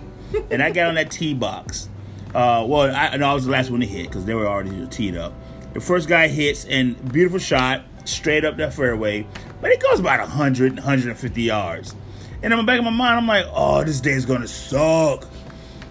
and 0.50 0.64
I 0.64 0.72
got 0.72 0.88
on 0.88 0.96
that 0.96 1.12
tee 1.12 1.34
box. 1.34 1.90
Uh, 2.34 2.66
well, 2.68 2.96
I, 2.96 3.16
I 3.16 3.34
was 3.34 3.46
the 3.46 3.52
last 3.52 3.70
one 3.70 3.82
to 3.82 3.86
hit 3.86 4.08
because 4.08 4.26
they 4.26 4.34
were 4.34 4.48
already 4.48 4.88
teed 4.88 5.16
up. 5.16 5.34
The 5.74 5.82
first 5.82 6.08
guy 6.08 6.28
hits 6.30 6.66
and 6.66 7.12
beautiful 7.12 7.40
shot 7.40 7.84
straight 8.06 8.46
up 8.46 8.58
that 8.58 8.74
fairway, 8.74 9.28
but 9.62 9.72
it 9.72 9.82
goes 9.82 10.00
about 10.00 10.20
100, 10.20 10.76
150 10.76 11.42
yards. 11.42 11.96
And 12.42 12.52
in 12.52 12.58
the 12.58 12.64
back 12.64 12.80
of 12.80 12.86
my 12.86 12.92
mind, 12.92 13.18
I'm 13.20 13.28
like, 13.28 13.46
oh, 13.52 13.84
this 13.84 14.00
day's 14.00 14.26
gonna 14.26 14.48
suck. 14.48 15.28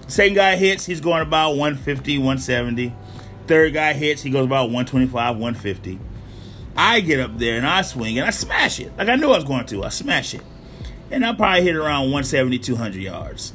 Same 0.08 0.34
guy 0.34 0.56
hits, 0.56 0.84
he's 0.86 1.00
going 1.00 1.22
about 1.22 1.50
150, 1.56 2.18
170. 2.18 2.94
Third 3.46 3.74
guy 3.74 3.92
hits, 3.92 4.22
he 4.22 4.30
goes 4.30 4.44
about 4.44 4.64
125, 4.64 5.36
150. 5.36 5.98
I 6.76 7.00
get 7.00 7.20
up 7.20 7.38
there 7.38 7.56
and 7.56 7.66
I 7.66 7.82
swing 7.82 8.18
and 8.18 8.26
I 8.26 8.30
smash 8.30 8.80
it. 8.80 8.96
Like 8.96 9.08
I 9.08 9.16
knew 9.16 9.30
I 9.30 9.36
was 9.36 9.44
going 9.44 9.66
to. 9.66 9.84
I 9.84 9.88
smash 9.90 10.34
it. 10.34 10.42
And 11.10 11.24
I 11.26 11.34
probably 11.34 11.62
hit 11.62 11.76
around 11.76 12.04
170, 12.04 12.58
200 12.58 13.02
yards. 13.02 13.52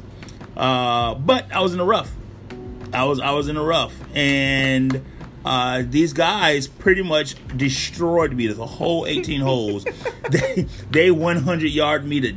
Uh, 0.56 1.15
but 1.15 1.52
I 1.52 1.62
was 1.62 1.71
in 1.71 1.80
the 1.80 1.86
rough. 1.86 2.12
I 2.93 3.04
was 3.06 3.19
I 3.19 3.32
was 3.32 3.47
in 3.47 3.56
the 3.56 3.63
rough. 3.63 3.93
And 4.13 5.04
uh, 5.43 5.84
these 5.88 6.13
guys 6.13 6.67
pretty 6.67 7.02
much 7.02 7.36
destroyed 7.58 8.34
me 8.34 8.47
the 8.47 8.65
whole 8.65 9.06
18 9.08 9.41
holes. 9.41 9.86
They 10.30 10.67
they 10.91 11.12
100 11.12 11.71
yard 11.71 12.06
me 12.06 12.19
to 12.21 12.34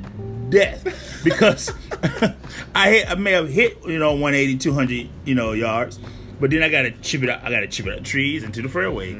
death 0.49 1.23
because 1.23 1.73
I 2.75 2.91
hit, 2.91 3.11
I 3.11 3.15
may 3.15 3.33
have 3.33 3.49
hit 3.49 3.79
you 3.87 3.99
know 3.99 4.13
180 4.13 4.59
200 4.59 5.09
you 5.25 5.35
know 5.35 5.53
yards 5.53 5.99
but 6.41 6.51
then 6.51 6.63
I 6.63 6.69
gotta 6.69 6.91
chip 6.91 7.23
it 7.23 7.29
out 7.29 7.45
I 7.45 7.51
gotta 7.51 7.69
chip 7.69 7.87
it 7.87 7.99
out 7.99 8.05
trees 8.05 8.43
into 8.43 8.63
the 8.63 8.69
fairway. 8.69 9.15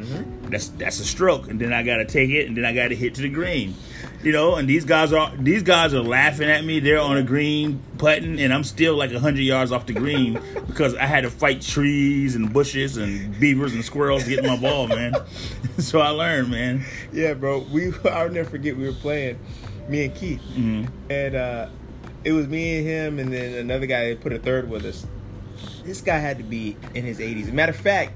That's 0.49 0.69
that's 0.69 0.99
a 1.01 1.05
stroke. 1.05 1.49
And 1.49 1.61
then 1.61 1.73
I 1.73 1.83
gotta 1.83 2.05
take 2.05 2.31
it 2.31 2.47
and 2.49 2.57
then 2.57 2.65
I 2.65 2.73
gotta 2.75 2.95
hit 2.95 3.15
to 3.17 3.23
the 3.23 3.29
green. 3.29 3.75
You 4.23 4.33
know 4.33 4.57
and 4.57 4.69
these 4.69 4.85
guys 4.85 5.13
are 5.13 5.33
these 5.39 5.63
guys 5.63 5.95
are 5.95 6.03
laughing 6.03 6.51
at 6.51 6.65
me. 6.65 6.81
They're 6.81 6.99
on 7.01 7.17
a 7.17 7.23
green 7.23 7.81
putting 7.99 8.41
and 8.41 8.53
I'm 8.53 8.65
still 8.65 8.97
like 8.97 9.13
100 9.13 9.41
yards 9.41 9.73
off 9.73 9.87
the 9.87 9.93
green 9.95 10.41
because 10.67 10.95
I 10.97 11.07
had 11.07 11.23
to 11.23 11.31
fight 11.31 11.61
trees 11.63 12.35
and 12.37 12.53
bushes 12.53 12.97
and 12.97 13.39
beavers 13.39 13.73
and 13.75 13.85
squirrels 13.85 14.25
to 14.25 14.31
get 14.31 14.45
my 14.45 14.57
ball 14.57 14.89
man. 14.89 15.15
So 15.79 16.01
I 16.01 16.11
learned 16.11 16.51
man. 16.51 16.85
Yeah, 17.13 17.33
bro. 17.35 17.61
We 17.73 17.93
I'll 18.11 18.29
never 18.29 18.51
forget 18.51 18.77
we 18.77 18.85
were 18.87 18.93
playing, 18.93 19.39
me 19.89 20.05
and 20.05 20.15
Keith, 20.15 20.43
Mhm. 20.55 20.91
and 21.09 21.35
uh, 21.35 21.69
it 22.23 22.33
was 22.33 22.49
me 22.49 22.79
and 22.79 22.87
him, 22.87 23.19
and 23.19 23.33
then 23.33 23.55
another 23.55 23.87
guy 23.87 24.15
put 24.15 24.35
a 24.35 24.39
third 24.39 24.69
with 24.69 24.85
us. 24.85 25.07
This 25.85 26.01
guy 26.01 26.19
had 26.19 26.39
to 26.39 26.45
be 26.45 26.77
in 26.95 27.05
his 27.05 27.19
80s. 27.19 27.53
Matter 27.53 27.71
of 27.71 27.77
fact, 27.77 28.13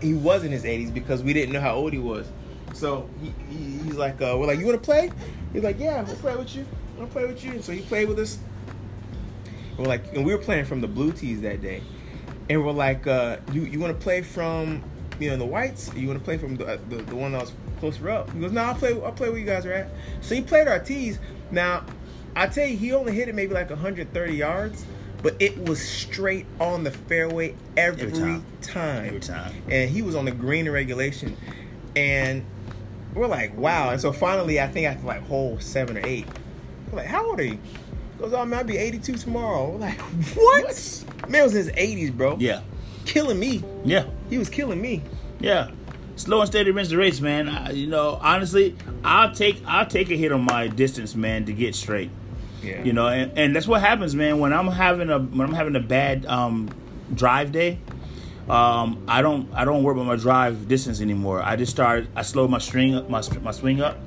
he 0.00 0.14
was 0.14 0.44
in 0.44 0.52
his 0.52 0.64
80s 0.64 0.92
because 0.92 1.22
we 1.22 1.32
didn't 1.32 1.52
know 1.52 1.60
how 1.60 1.74
old 1.74 1.92
he 1.92 1.98
was. 1.98 2.26
So 2.72 3.08
he, 3.20 3.32
he, 3.48 3.78
he's 3.78 3.96
like, 3.96 4.20
uh, 4.20 4.36
we're 4.38 4.46
like, 4.46 4.58
you 4.58 4.66
want 4.66 4.82
to 4.82 4.84
play? 4.84 5.10
He's 5.52 5.62
like, 5.62 5.78
yeah, 5.78 6.02
we'll 6.02 6.16
play 6.16 6.36
with 6.36 6.54
you. 6.54 6.66
I'll 7.00 7.06
play 7.06 7.26
with 7.26 7.44
you. 7.44 7.52
And 7.52 7.64
so 7.64 7.72
he 7.72 7.80
played 7.80 8.08
with 8.08 8.18
us. 8.18 8.38
We're 9.76 9.86
like, 9.86 10.12
and 10.14 10.24
we 10.24 10.34
were 10.34 10.40
playing 10.40 10.66
from 10.66 10.80
the 10.80 10.88
blue 10.88 11.12
tees 11.12 11.40
that 11.40 11.60
day, 11.60 11.82
and 12.48 12.64
we're 12.64 12.72
like, 12.72 13.06
uh, 13.06 13.38
you 13.52 13.62
you 13.62 13.80
want 13.80 13.98
to 13.98 14.02
play 14.02 14.22
from 14.22 14.84
you 15.18 15.30
know 15.30 15.36
the 15.36 15.44
whites? 15.44 15.90
You 15.96 16.06
want 16.06 16.18
to 16.18 16.24
play 16.24 16.38
from 16.38 16.56
the, 16.56 16.80
the 16.88 16.96
the 16.96 17.16
one 17.16 17.32
that 17.32 17.40
was 17.40 17.52
closer 17.80 18.08
up? 18.08 18.32
He 18.32 18.40
goes, 18.40 18.52
no, 18.52 18.62
I'll 18.62 18.74
play. 18.74 18.92
I'll 18.92 19.12
play 19.12 19.28
where 19.30 19.38
you 19.38 19.46
guys 19.46 19.66
are 19.66 19.72
at. 19.72 19.90
So 20.20 20.34
he 20.34 20.42
played 20.42 20.68
our 20.68 20.78
tees. 20.78 21.18
Now, 21.50 21.84
I 22.36 22.46
tell 22.46 22.66
you, 22.66 22.76
he 22.76 22.92
only 22.92 23.12
hit 23.12 23.28
it 23.28 23.34
maybe 23.34 23.52
like 23.52 23.70
130 23.70 24.34
yards, 24.34 24.86
but 25.24 25.34
it 25.40 25.58
was 25.66 25.80
straight 25.80 26.46
on 26.60 26.84
the 26.84 26.92
fairway 26.92 27.56
every, 27.76 28.02
Every 28.02 28.12
time. 28.18 28.44
time. 28.62 29.06
Every 29.06 29.20
time. 29.20 29.52
And 29.68 29.90
he 29.90 30.02
was 30.02 30.14
on 30.14 30.24
the 30.26 30.30
green 30.30 30.70
regulation, 30.70 31.36
and 31.96 32.44
we're 33.14 33.26
like, 33.26 33.56
wow. 33.56 33.90
And 33.90 34.00
so 34.00 34.12
finally, 34.12 34.60
I 34.60 34.68
think 34.68 34.86
after 34.86 35.04
like 35.06 35.26
hole 35.26 35.58
seven 35.60 35.96
or 35.98 36.06
eight, 36.06 36.26
we're 36.90 36.98
like, 36.98 37.06
how 37.08 37.26
old 37.28 37.40
are 37.40 37.44
you? 37.44 37.58
He 37.58 38.20
goes, 38.20 38.32
oh 38.32 38.44
man, 38.44 38.60
I'll 38.60 38.64
be 38.64 38.76
82 38.76 39.14
tomorrow. 39.14 39.70
We're 39.70 39.78
like, 39.78 39.98
what? 40.34 41.04
Man 41.28 41.42
was 41.42 41.54
in 41.56 41.64
his 41.64 41.70
80s, 41.72 42.12
bro. 42.16 42.36
yeah 42.38 42.60
Killing 43.06 43.38
me. 43.40 43.62
yeah 43.84 44.04
He 44.30 44.38
was 44.38 44.48
killing 44.48 44.80
me. 44.80 45.02
Yeah, 45.40 45.70
slow 46.16 46.40
and 46.40 46.48
steady 46.48 46.70
wins 46.70 46.90
the 46.90 46.96
race, 46.96 47.20
man. 47.20 47.48
I, 47.48 47.70
you 47.72 47.86
know, 47.86 48.18
honestly, 48.22 48.76
I'll 49.02 49.32
take 49.34 49.60
I'll 49.66 49.86
take 49.86 50.10
a 50.10 50.16
hit 50.16 50.32
on 50.32 50.42
my 50.42 50.68
distance, 50.68 51.14
man, 51.14 51.44
to 51.46 51.52
get 51.52 51.74
straight. 51.74 52.10
Yeah. 52.64 52.82
You 52.82 52.92
know, 52.92 53.08
and, 53.08 53.36
and 53.36 53.56
that's 53.56 53.66
what 53.66 53.80
happens, 53.80 54.14
man. 54.14 54.38
When 54.38 54.52
I'm 54.52 54.68
having 54.68 55.10
a 55.10 55.18
when 55.18 55.48
I'm 55.48 55.54
having 55.54 55.76
a 55.76 55.80
bad 55.80 56.26
um, 56.26 56.70
drive 57.14 57.52
day, 57.52 57.78
um, 58.48 59.04
I 59.08 59.22
don't 59.22 59.52
I 59.54 59.64
don't 59.64 59.82
worry 59.82 59.94
about 59.94 60.06
my 60.06 60.16
drive 60.16 60.68
distance 60.68 61.00
anymore. 61.00 61.42
I 61.42 61.56
just 61.56 61.72
start 61.72 62.06
I 62.14 62.22
slow 62.22 62.48
my 62.48 62.58
string 62.58 62.94
up 62.94 63.08
my 63.08 63.22
my 63.42 63.52
swing 63.52 63.80
up. 63.80 63.98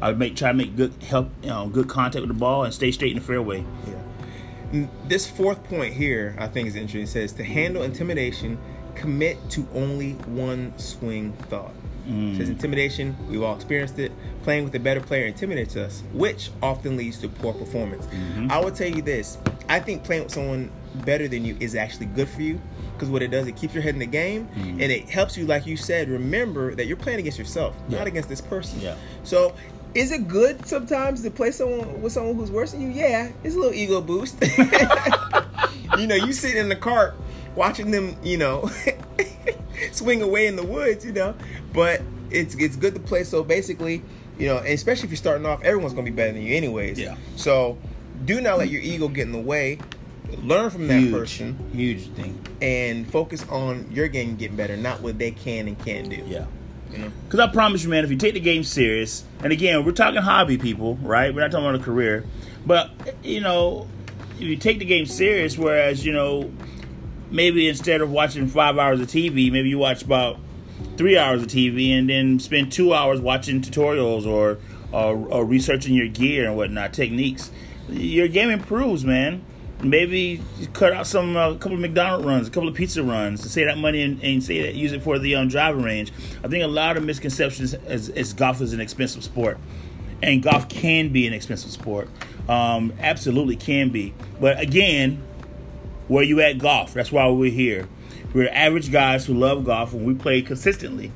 I 0.00 0.12
make 0.12 0.36
try 0.36 0.48
to 0.48 0.54
make 0.54 0.76
good 0.76 0.92
help 1.02 1.30
you 1.42 1.48
know 1.48 1.68
good 1.68 1.88
contact 1.88 2.20
with 2.20 2.28
the 2.28 2.38
ball 2.38 2.64
and 2.64 2.72
stay 2.74 2.90
straight 2.90 3.12
in 3.12 3.18
the 3.18 3.24
fairway. 3.24 3.64
Yeah. 3.86 4.86
This 5.06 5.26
fourth 5.28 5.62
point 5.64 5.94
here, 5.94 6.34
I 6.38 6.48
think 6.48 6.68
is 6.68 6.74
interesting. 6.74 7.02
It 7.02 7.08
says 7.08 7.32
to 7.34 7.44
handle 7.44 7.82
intimidation, 7.82 8.58
commit 8.94 9.38
to 9.50 9.66
only 9.74 10.12
one 10.12 10.76
swing 10.76 11.32
thought. 11.48 11.72
It 12.08 12.36
says 12.36 12.48
intimidation, 12.48 13.16
we've 13.28 13.42
all 13.42 13.54
experienced 13.56 13.98
it. 13.98 14.12
Playing 14.44 14.64
with 14.64 14.74
a 14.76 14.78
better 14.78 15.00
player 15.00 15.26
intimidates 15.26 15.74
us, 15.76 16.02
which 16.12 16.50
often 16.62 16.96
leads 16.96 17.18
to 17.18 17.28
poor 17.28 17.52
performance. 17.52 18.06
I 18.50 18.60
would 18.60 18.74
tell 18.76 18.88
you 18.88 19.02
this 19.02 19.38
I 19.68 19.80
think 19.80 20.04
playing 20.04 20.22
with 20.24 20.32
someone 20.32 20.70
better 21.04 21.26
than 21.28 21.44
you 21.44 21.56
is 21.58 21.74
actually 21.74 22.06
good 22.06 22.28
for 22.28 22.42
you 22.42 22.60
because 22.94 23.10
what 23.10 23.22
it 23.22 23.28
does, 23.32 23.46
it 23.48 23.56
keeps 23.56 23.74
your 23.74 23.82
head 23.82 23.94
in 23.94 23.98
the 24.00 24.06
game 24.06 24.46
Mm-hmm. 24.54 24.80
and 24.80 24.82
it 24.92 25.08
helps 25.10 25.36
you, 25.36 25.46
like 25.46 25.66
you 25.66 25.76
said, 25.76 26.08
remember 26.08 26.74
that 26.76 26.86
you're 26.86 26.96
playing 26.96 27.18
against 27.18 27.38
yourself, 27.38 27.74
Yeah. 27.88 27.98
not 27.98 28.06
against 28.06 28.28
this 28.28 28.40
person. 28.40 28.80
Yeah. 28.80 28.94
So, 29.24 29.54
is 29.94 30.12
it 30.12 30.28
good 30.28 30.64
sometimes 30.66 31.22
to 31.22 31.30
play 31.30 31.50
someone 31.50 32.00
with 32.02 32.12
someone 32.12 32.36
who's 32.36 32.50
worse 32.50 32.72
than 32.72 32.82
you? 32.82 32.88
Yeah, 32.88 33.32
it's 33.42 33.54
a 33.54 33.58
little 33.58 33.74
ego 33.74 34.00
boost. 34.00 34.36
you 35.98 36.06
know, 36.06 36.14
you 36.14 36.32
sit 36.32 36.54
in 36.56 36.68
the 36.68 36.76
cart 36.76 37.14
watching 37.54 37.90
them, 37.90 38.16
you 38.22 38.36
know, 38.36 38.70
swing 39.92 40.22
away 40.22 40.46
in 40.46 40.56
the 40.56 40.64
woods, 40.64 41.04
you 41.04 41.12
know. 41.12 41.34
But 41.72 42.02
it's 42.30 42.54
it's 42.56 42.76
good 42.76 42.94
to 42.94 43.00
play. 43.00 43.24
So 43.24 43.42
basically, 43.42 44.02
you 44.38 44.46
know, 44.46 44.56
especially 44.58 45.04
if 45.04 45.10
you're 45.10 45.16
starting 45.16 45.46
off, 45.46 45.62
everyone's 45.62 45.92
gonna 45.92 46.04
be 46.04 46.10
better 46.10 46.32
than 46.32 46.42
you 46.42 46.54
anyways. 46.54 46.98
Yeah. 46.98 47.16
So 47.36 47.78
do 48.24 48.40
not 48.40 48.58
let 48.58 48.68
your 48.68 48.82
ego 48.82 49.08
get 49.08 49.22
in 49.22 49.32
the 49.32 49.38
way. 49.38 49.78
Learn 50.42 50.70
from 50.70 50.88
that 50.88 50.98
huge, 50.98 51.12
person 51.12 51.70
huge 51.72 52.08
thing. 52.08 52.44
and 52.60 53.08
focus 53.10 53.48
on 53.48 53.88
your 53.92 54.08
game 54.08 54.34
getting 54.36 54.56
better, 54.56 54.76
not 54.76 55.00
what 55.00 55.18
they 55.18 55.30
can 55.30 55.68
and 55.68 55.78
can't 55.84 56.10
do. 56.10 56.22
Yeah. 56.26 56.46
You 56.90 56.98
know? 56.98 57.12
Because 57.24 57.40
I 57.40 57.46
promise 57.48 57.84
you, 57.84 57.90
man, 57.90 58.04
if 58.04 58.10
you 58.10 58.16
take 58.16 58.34
the 58.34 58.40
game 58.40 58.64
serious, 58.64 59.24
and 59.42 59.52
again, 59.52 59.84
we're 59.84 59.92
talking 59.92 60.20
hobby 60.20 60.58
people, 60.58 60.96
right? 60.96 61.32
We're 61.32 61.42
not 61.42 61.52
talking 61.52 61.66
about 61.66 61.80
a 61.80 61.84
career. 61.84 62.24
But, 62.64 62.90
you 63.22 63.40
know, 63.40 63.86
if 64.34 64.42
you 64.42 64.56
take 64.56 64.80
the 64.80 64.84
game 64.84 65.06
serious, 65.06 65.56
whereas, 65.56 66.04
you 66.04 66.12
know, 66.12 66.50
maybe 67.30 67.68
instead 67.68 68.00
of 68.00 68.10
watching 68.10 68.46
five 68.46 68.78
hours 68.78 69.00
of 69.00 69.08
TV, 69.08 69.50
maybe 69.50 69.68
you 69.68 69.78
watch 69.78 70.02
about 70.02 70.38
three 70.96 71.16
hours 71.16 71.42
of 71.42 71.48
TV 71.48 71.96
and 71.96 72.08
then 72.08 72.38
spend 72.38 72.72
two 72.72 72.92
hours 72.92 73.20
watching 73.20 73.60
tutorials 73.60 74.26
or, 74.26 74.58
or, 74.92 75.16
or 75.28 75.44
researching 75.44 75.94
your 75.94 76.08
gear 76.08 76.46
and 76.46 76.56
whatnot, 76.56 76.92
techniques. 76.92 77.50
Your 77.88 78.28
game 78.28 78.50
improves, 78.50 79.04
man. 79.04 79.44
Maybe 79.82 80.40
cut 80.72 80.94
out 80.94 81.06
some 81.06 81.36
uh, 81.36 81.50
a 81.50 81.54
couple 81.58 81.74
of 81.74 81.80
McDonald 81.80 82.24
runs, 82.24 82.48
a 82.48 82.50
couple 82.50 82.68
of 82.68 82.74
pizza 82.74 83.02
runs, 83.02 83.42
and 83.42 83.50
save 83.50 83.66
that 83.66 83.76
money 83.76 84.02
and, 84.02 84.22
and 84.22 84.42
say 84.42 84.62
that 84.62 84.74
use 84.74 84.92
it 84.92 85.02
for 85.02 85.18
the 85.18 85.34
um, 85.34 85.48
driving 85.48 85.82
range. 85.82 86.12
I 86.42 86.48
think 86.48 86.64
a 86.64 86.68
lot 86.68 86.96
of 86.96 87.04
misconceptions 87.04 87.74
is, 87.74 88.08
is 88.08 88.32
golf 88.32 88.62
is 88.62 88.72
an 88.72 88.80
expensive 88.80 89.22
sport, 89.22 89.58
and 90.22 90.42
golf 90.42 90.70
can 90.70 91.10
be 91.10 91.26
an 91.26 91.34
expensive 91.34 91.70
sport. 91.70 92.08
Um, 92.48 92.94
absolutely 93.00 93.56
can 93.56 93.90
be, 93.90 94.14
but 94.40 94.58
again, 94.58 95.22
where 96.08 96.22
you 96.22 96.40
at 96.40 96.58
golf? 96.58 96.94
That's 96.94 97.12
why 97.12 97.28
we're 97.28 97.50
here. 97.50 97.88
We're 98.32 98.48
average 98.50 98.92
guys 98.92 99.26
who 99.26 99.34
love 99.34 99.64
golf 99.64 99.92
and 99.92 100.06
we 100.06 100.14
play 100.14 100.42
consistently. 100.42 101.12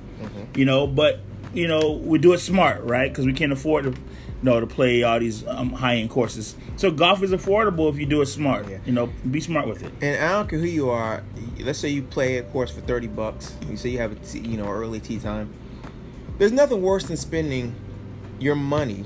You 0.55 0.65
know, 0.65 0.87
but 0.87 1.21
you 1.53 1.67
know 1.67 1.93
we 1.93 2.19
do 2.19 2.33
it 2.33 2.39
smart, 2.39 2.83
right? 2.85 3.11
Because 3.11 3.27
we 3.27 3.33
can't 3.33 3.53
afford 3.53 3.85
to, 3.85 3.91
you 3.91 3.97
know, 4.43 4.61
to 4.61 4.67
play 4.67 5.03
all 5.03 5.19
these 5.21 5.47
um, 5.47 5.71
high 5.71 5.97
end 5.97 6.11
courses. 6.11 6.57
So 6.77 6.91
golf 6.91 7.23
is 7.23 7.31
affordable 7.31 7.91
if 7.91 7.99
you 7.99 8.07
do 8.07 8.21
it 8.23 8.27
smart. 8.27 8.69
Yeah. 8.69 8.79
You 8.85 8.93
know, 8.93 9.07
be 9.31 9.41
smart 9.41 9.69
with 9.69 9.83
it. 9.83 9.93
And 10.01 10.23
I 10.23 10.33
don't 10.33 10.49
care 10.49 10.59
who 10.59 10.67
you 10.67 10.91
are. 10.91 11.23
Let's 11.59 11.79
say 11.79 11.89
you 11.89 12.03
play 12.03 12.39
a 12.39 12.43
course 12.43 12.71
for 12.71 12.81
thirty 12.81 13.07
bucks. 13.07 13.55
You 13.69 13.77
say 13.77 13.91
you 13.91 13.99
have 13.99 14.13
a 14.13 14.17
tea, 14.17 14.41
you 14.41 14.57
know 14.57 14.69
early 14.69 15.01
tea 15.01 15.19
time. 15.19 15.53
There's 16.39 16.53
nothing 16.53 16.81
worse 16.81 17.05
than 17.05 17.17
spending 17.17 17.75
your 18.39 18.57
money 18.57 19.05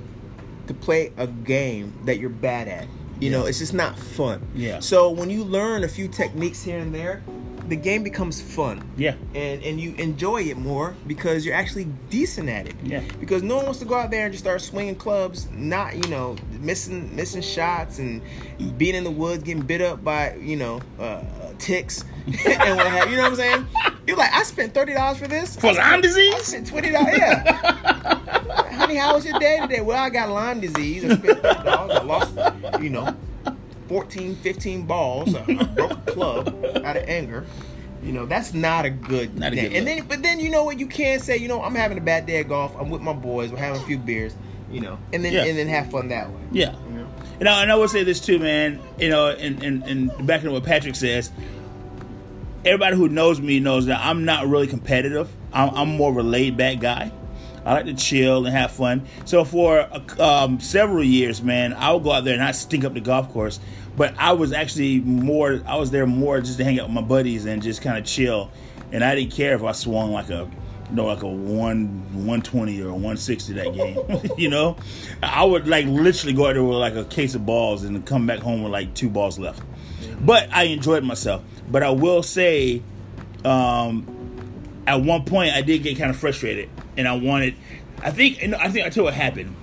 to 0.66 0.74
play 0.74 1.12
a 1.16 1.26
game 1.26 1.98
that 2.04 2.18
you're 2.18 2.30
bad 2.30 2.68
at. 2.68 2.86
You 3.20 3.30
know, 3.30 3.46
it's 3.46 3.58
just 3.58 3.74
not 3.74 3.98
fun. 3.98 4.46
Yeah. 4.54 4.80
So 4.80 5.10
when 5.10 5.30
you 5.30 5.44
learn 5.44 5.84
a 5.84 5.88
few 5.88 6.08
techniques 6.08 6.62
here 6.62 6.78
and 6.78 6.94
there, 6.94 7.22
the 7.68 7.76
game 7.76 8.02
becomes 8.02 8.42
fun. 8.42 8.86
Yeah. 8.96 9.14
And 9.34 9.62
and 9.62 9.80
you 9.80 9.94
enjoy 9.94 10.42
it 10.42 10.56
more 10.58 10.94
because 11.06 11.46
you're 11.46 11.54
actually 11.54 11.84
decent 12.10 12.48
at 12.48 12.66
it. 12.68 12.74
Yeah. 12.82 13.02
Because 13.20 13.42
no 13.42 13.56
one 13.56 13.64
wants 13.64 13.78
to 13.80 13.86
go 13.86 13.94
out 13.94 14.10
there 14.10 14.24
and 14.24 14.32
just 14.32 14.44
start 14.44 14.60
swinging 14.60 14.96
clubs, 14.96 15.48
not 15.50 15.94
you 15.96 16.10
know 16.10 16.36
missing 16.60 17.14
missing 17.14 17.42
shots 17.42 17.98
and 17.98 18.20
being 18.76 18.94
in 18.94 19.04
the 19.04 19.10
woods, 19.10 19.42
getting 19.44 19.62
bit 19.62 19.80
up 19.80 20.04
by 20.04 20.34
you 20.36 20.56
know 20.56 20.80
uh, 20.98 21.22
ticks 21.58 22.04
and 22.26 22.76
what 22.76 22.86
have 22.86 23.06
you. 23.06 23.12
You 23.12 23.16
know 23.16 23.30
what 23.30 23.30
I'm 23.30 23.36
saying? 23.36 23.66
You're 24.06 24.16
like, 24.18 24.32
I 24.32 24.42
spent 24.42 24.74
thirty 24.74 24.92
dollars 24.92 25.18
for 25.18 25.28
this. 25.28 25.56
For 25.56 25.72
Lyme 25.72 25.80
I 25.80 26.00
disease? 26.00 26.42
spent 26.42 26.66
twenty 26.66 26.90
dollars. 26.90 27.16
Yeah. 27.16 28.00
Honey, 28.28 28.96
how 28.96 29.14
was 29.14 29.24
your 29.24 29.38
day 29.38 29.58
today? 29.60 29.80
Well, 29.80 30.02
I 30.02 30.10
got 30.10 30.28
Lyme 30.30 30.60
disease. 30.60 31.04
I 31.04 31.14
dollars. 31.16 31.96
I 31.98 32.02
lost, 32.02 32.82
you 32.82 32.90
know, 32.90 33.16
14, 33.88 34.36
15 34.36 34.86
balls. 34.86 35.34
I 35.34 35.42
broke 35.64 35.92
a 35.92 35.96
club 36.12 36.48
out 36.84 36.96
of 36.96 37.04
anger. 37.08 37.44
You 38.02 38.12
know, 38.12 38.26
that's 38.26 38.52
not 38.52 38.84
a 38.84 38.90
good 38.90 39.38
Not 39.38 39.52
a 39.54 39.56
good 39.56 39.72
and 39.72 39.86
then, 39.86 40.06
but 40.06 40.22
then 40.22 40.38
you 40.38 40.50
know 40.50 40.64
what? 40.64 40.78
You 40.78 40.86
can 40.86 41.20
say, 41.20 41.38
you 41.38 41.48
know, 41.48 41.62
I'm 41.62 41.74
having 41.74 41.96
a 41.96 42.02
bad 42.02 42.26
day 42.26 42.40
at 42.40 42.48
golf. 42.48 42.76
I'm 42.78 42.90
with 42.90 43.00
my 43.00 43.14
boys. 43.14 43.50
We're 43.50 43.58
having 43.58 43.80
a 43.80 43.84
few 43.84 43.98
beers. 43.98 44.34
You 44.70 44.80
know, 44.80 44.98
and 45.12 45.24
then 45.24 45.32
Yeah. 45.32 45.44
and 45.44 45.56
then 45.56 45.68
have 45.68 45.90
fun 45.90 46.08
that 46.08 46.28
way. 46.30 46.40
Yeah. 46.52 46.74
You 46.90 46.96
know? 46.98 47.08
And 47.40 47.48
I, 47.48 47.62
and 47.62 47.70
I 47.72 47.76
will 47.76 47.88
say 47.88 48.02
this 48.04 48.20
too, 48.20 48.38
man. 48.38 48.80
You 48.98 49.08
know, 49.08 49.28
and, 49.28 49.62
and, 49.62 49.82
and 49.84 50.26
back 50.26 50.40
into 50.40 50.50
what 50.52 50.64
Patrick 50.64 50.96
says, 50.96 51.30
everybody 52.64 52.96
who 52.96 53.08
knows 53.08 53.40
me 53.40 53.60
knows 53.60 53.86
that 53.86 54.00
I'm 54.04 54.24
not 54.24 54.46
really 54.48 54.66
competitive. 54.66 55.30
I'm, 55.52 55.70
I'm 55.74 55.88
more 55.96 56.10
of 56.10 56.16
a 56.16 56.22
laid 56.22 56.56
back 56.56 56.80
guy. 56.80 57.12
I 57.64 57.72
like 57.72 57.86
to 57.86 57.94
chill 57.94 58.44
and 58.44 58.54
have 58.54 58.72
fun. 58.72 59.06
So 59.24 59.44
for 59.44 59.88
um, 60.20 60.60
several 60.60 61.02
years, 61.02 61.42
man, 61.42 61.72
I 61.72 61.92
would 61.92 62.02
go 62.02 62.12
out 62.12 62.24
there 62.24 62.34
and 62.34 62.42
not 62.42 62.54
stink 62.56 62.84
up 62.84 62.94
the 62.94 63.00
golf 63.00 63.30
course. 63.32 63.58
But 63.96 64.14
I 64.18 64.32
was 64.32 64.52
actually 64.52 65.00
more. 65.00 65.60
I 65.66 65.76
was 65.76 65.90
there 65.90 66.06
more 66.06 66.40
just 66.40 66.58
to 66.58 66.64
hang 66.64 66.80
out 66.80 66.86
with 66.86 66.94
my 66.94 67.00
buddies 67.00 67.46
and 67.46 67.62
just 67.62 67.80
kind 67.80 67.96
of 67.96 68.04
chill. 68.04 68.50
And 68.92 69.04
I 69.04 69.14
didn't 69.14 69.32
care 69.32 69.54
if 69.54 69.62
I 69.62 69.72
swung 69.72 70.12
like 70.12 70.30
a, 70.30 70.50
you 70.90 70.96
know, 70.96 71.06
like 71.06 71.22
a 71.22 71.28
one 71.28 72.26
one 72.26 72.42
twenty 72.42 72.82
or 72.82 72.88
a 72.88 72.94
one 72.94 73.16
sixty 73.16 73.52
that 73.54 73.72
game. 73.72 74.32
you 74.38 74.48
know, 74.48 74.76
I 75.22 75.44
would 75.44 75.68
like 75.68 75.86
literally 75.86 76.32
go 76.32 76.48
out 76.48 76.54
there 76.54 76.64
with 76.64 76.76
like 76.76 76.96
a 76.96 77.04
case 77.04 77.34
of 77.34 77.46
balls 77.46 77.84
and 77.84 78.04
come 78.04 78.26
back 78.26 78.40
home 78.40 78.62
with 78.62 78.72
like 78.72 78.94
two 78.94 79.08
balls 79.08 79.38
left. 79.38 79.62
But 80.20 80.48
I 80.52 80.64
enjoyed 80.64 81.04
myself. 81.04 81.42
But 81.70 81.82
I 81.82 81.90
will 81.90 82.22
say, 82.22 82.82
um, 83.44 84.82
at 84.86 85.00
one 85.00 85.24
point 85.24 85.54
I 85.54 85.62
did 85.62 85.82
get 85.82 85.98
kind 85.98 86.10
of 86.10 86.16
frustrated, 86.16 86.68
and 86.96 87.08
I 87.08 87.14
wanted. 87.16 87.54
I 88.02 88.10
think. 88.10 88.42
and 88.42 88.54
I 88.54 88.68
think 88.68 88.86
I 88.86 88.90
tell 88.90 89.02
you 89.02 89.04
what 89.04 89.14
happened. 89.14 89.54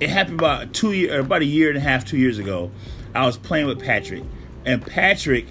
It 0.00 0.10
happened 0.10 0.40
about 0.40 0.72
two 0.72 0.92
year, 0.92 1.16
or 1.16 1.20
about 1.20 1.42
a 1.42 1.46
year 1.46 1.68
and 1.68 1.76
a 1.76 1.80
half, 1.80 2.04
two 2.04 2.18
years 2.18 2.38
ago. 2.38 2.70
I 3.14 3.26
was 3.26 3.36
playing 3.36 3.66
with 3.66 3.80
Patrick, 3.82 4.22
and 4.64 4.84
Patrick, 4.84 5.46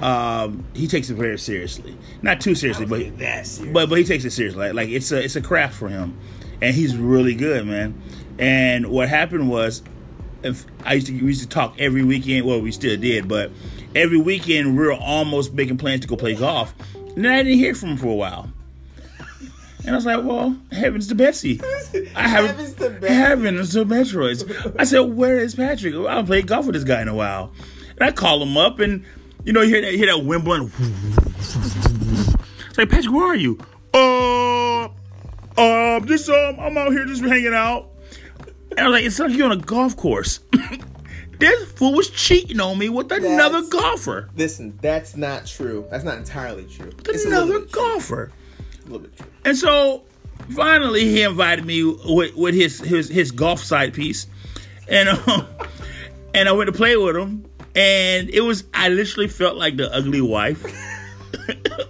um, 0.00 0.64
he 0.74 0.86
takes 0.86 1.08
it 1.08 1.14
very 1.14 1.38
seriously. 1.38 1.96
Not 2.20 2.40
too 2.40 2.54
seriously, 2.54 2.86
but 2.86 3.18
that 3.18 3.46
serious. 3.46 3.72
but 3.72 3.88
but 3.88 3.98
he 3.98 4.04
takes 4.04 4.24
it 4.24 4.30
seriously. 4.30 4.66
Like, 4.66 4.74
like 4.74 4.88
it's 4.90 5.10
a 5.12 5.22
it's 5.22 5.36
a 5.36 5.40
craft 5.40 5.74
for 5.74 5.88
him, 5.88 6.16
and 6.60 6.74
he's 6.74 6.96
really 6.96 7.34
good, 7.34 7.66
man. 7.66 8.00
And 8.38 8.88
what 8.88 9.08
happened 9.08 9.48
was, 9.48 9.82
if 10.42 10.66
I 10.84 10.94
used 10.94 11.06
to 11.06 11.12
we 11.14 11.28
used 11.28 11.42
to 11.42 11.48
talk 11.48 11.76
every 11.78 12.04
weekend. 12.04 12.46
Well, 12.46 12.60
we 12.60 12.72
still 12.72 12.96
did, 12.98 13.28
but 13.28 13.50
every 13.94 14.18
weekend 14.18 14.76
we 14.76 14.86
were 14.86 14.92
almost 14.92 15.54
making 15.54 15.78
plans 15.78 16.02
to 16.02 16.08
go 16.08 16.16
play 16.16 16.34
golf. 16.34 16.74
And 16.94 17.24
then 17.24 17.32
I 17.32 17.42
didn't 17.42 17.58
hear 17.58 17.74
from 17.74 17.90
him 17.90 17.96
for 17.96 18.08
a 18.08 18.14
while. 18.14 18.50
And 19.86 19.94
I 19.94 19.96
was 19.96 20.04
like, 20.06 20.24
well, 20.24 20.56
heavens 20.72 21.06
to 21.08 21.14
Betsy. 21.14 21.60
I 22.16 22.26
haven't, 22.28 22.56
Heavens 22.56 22.74
to 22.74 22.90
Betsy. 22.90 23.14
Heavens 23.14 23.72
to 23.74 23.84
Murgatroyd. 23.84 24.74
I 24.78 24.84
said, 24.84 25.00
where 25.00 25.38
is 25.38 25.54
Patrick? 25.54 25.94
I 25.94 26.10
haven't 26.10 26.26
played 26.26 26.46
golf 26.48 26.66
with 26.66 26.74
this 26.74 26.84
guy 26.84 27.00
in 27.02 27.08
a 27.08 27.14
while. 27.14 27.52
And 27.92 28.02
I 28.02 28.10
call 28.12 28.42
him 28.42 28.56
up, 28.56 28.80
and, 28.80 29.04
you 29.44 29.52
know, 29.52 29.62
you 29.62 29.68
hear 29.68 29.80
that, 29.82 29.92
you 29.92 29.98
hear 29.98 30.08
that 30.08 30.24
Wimbledon. 30.24 30.72
It's 31.38 32.76
like, 32.78 32.90
Patrick, 32.90 33.14
where 33.14 33.26
are 33.26 33.36
you? 33.36 33.58
Uh, 33.94 34.88
uh, 35.56 36.00
just, 36.00 36.28
um, 36.28 36.56
I'm 36.60 36.76
out 36.76 36.92
here 36.92 37.04
just 37.06 37.22
hanging 37.22 37.54
out. 37.54 37.88
And 38.72 38.80
I 38.80 38.88
was 38.88 38.92
like, 38.92 39.04
it's 39.04 39.18
like 39.18 39.32
you're 39.32 39.46
on 39.46 39.52
a 39.52 39.56
golf 39.62 39.96
course. 39.96 40.40
this 41.38 41.72
fool 41.72 41.94
was 41.94 42.10
cheating 42.10 42.60
on 42.60 42.76
me 42.76 42.88
with 42.88 43.10
another 43.12 43.62
That's- 43.62 43.68
golfer. 43.70 44.28
Listen, 44.36 44.78
that's 44.82 45.16
not 45.16 45.46
true. 45.46 45.86
That's 45.90 46.04
not 46.04 46.18
entirely 46.18 46.64
true. 46.64 46.90
It's 47.08 47.24
Another 47.24 47.46
little 47.46 47.60
bit 47.62 47.72
true. 47.72 47.82
golfer. 47.82 48.24
A 48.24 48.24
little 48.24 48.26
bit 48.26 48.32
true. 48.32 48.45
And 49.44 49.56
so 49.56 50.04
finally 50.54 51.04
he 51.04 51.22
invited 51.22 51.64
me 51.64 51.84
with, 51.84 52.34
with 52.34 52.54
his, 52.54 52.78
his 52.80 53.08
his 53.08 53.30
golf 53.30 53.60
side 53.60 53.94
piece. 53.94 54.26
And 54.88 55.08
um, 55.28 55.46
and 56.34 56.48
I 56.48 56.52
went 56.52 56.68
to 56.68 56.72
play 56.72 56.96
with 56.96 57.16
him. 57.16 57.44
And 57.74 58.30
it 58.30 58.40
was 58.40 58.64
I 58.72 58.88
literally 58.88 59.28
felt 59.28 59.56
like 59.56 59.76
the 59.76 59.92
ugly 59.94 60.20
wife. 60.20 60.64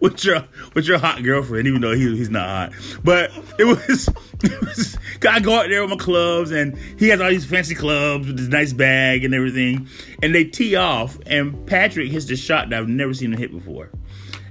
with 0.00 0.24
your 0.24 0.44
with 0.74 0.86
your 0.86 0.98
hot 0.98 1.22
girlfriend, 1.22 1.66
even 1.66 1.80
though 1.80 1.94
he, 1.94 2.16
he's 2.16 2.30
not 2.30 2.48
hot. 2.48 2.72
But 3.04 3.30
it 3.58 3.64
was, 3.64 4.08
I 5.28 5.40
go 5.40 5.58
out 5.58 5.68
there 5.68 5.82
with 5.82 5.90
my 5.90 5.96
clubs 5.96 6.50
and 6.50 6.76
he 6.98 7.08
has 7.08 7.20
all 7.20 7.28
these 7.28 7.44
fancy 7.44 7.74
clubs 7.74 8.26
with 8.26 8.38
this 8.38 8.48
nice 8.48 8.72
bag 8.72 9.24
and 9.24 9.34
everything. 9.34 9.88
And 10.22 10.34
they 10.34 10.44
tee 10.44 10.76
off 10.76 11.18
and 11.26 11.66
Patrick 11.66 12.10
hits 12.10 12.26
the 12.26 12.36
shot 12.36 12.70
that 12.70 12.78
I've 12.78 12.88
never 12.88 13.14
seen 13.14 13.32
him 13.32 13.38
hit 13.38 13.52
before 13.52 13.90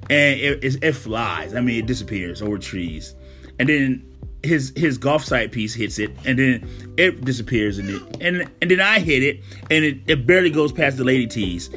and 0.10 0.40
it, 0.40 0.64
it, 0.64 0.84
it 0.84 0.94
flies. 0.94 1.54
I 1.54 1.62
mean, 1.62 1.80
it 1.80 1.86
disappears 1.86 2.42
over 2.42 2.58
trees, 2.58 3.16
and 3.60 3.70
then 3.70 4.06
his 4.44 4.72
his 4.76 4.98
golf 4.98 5.24
site 5.24 5.52
piece 5.52 5.74
hits 5.74 6.00
it, 6.00 6.12
and 6.26 6.40
then 6.40 6.94
it 6.98 7.24
disappears, 7.24 7.78
and 7.78 7.90
it 7.90 8.02
and 8.22 8.50
and 8.62 8.72
then 8.72 8.80
I 8.80 9.00
hit 9.00 9.24
it, 9.24 9.44
and 9.70 9.84
it, 9.86 10.00
it 10.08 10.26
barely 10.26 10.50
goes 10.50 10.72
past 10.72 10.98
the 10.98 11.04
lady 11.04 11.28
tees, 11.28 11.70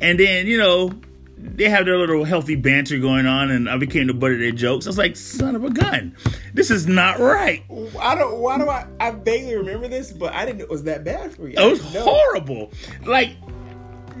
and 0.00 0.18
then 0.18 0.46
you 0.46 0.58
know 0.58 0.92
they 1.36 1.68
have 1.68 1.84
their 1.84 1.98
little 1.98 2.24
healthy 2.24 2.56
banter 2.56 2.98
going 2.98 3.26
on, 3.26 3.50
and 3.50 3.68
I 3.68 3.76
became 3.76 4.06
the 4.06 4.14
butt 4.14 4.32
of 4.32 4.38
their 4.38 4.52
jokes. 4.52 4.86
I 4.86 4.90
was 4.90 4.98
like, 4.98 5.16
son 5.16 5.56
of 5.56 5.64
a 5.64 5.70
gun, 5.70 6.16
this 6.54 6.70
is 6.70 6.86
not 6.86 7.18
right. 7.18 7.62
I 8.00 8.14
don't. 8.14 8.38
Why 8.38 8.58
do 8.58 8.68
I? 8.68 8.86
I 9.00 9.10
vaguely 9.10 9.56
remember 9.56 9.88
this, 9.88 10.12
but 10.12 10.32
I 10.32 10.44
didn't 10.44 10.58
know 10.58 10.64
it 10.64 10.70
was 10.70 10.84
that 10.84 11.04
bad 11.04 11.34
for 11.34 11.48
you. 11.48 11.54
It 11.56 11.70
was 11.70 11.80
horrible. 11.82 12.70
Like, 13.04 13.36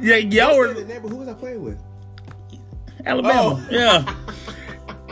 yeah, 0.00 0.16
y'all 0.16 0.56
were 0.56 0.72
The 0.72 0.84
neighbor, 0.84 1.08
who 1.08 1.16
was 1.16 1.28
I 1.28 1.34
playing 1.34 1.62
with? 1.62 1.78
Alabama. 3.06 3.34
Oh. 3.34 3.66
Yeah. 3.70 4.14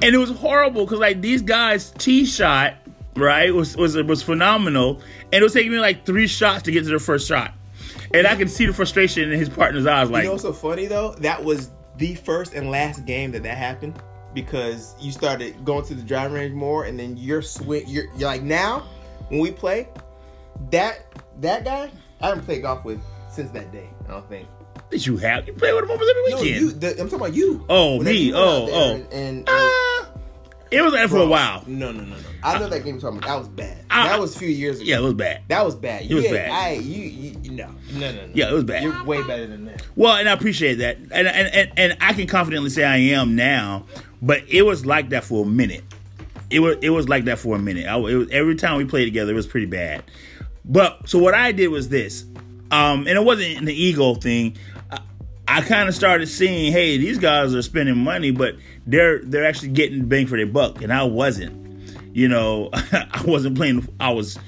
and 0.02 0.14
it 0.14 0.18
was 0.18 0.30
horrible 0.30 0.84
because 0.84 0.98
like 0.98 1.20
these 1.20 1.42
guys 1.42 1.92
tee 1.98 2.24
shot 2.24 2.74
right 3.14 3.54
was 3.54 3.76
was 3.76 3.96
was 3.96 4.22
phenomenal, 4.22 5.00
and 5.32 5.34
it 5.34 5.42
was 5.42 5.52
taking 5.52 5.72
me 5.72 5.78
like 5.78 6.04
three 6.06 6.26
shots 6.26 6.62
to 6.64 6.72
get 6.72 6.84
to 6.84 6.88
their 6.88 6.98
first 6.98 7.28
shot, 7.28 7.52
and 8.12 8.26
I 8.26 8.36
could 8.36 8.50
see 8.50 8.66
the 8.66 8.72
frustration 8.72 9.30
in 9.30 9.38
his 9.38 9.48
partner's 9.48 9.86
eyes. 9.86 10.10
Like, 10.10 10.22
you 10.22 10.28
know 10.28 10.32
what's 10.32 10.42
so 10.42 10.52
funny 10.52 10.86
though? 10.86 11.14
That 11.18 11.42
was 11.42 11.70
the 11.98 12.14
first 12.14 12.54
and 12.54 12.70
last 12.70 13.04
game 13.04 13.32
that 13.32 13.42
that 13.42 13.56
happened 13.56 14.00
because 14.34 14.94
you 14.98 15.12
started 15.12 15.64
going 15.64 15.84
to 15.84 15.94
the 15.94 16.02
driving 16.02 16.34
range 16.34 16.54
more, 16.54 16.84
and 16.84 16.98
then 16.98 17.16
you're 17.16 17.42
swing. 17.42 17.84
You're, 17.86 18.06
you're 18.16 18.28
like 18.28 18.42
now 18.42 18.86
when 19.28 19.40
we 19.40 19.50
play 19.50 19.88
that 20.70 21.06
that 21.40 21.64
guy 21.64 21.90
I 22.20 22.28
haven't 22.28 22.44
played 22.44 22.62
golf 22.62 22.84
with 22.84 23.00
since 23.30 23.50
that 23.50 23.72
day. 23.72 23.88
I 24.06 24.12
don't 24.12 24.28
think. 24.28 24.48
Did 24.92 25.04
you 25.06 25.16
have? 25.18 25.46
You 25.46 25.52
play 25.54 25.72
with 25.72 25.82
them 25.82 25.90
almost 25.90 26.10
every 26.10 26.30
No, 26.30 26.36
weekend. 26.42 26.60
you. 26.60 26.70
The, 26.72 26.90
I'm 26.92 26.96
talking 27.08 27.14
about 27.16 27.34
you. 27.34 27.64
Oh, 27.68 27.96
Whenever 27.98 28.14
me. 28.14 28.20
you 28.22 28.34
Oh, 28.36 28.68
oh. 28.70 28.94
And, 28.94 29.12
and, 29.12 29.48
Uh, 29.48 30.04
it 30.70 30.80
was 30.80 30.92
there 30.94 31.06
for 31.08 31.18
a 31.18 31.26
while. 31.26 31.64
No, 31.66 31.92
no, 31.92 32.00
no, 32.00 32.06
no. 32.06 32.16
I 32.42 32.58
know 32.58 32.66
that 32.68 32.82
game 32.84 32.98
talking 32.98 33.18
about. 33.18 33.28
That 33.28 33.38
was 33.38 33.48
bad. 33.48 33.84
I- 33.90 34.08
that 34.08 34.18
was 34.20 34.34
a 34.34 34.38
few 34.38 34.48
years 34.48 34.76
ago. 34.76 34.84
Yeah, 34.86 34.98
it 34.98 35.02
was 35.02 35.14
bad. 35.14 35.42
That 35.48 35.64
was 35.64 35.74
bad. 35.76 36.02
It 36.10 36.14
was 36.14 36.24
You- 36.24 36.30
bad. 36.30 36.50
I, 36.50 36.72
you, 36.72 37.02
you, 37.02 37.36
you- 37.42 37.50
no, 37.52 37.68
no, 37.92 38.10
no, 38.12 38.12
no. 38.12 38.30
Yeah, 38.34 38.48
it 38.50 38.54
was 38.54 38.64
bad. 38.64 38.82
You're 38.82 39.04
way 39.04 39.22
better 39.22 39.46
than 39.46 39.66
that. 39.66 39.82
Well, 39.96 40.16
and 40.16 40.28
I 40.28 40.32
appreciate 40.32 40.76
that, 40.76 40.96
and 40.96 41.10
and, 41.28 41.28
and 41.28 41.72
and 41.76 41.96
I 42.00 42.14
can 42.14 42.26
confidently 42.26 42.70
say 42.70 42.84
I 42.84 42.96
am 42.96 43.36
now. 43.36 43.84
But 44.22 44.42
it 44.48 44.62
was 44.62 44.86
like 44.86 45.10
that 45.10 45.24
for 45.24 45.44
a 45.44 45.48
minute. 45.48 45.84
It 46.48 46.60
was 46.60 46.76
it 46.80 46.90
was 46.90 47.06
like 47.08 47.24
that 47.26 47.38
for 47.38 47.54
a 47.54 47.58
minute. 47.58 47.86
I, 47.86 47.96
it 47.96 48.14
was, 48.16 48.28
every 48.30 48.54
time 48.54 48.78
we 48.78 48.84
played 48.86 49.04
together, 49.04 49.32
it 49.32 49.36
was 49.36 49.46
pretty 49.46 49.66
bad. 49.66 50.02
But 50.64 51.06
so 51.08 51.18
what 51.18 51.34
I 51.34 51.52
did 51.52 51.68
was 51.68 51.88
this, 51.90 52.24
um, 52.70 53.00
and 53.06 53.10
it 53.10 53.24
wasn't 53.24 53.58
an 53.58 53.68
ego 53.68 54.14
thing. 54.14 54.56
I, 55.48 55.60
kind 55.62 55.88
of 55.88 55.94
started 55.94 56.26
seeing, 56.28 56.72
hey, 56.72 56.98
these 56.98 57.18
guys 57.18 57.54
are 57.54 57.62
spending 57.62 57.98
money, 57.98 58.30
but 58.30 58.56
they're 58.86 59.20
they're 59.20 59.44
actually 59.44 59.68
getting 59.70 60.06
bang 60.06 60.26
for 60.26 60.36
their 60.36 60.46
buck, 60.46 60.82
and 60.82 60.92
I 60.92 61.04
wasn't. 61.04 61.60
You 62.14 62.28
know, 62.28 62.70
I 62.74 63.22
wasn't 63.26 63.56
playing. 63.56 63.88
I 63.98 64.12
was 64.12 64.38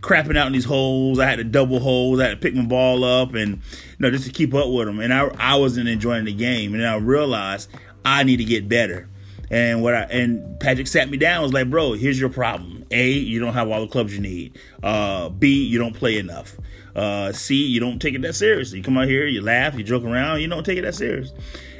crapping 0.00 0.36
out 0.36 0.46
in 0.46 0.52
these 0.52 0.64
holes. 0.64 1.18
I 1.18 1.26
had 1.26 1.36
to 1.36 1.44
double 1.44 1.78
holes. 1.80 2.20
I 2.20 2.24
had 2.28 2.30
to 2.30 2.36
pick 2.36 2.54
my 2.54 2.64
ball 2.64 3.04
up 3.04 3.34
and 3.34 3.56
you 3.56 3.96
know 3.98 4.10
just 4.10 4.26
to 4.26 4.32
keep 4.32 4.54
up 4.54 4.68
with 4.70 4.86
them. 4.86 5.00
And 5.00 5.12
I 5.12 5.28
I 5.38 5.56
wasn't 5.56 5.88
enjoying 5.88 6.24
the 6.24 6.32
game. 6.32 6.74
And 6.74 6.86
I 6.86 6.96
realized 6.96 7.70
I 8.04 8.22
need 8.24 8.38
to 8.38 8.44
get 8.44 8.68
better. 8.68 9.08
And 9.50 9.82
what 9.82 9.94
I 9.94 10.02
and 10.02 10.58
Patrick 10.60 10.86
sat 10.86 11.10
me 11.10 11.16
down 11.16 11.42
was 11.42 11.52
like, 11.52 11.68
bro, 11.68 11.92
here's 11.92 12.18
your 12.18 12.30
problem. 12.30 12.84
A, 12.90 13.10
you 13.10 13.40
don't 13.40 13.52
have 13.52 13.68
all 13.68 13.80
the 13.80 13.88
clubs 13.88 14.14
you 14.14 14.20
need. 14.20 14.58
Uh, 14.82 15.28
B, 15.28 15.64
you 15.64 15.78
don't 15.78 15.94
play 15.94 16.18
enough. 16.18 16.56
Uh, 16.94 17.32
C, 17.32 17.54
you 17.66 17.80
don't 17.80 18.00
take 18.00 18.14
it 18.14 18.22
that 18.22 18.34
seriously. 18.34 18.78
You 18.78 18.84
come 18.84 18.98
out 18.98 19.06
here, 19.08 19.26
you 19.26 19.40
laugh, 19.42 19.74
you 19.76 19.84
joke 19.84 20.04
around, 20.04 20.40
you 20.40 20.48
don't 20.48 20.64
take 20.64 20.78
it 20.78 20.82
that 20.82 20.94
serious. 20.94 21.32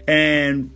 And 0.07 0.71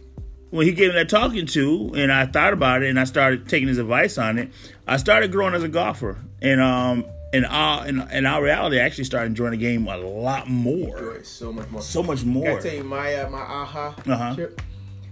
when 0.50 0.66
he 0.66 0.72
gave 0.72 0.88
me 0.88 0.94
that 0.94 1.08
talking 1.08 1.46
to, 1.46 1.92
and 1.96 2.12
I 2.12 2.26
thought 2.26 2.52
about 2.52 2.82
it, 2.82 2.88
and 2.90 2.98
I 3.00 3.04
started 3.04 3.48
taking 3.48 3.68
his 3.68 3.78
advice 3.78 4.18
on 4.18 4.38
it, 4.38 4.50
I 4.86 4.96
started 4.98 5.32
growing 5.32 5.54
as 5.54 5.62
a 5.62 5.68
golfer, 5.68 6.18
and 6.42 6.60
um, 6.60 7.04
and 7.32 7.46
our 7.46 7.86
in, 7.88 8.00
in 8.12 8.26
our 8.26 8.42
reality, 8.42 8.78
I 8.78 8.84
actually 8.84 9.04
started 9.04 9.26
enjoying 9.26 9.52
the 9.52 9.56
game 9.56 9.88
a 9.88 9.96
lot 9.96 10.48
more, 10.48 10.98
Enjoy 10.98 11.22
so 11.22 11.52
much 11.52 11.68
more. 11.70 11.80
so 11.82 12.02
much 12.02 12.24
more. 12.24 12.58
I 12.58 12.60
tell 12.62 12.74
you 12.74 12.84
my 12.84 13.14
uh, 13.16 13.30
my 13.30 13.40
aha 13.40 13.94
Uh-huh. 14.06 14.34
trip? 14.34 14.60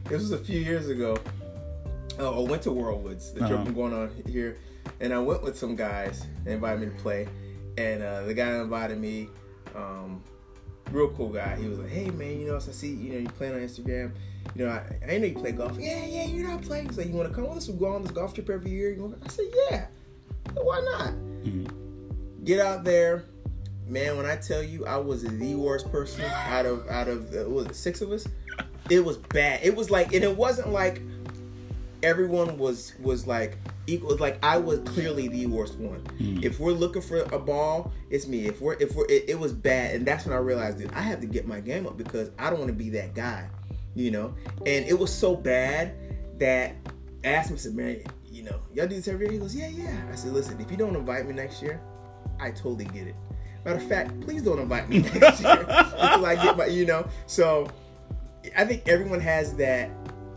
This 0.05 0.21
was 0.23 0.33
a 0.33 0.39
few 0.39 0.61
years 0.61 0.89
ago. 0.89 1.17
Oh, 2.19 2.45
I 2.45 2.49
went 2.49 2.63
to 2.63 2.71
World 2.73 3.03
Woods. 3.03 3.33
The 3.33 3.41
trip 3.41 3.53
Uh-huh. 3.53 3.65
been 3.65 3.75
going 3.75 3.93
on 3.95 4.11
here, 4.29 4.59
and 5.01 5.13
I 5.15 5.19
went 5.19 5.43
with 5.43 5.57
some 5.59 5.75
guys. 5.75 6.27
They 6.45 6.53
invited 6.53 6.81
me 6.81 6.87
to 6.95 7.03
play, 7.03 7.27
and 7.79 8.03
uh, 8.03 8.23
the 8.23 8.35
guy 8.35 8.61
invited 8.61 8.99
me, 8.99 9.29
um, 9.75 10.23
real 10.91 11.09
cool 11.11 11.31
guy. 11.31 11.57
He 11.57 11.69
was 11.69 11.79
like, 11.79 11.91
"Hey 11.91 12.11
man, 12.11 12.39
you 12.39 12.47
know, 12.47 12.59
so 12.59 12.71
I 12.71 12.75
see 12.75 12.95
you 12.95 13.13
know 13.13 13.19
you 13.19 13.29
playing 13.29 13.55
on 13.55 13.61
Instagram. 13.61 14.13
You 14.55 14.67
know, 14.67 14.73
I, 14.73 15.13
I 15.13 15.19
know 15.19 15.27
you 15.27 15.35
play 15.35 15.53
golf. 15.53 15.79
Yeah, 15.79 16.05
yeah, 16.05 16.25
you're 16.27 16.49
not 16.49 16.63
playing. 16.63 16.89
He's 16.89 16.99
like, 16.99 17.07
you 17.07 17.15
want 17.15 17.29
to 17.29 17.35
come 17.35 17.49
with 17.49 17.59
us? 17.59 17.69
We 17.69 17.79
go 17.79 17.95
on 17.95 18.03
this 18.03 18.11
golf 18.11 18.35
trip 18.35 18.51
every 18.51 18.71
year. 18.71 18.91
You 18.93 19.03
want? 19.03 19.23
I 19.25 19.29
said, 19.29 19.47
yeah. 19.71 19.87
Why 20.55 20.81
not? 20.81 22.45
Get 22.45 22.61
out 22.61 22.85
there, 22.85 23.25
man. 23.87 24.17
When 24.17 24.27
I 24.27 24.37
tell 24.37 24.63
you, 24.63 24.85
I 24.87 24.97
was 24.97 25.23
the 25.23 25.55
worst 25.55 25.91
person 25.91 26.25
out 26.25 26.67
of 26.67 26.87
out 26.89 27.09
of 27.09 27.33
what 27.33 27.51
was 27.51 27.67
it, 27.67 27.77
six 27.77 28.01
of 28.01 28.11
us. 28.11 28.27
It 28.91 29.05
was 29.05 29.17
bad. 29.17 29.61
It 29.63 29.75
was 29.75 29.91
like, 29.91 30.13
and 30.13 30.25
it 30.25 30.37
wasn't 30.37 30.71
like 30.71 31.01
everyone 32.03 32.59
was 32.59 32.95
was 33.01 33.27
like 33.27 33.57
equal. 33.87 34.17
Like 34.17 34.43
I 34.45 34.59
was 34.59 34.81
clearly 34.81 35.29
the 35.29 35.47
worst 35.47 35.77
one. 35.77 36.01
Mm. 36.19 36.45
If 36.45 36.61
we're 36.61 36.73
looking 36.73 37.03
for 37.03 37.21
a 37.21 37.39
ball, 37.39 37.93
it's 38.11 38.27
me. 38.27 38.47
If 38.47 38.61
we're 38.61 38.75
if 38.75 38.95
we're 38.95 39.07
it, 39.07 39.25
it 39.29 39.39
was 39.39 39.53
bad, 39.53 39.95
and 39.95 40.07
that's 40.07 40.25
when 40.27 40.35
I 40.35 40.39
realized 40.39 40.79
that 40.79 40.95
I 40.95 41.01
have 41.01 41.21
to 41.21 41.27
get 41.27 41.47
my 41.47 41.61
game 41.61 41.87
up 41.87 41.97
because 41.97 42.31
I 42.39 42.51
don't 42.51 42.59
want 42.59 42.69
to 42.69 42.77
be 42.77 42.91
that 42.91 43.15
guy, 43.15 43.49
you 43.95 44.11
know. 44.11 44.35
And 44.67 44.87
it 44.87 44.99
was 44.99 45.13
so 45.13 45.35
bad 45.35 45.95
that 46.39 46.75
I 47.25 47.29
asked 47.29 47.51
him, 47.51 47.57
I 47.57 47.59
said, 47.59 47.75
man, 47.75 48.03
you 48.31 48.43
know, 48.43 48.61
y'all 48.75 48.87
do 48.87 48.97
this 48.97 49.09
every 49.09 49.27
year. 49.27 49.33
He 49.33 49.39
goes, 49.39 49.55
yeah, 49.55 49.69
yeah. 49.69 49.97
I 50.11 50.17
said, 50.17 50.33
listen, 50.33 50.61
if 50.61 50.71
you 50.71 50.77
don't 50.77 50.97
invite 50.97 51.27
me 51.27 51.35
next 51.35 51.63
year, 51.63 51.81
I 52.41 52.51
totally 52.51 52.87
get 52.87 53.07
it. 53.07 53.15
Matter 53.65 53.77
of 53.77 53.89
fact, 53.89 54.21
please 54.21 54.43
don't 54.43 54.59
invite 54.59 54.89
me 54.89 54.99
next 55.15 55.41
year 55.41 55.65
until 55.69 56.27
I 56.27 56.35
get 56.43 56.57
my, 56.57 56.67
you 56.67 56.85
know. 56.85 57.07
So 57.27 57.69
I 58.57 58.65
think 58.65 58.89
everyone 58.89 59.21
has 59.21 59.55
that 59.57 59.91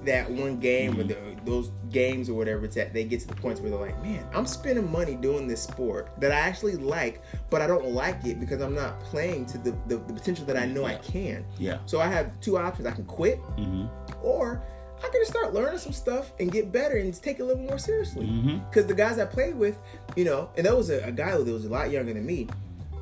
that 0.05 0.29
one 0.29 0.59
game 0.59 0.99
or 0.99 1.03
mm. 1.03 1.07
the, 1.07 1.34
those 1.45 1.71
games 1.91 2.29
or 2.29 2.33
whatever 2.33 2.65
it's 2.65 2.77
at. 2.77 2.93
They 2.93 3.03
get 3.03 3.19
to 3.21 3.27
the 3.27 3.35
points 3.35 3.61
where 3.61 3.69
they're 3.69 3.79
like, 3.79 4.01
man, 4.03 4.25
I'm 4.33 4.45
spending 4.45 4.91
money 4.91 5.15
doing 5.15 5.47
this 5.47 5.61
sport 5.61 6.09
that 6.19 6.31
I 6.31 6.35
actually 6.35 6.75
like, 6.75 7.21
but 7.49 7.61
I 7.61 7.67
don't 7.67 7.87
like 7.89 8.23
it 8.25 8.39
because 8.39 8.61
I'm 8.61 8.75
not 8.75 8.99
playing 9.01 9.45
to 9.47 9.57
the 9.57 9.71
the, 9.87 9.97
the 9.97 10.13
potential 10.13 10.45
that 10.45 10.57
I 10.57 10.65
know 10.65 10.85
I 10.85 10.95
can. 10.95 11.45
Yeah. 11.57 11.77
So 11.85 11.99
I 12.01 12.07
have 12.07 12.39
two 12.41 12.57
options: 12.57 12.87
I 12.87 12.91
can 12.91 13.05
quit, 13.05 13.37
hmm 13.57 13.85
or 14.23 14.61
I 15.03 15.09
can 15.09 15.25
start 15.25 15.53
learning 15.53 15.77
some 15.77 15.91
stuff 15.93 16.31
and 16.39 16.51
get 16.51 16.71
better 16.71 16.95
and 16.97 17.13
take 17.13 17.39
it 17.39 17.43
a 17.43 17.45
little 17.45 17.61
more 17.61 17.77
seriously. 17.77 18.25
hmm 18.25 18.57
Because 18.69 18.87
the 18.87 18.93
guys 18.95 19.19
I 19.19 19.25
played 19.25 19.55
with, 19.55 19.77
you 20.15 20.25
know, 20.25 20.49
and 20.57 20.65
that 20.65 20.75
was 20.75 20.89
a, 20.89 20.99
a 21.05 21.11
guy 21.11 21.31
that 21.37 21.45
was 21.45 21.65
a 21.65 21.69
lot 21.69 21.91
younger 21.91 22.13
than 22.13 22.25
me. 22.25 22.47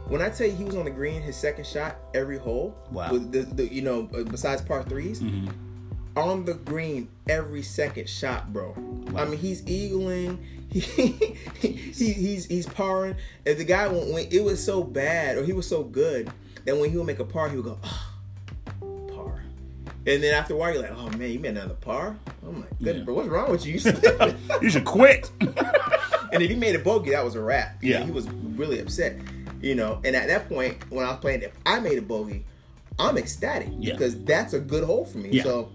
When 0.07 0.21
I 0.21 0.29
tell 0.29 0.47
you 0.47 0.53
he 0.53 0.65
was 0.65 0.75
on 0.75 0.83
the 0.83 0.91
green, 0.91 1.21
his 1.21 1.37
second 1.37 1.65
shot 1.65 1.95
every 2.13 2.37
hole, 2.37 2.75
Wow. 2.91 3.13
with 3.13 3.31
the, 3.31 3.41
the 3.43 3.73
you 3.73 3.81
know 3.81 4.03
besides 4.03 4.61
par 4.61 4.83
3s 4.83 5.19
hmm 5.19 5.47
on 6.15 6.45
the 6.45 6.53
green 6.53 7.09
every 7.27 7.61
second 7.63 8.07
shot, 8.09 8.53
bro. 8.53 8.75
I 9.15 9.25
mean, 9.25 9.39
he's 9.39 9.61
eagling, 9.63 10.37
he, 10.69 10.79
he 10.79 12.13
he's 12.13 12.45
he's 12.45 12.65
parring. 12.67 13.15
If 13.45 13.57
the 13.57 13.63
guy 13.63 13.87
went, 13.87 14.11
when 14.11 14.27
it 14.31 14.43
was 14.43 14.63
so 14.63 14.83
bad 14.83 15.37
or 15.37 15.43
he 15.43 15.53
was 15.53 15.67
so 15.67 15.83
good 15.83 16.31
that 16.65 16.77
when 16.77 16.89
he 16.89 16.97
would 16.97 17.07
make 17.07 17.19
a 17.19 17.25
par, 17.25 17.49
he 17.49 17.55
would 17.57 17.65
go, 17.65 17.77
oh, 17.83 19.09
par. 19.13 19.43
And 20.05 20.23
then 20.23 20.33
after 20.33 20.53
a 20.53 20.57
while, 20.57 20.73
you're 20.73 20.81
like, 20.81 20.91
oh 20.95 21.09
man, 21.17 21.31
you 21.31 21.39
made 21.39 21.49
another 21.49 21.75
par. 21.75 22.15
Oh 22.45 22.51
my 22.51 22.65
goodness, 22.79 22.97
Yeah. 22.97 23.03
bro, 23.03 23.13
what's 23.15 23.29
wrong 23.29 23.51
with 23.51 23.65
you? 23.65 23.79
You 24.61 24.69
should 24.69 24.85
quit. 24.85 25.31
And 26.33 26.41
if 26.41 26.49
he 26.49 26.55
made 26.55 26.73
a 26.75 26.79
bogey, 26.79 27.11
that 27.11 27.23
was 27.23 27.35
a 27.35 27.41
wrap. 27.41 27.77
Yeah. 27.83 28.03
he 28.03 28.09
was 28.09 28.27
really 28.27 28.79
upset. 28.79 29.17
You 29.61 29.75
know, 29.75 30.01
and 30.03 30.15
at 30.15 30.27
that 30.29 30.49
point, 30.49 30.77
when 30.91 31.05
I 31.05 31.11
was 31.11 31.19
playing, 31.19 31.43
if 31.43 31.51
I 31.63 31.79
made 31.79 31.99
a 31.99 32.01
bogey, 32.01 32.43
I'm 32.97 33.19
ecstatic 33.19 33.69
Yeah. 33.77 33.93
because 33.93 34.19
that's 34.23 34.53
a 34.53 34.59
good 34.59 34.83
hole 34.83 35.05
for 35.05 35.19
me. 35.19 35.29
Yeah. 35.29 35.43
So 35.43 35.71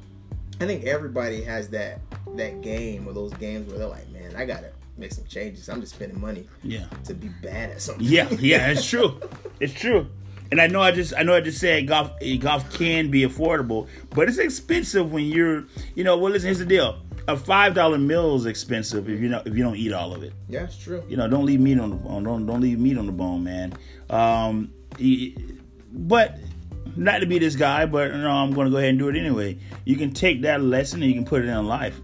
I 0.61 0.67
think 0.67 0.85
everybody 0.85 1.43
has 1.43 1.69
that 1.71 2.01
that 2.37 2.61
game 2.63 3.07
or 3.07 3.13
those 3.13 3.33
games 3.35 3.69
where 3.69 3.79
they're 3.79 3.89
like, 3.89 4.09
man, 4.11 4.35
I 4.37 4.45
gotta 4.45 4.71
make 4.97 5.13
some 5.13 5.25
changes. 5.25 5.69
I'm 5.69 5.81
just 5.81 5.95
spending 5.95 6.21
money 6.21 6.47
yeah. 6.63 6.87
to 7.05 7.15
be 7.15 7.29
bad 7.29 7.71
at 7.71 7.81
something. 7.81 8.05
Yeah, 8.05 8.29
yeah, 8.31 8.71
it's 8.71 8.87
true. 8.91 9.21
It's 9.61 9.73
true. 9.73 10.09
And 10.51 10.61
I 10.61 10.67
know 10.67 10.81
I 10.81 10.93
just 10.93 11.13
I 11.17 11.23
know 11.23 11.35
I 11.35 11.41
just 11.41 11.59
said 11.59 11.87
golf 11.87 12.13
golf 12.41 12.73
can 12.73 13.11
be 13.11 13.23
affordable, 13.23 13.87
but 14.11 14.29
it's 14.29 14.39
expensive 14.39 15.13
when 15.13 15.27
you're 15.27 15.65
you 15.95 16.05
know, 16.05 16.17
well 16.17 16.33
listen, 16.33 16.47
here's 16.47 16.59
the 16.59 16.65
deal. 16.65 17.01
A 17.29 17.37
five 17.37 17.75
dollar 17.75 17.99
meal 17.99 18.35
is 18.37 18.47
expensive 18.47 19.09
if 19.09 19.21
you 19.21 19.29
know 19.29 19.43
if 19.45 19.55
you 19.55 19.63
don't 19.63 19.77
eat 19.77 19.93
all 19.93 20.15
of 20.15 20.23
it. 20.23 20.33
yeah, 20.49 20.65
it's 20.65 20.79
true. 20.79 21.05
You 21.09 21.19
know, 21.19 21.29
don't 21.29 21.45
leave 21.45 21.61
meat 21.61 21.79
on 21.79 21.91
the 21.91 21.97
bone. 21.97 22.25
Don't 22.25 22.47
don't 22.47 22.61
leave 22.61 22.79
meat 22.79 22.97
on 22.97 23.07
the 23.07 23.13
bone, 23.13 23.45
man. 23.45 23.75
Um, 24.09 24.73
but 25.93 26.39
not 26.97 27.21
to 27.21 27.27
be 27.27 27.39
this 27.39 27.57
guy, 27.57 27.87
but 27.87 28.13
no, 28.13 28.31
I'm 28.31 28.53
going 28.53 28.67
to 28.67 28.71
go 28.71 28.79
ahead 28.79 28.91
and 28.91 28.99
do 28.99 29.09
it 29.09 29.17
anyway. 29.17 29.59
You 29.85 29.97
can 29.97 30.13
take 30.13 30.43
that 30.43 30.63
lesson 30.63 31.03
and 31.03 31.11
you 31.11 31.15
can 31.15 31.25
put 31.25 31.43
it 31.43 31.49
in 31.49 31.67
life. 31.67 32.01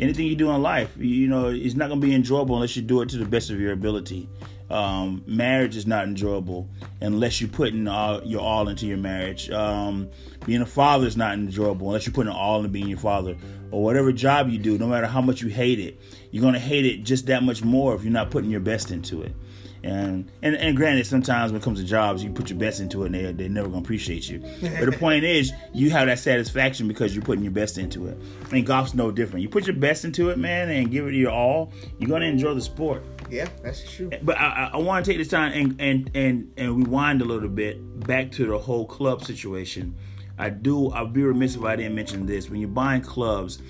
Anything 0.00 0.26
you 0.26 0.36
do 0.36 0.50
in 0.50 0.62
life, 0.62 0.96
you, 0.96 1.06
you 1.06 1.28
know, 1.28 1.48
it's 1.48 1.74
not 1.74 1.88
going 1.88 2.00
to 2.00 2.06
be 2.06 2.14
enjoyable 2.14 2.54
unless 2.54 2.76
you 2.76 2.82
do 2.82 3.02
it 3.02 3.08
to 3.10 3.18
the 3.18 3.24
best 3.24 3.50
of 3.50 3.60
your 3.60 3.72
ability. 3.72 4.28
Um, 4.70 5.22
marriage 5.26 5.76
is 5.76 5.86
not 5.86 6.04
enjoyable 6.04 6.68
unless 7.00 7.40
you're 7.40 7.48
putting 7.48 7.88
all, 7.88 8.22
your 8.22 8.42
all 8.42 8.68
into 8.68 8.86
your 8.86 8.98
marriage. 8.98 9.50
Um, 9.50 10.10
being 10.44 10.60
a 10.60 10.66
father 10.66 11.06
is 11.06 11.16
not 11.16 11.34
enjoyable 11.34 11.88
unless 11.88 12.06
you're 12.06 12.12
putting 12.12 12.32
all 12.32 12.58
into 12.58 12.68
being 12.68 12.88
your 12.88 12.98
father. 12.98 13.36
Or 13.70 13.82
whatever 13.82 14.12
job 14.12 14.50
you 14.50 14.58
do, 14.58 14.78
no 14.78 14.86
matter 14.86 15.06
how 15.06 15.20
much 15.20 15.42
you 15.42 15.48
hate 15.48 15.78
it, 15.80 16.00
you're 16.30 16.42
going 16.42 16.54
to 16.54 16.60
hate 16.60 16.84
it 16.84 17.02
just 17.02 17.26
that 17.26 17.42
much 17.42 17.64
more 17.64 17.94
if 17.94 18.02
you're 18.02 18.12
not 18.12 18.30
putting 18.30 18.50
your 18.50 18.60
best 18.60 18.90
into 18.90 19.22
it. 19.22 19.34
And, 19.82 20.30
and 20.42 20.56
and 20.56 20.76
granted, 20.76 21.06
sometimes 21.06 21.52
when 21.52 21.60
it 21.60 21.64
comes 21.64 21.80
to 21.80 21.86
jobs, 21.86 22.24
you 22.24 22.30
put 22.30 22.50
your 22.50 22.58
best 22.58 22.80
into 22.80 23.04
it, 23.04 23.06
and 23.06 23.14
they 23.14 23.32
they're 23.32 23.48
never 23.48 23.68
gonna 23.68 23.80
appreciate 23.80 24.28
you. 24.28 24.40
But 24.60 24.86
the 24.90 24.96
point 24.98 25.24
is, 25.24 25.52
you 25.72 25.90
have 25.90 26.06
that 26.06 26.18
satisfaction 26.18 26.88
because 26.88 27.14
you're 27.14 27.24
putting 27.24 27.44
your 27.44 27.52
best 27.52 27.78
into 27.78 28.08
it. 28.08 28.18
And 28.52 28.66
golf's 28.66 28.94
no 28.94 29.10
different. 29.10 29.42
You 29.42 29.48
put 29.48 29.66
your 29.66 29.76
best 29.76 30.04
into 30.04 30.30
it, 30.30 30.38
man, 30.38 30.68
and 30.70 30.90
give 30.90 31.06
it 31.06 31.14
your 31.14 31.30
all. 31.30 31.72
You're 31.98 32.10
gonna 32.10 32.26
enjoy 32.26 32.54
the 32.54 32.60
sport. 32.60 33.04
Yeah, 33.30 33.48
that's 33.62 33.88
true. 33.90 34.10
But 34.22 34.38
I, 34.38 34.70
I, 34.72 34.76
want 34.78 35.04
to 35.04 35.10
take 35.10 35.18
this 35.18 35.28
time 35.28 35.52
and, 35.52 35.80
and 35.80 36.10
and 36.14 36.52
and 36.56 36.76
rewind 36.76 37.20
a 37.20 37.24
little 37.24 37.48
bit 37.48 38.06
back 38.06 38.32
to 38.32 38.46
the 38.46 38.58
whole 38.58 38.86
club 38.86 39.22
situation. 39.24 39.94
I 40.38 40.50
do. 40.50 40.90
I'd 40.92 41.12
be 41.12 41.22
remiss 41.22 41.56
if 41.56 41.64
I 41.64 41.76
didn't 41.76 41.94
mention 41.94 42.26
this. 42.26 42.48
When 42.48 42.60
you're 42.60 42.68
buying 42.68 43.02
clubs, 43.02 43.60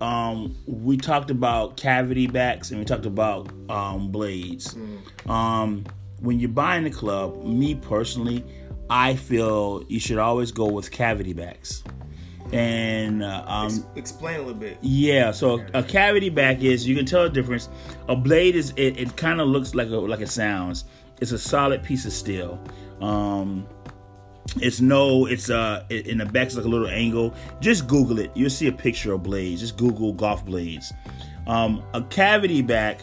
um, 0.00 0.56
we 0.66 0.96
talked 0.96 1.30
about 1.30 1.76
cavity 1.76 2.26
backs 2.26 2.70
and 2.70 2.78
we 2.78 2.84
talked 2.84 3.06
about 3.06 3.48
um, 3.68 4.10
blades. 4.10 4.76
Um, 5.28 5.84
when 6.20 6.38
you're 6.38 6.48
buying 6.48 6.86
a 6.86 6.90
club, 6.90 7.44
me 7.44 7.74
personally, 7.74 8.44
I 8.88 9.16
feel 9.16 9.84
you 9.88 9.98
should 9.98 10.18
always 10.18 10.52
go 10.52 10.66
with 10.66 10.90
cavity 10.90 11.32
backs. 11.32 11.82
And 12.52 13.22
uh, 13.22 13.44
um, 13.46 13.86
Explain 13.96 14.36
a 14.36 14.38
little 14.40 14.54
bit. 14.54 14.76
yeah, 14.82 15.30
so 15.30 15.64
a 15.72 15.82
cavity 15.82 16.28
back 16.28 16.60
is 16.62 16.86
you 16.86 16.94
can 16.94 17.06
tell 17.06 17.22
the 17.22 17.30
difference. 17.30 17.68
A 18.08 18.14
blade 18.16 18.54
is 18.56 18.72
it, 18.76 18.98
it 19.00 19.16
kind 19.16 19.40
of 19.40 19.48
looks 19.48 19.74
like 19.74 19.88
a, 19.88 19.96
like 19.96 20.20
it 20.20 20.28
sounds. 20.28 20.84
It's 21.20 21.32
a 21.32 21.38
solid 21.38 21.82
piece 21.82 22.04
of 22.04 22.12
steel. 22.12 22.62
Um, 23.00 23.66
it's 24.56 24.80
no, 24.80 25.26
it's 25.26 25.50
uh 25.50 25.84
in 25.90 26.18
the 26.18 26.26
back 26.26 26.46
it's 26.46 26.56
like 26.56 26.64
a 26.64 26.68
little 26.68 26.88
angle. 26.88 27.34
Just 27.60 27.86
Google 27.86 28.18
it. 28.18 28.30
You'll 28.34 28.50
see 28.50 28.66
a 28.68 28.72
picture 28.72 29.12
of 29.12 29.22
blades. 29.22 29.60
Just 29.60 29.76
Google 29.76 30.12
golf 30.12 30.44
blades. 30.44 30.92
Um, 31.46 31.82
a 31.94 32.02
cavity 32.02 32.62
back 32.62 33.00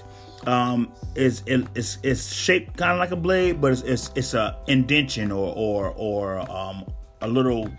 um, 0.47 0.91
is 1.15 1.43
it, 1.45 1.65
it's 1.75 1.97
it's 2.03 2.31
shaped 2.31 2.77
kind 2.77 2.93
of 2.93 2.99
like 2.99 3.11
a 3.11 3.15
blade, 3.15 3.59
but 3.61 3.71
it's 3.73 3.81
it's, 3.81 4.11
it's 4.15 4.33
a 4.33 4.57
indention 4.67 5.31
or 5.31 5.53
or 5.55 5.93
or 5.97 6.39
um, 6.51 6.85
a 7.21 7.27
little 7.27 7.69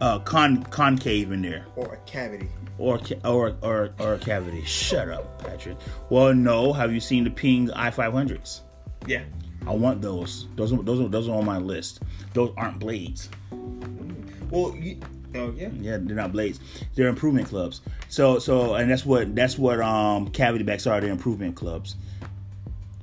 uh, 0.00 0.18
con 0.20 0.62
concave 0.64 1.30
in 1.32 1.42
there 1.42 1.66
Or 1.76 1.94
a 1.94 1.96
cavity. 1.98 2.48
or 2.78 3.00
or 3.24 3.54
or 3.62 3.90
or 3.98 4.14
a 4.14 4.18
cavity. 4.18 4.64
Shut 4.64 5.08
up, 5.10 5.42
Patrick. 5.44 5.76
Well, 6.10 6.34
no. 6.34 6.72
Have 6.72 6.92
you 6.92 7.00
seen 7.00 7.24
the 7.24 7.30
Ping 7.30 7.70
i 7.72 7.90
five 7.90 8.12
hundreds? 8.12 8.62
Yeah. 9.06 9.22
I 9.68 9.72
want 9.72 10.00
those. 10.00 10.46
Those 10.56 10.72
are, 10.72 10.82
those 10.82 11.00
are, 11.00 11.08
those 11.08 11.28
are 11.28 11.36
on 11.36 11.44
my 11.44 11.58
list. 11.58 12.00
Those 12.32 12.52
aren't 12.56 12.78
blades. 12.78 13.28
Well, 14.50 14.74
you, 14.74 14.98
oh 15.34 15.52
yeah. 15.54 15.68
Yeah, 15.78 15.98
they're 16.00 16.16
not 16.16 16.32
blades. 16.32 16.58
They're 16.94 17.08
improvement 17.08 17.48
clubs. 17.48 17.82
So 18.08 18.38
so 18.38 18.74
and 18.74 18.90
that's 18.90 19.04
what 19.04 19.34
that's 19.36 19.58
what 19.58 19.80
um 19.80 20.28
cavity 20.30 20.64
backs 20.64 20.86
are. 20.86 21.00
They're 21.02 21.10
improvement 21.10 21.54
clubs. 21.54 21.96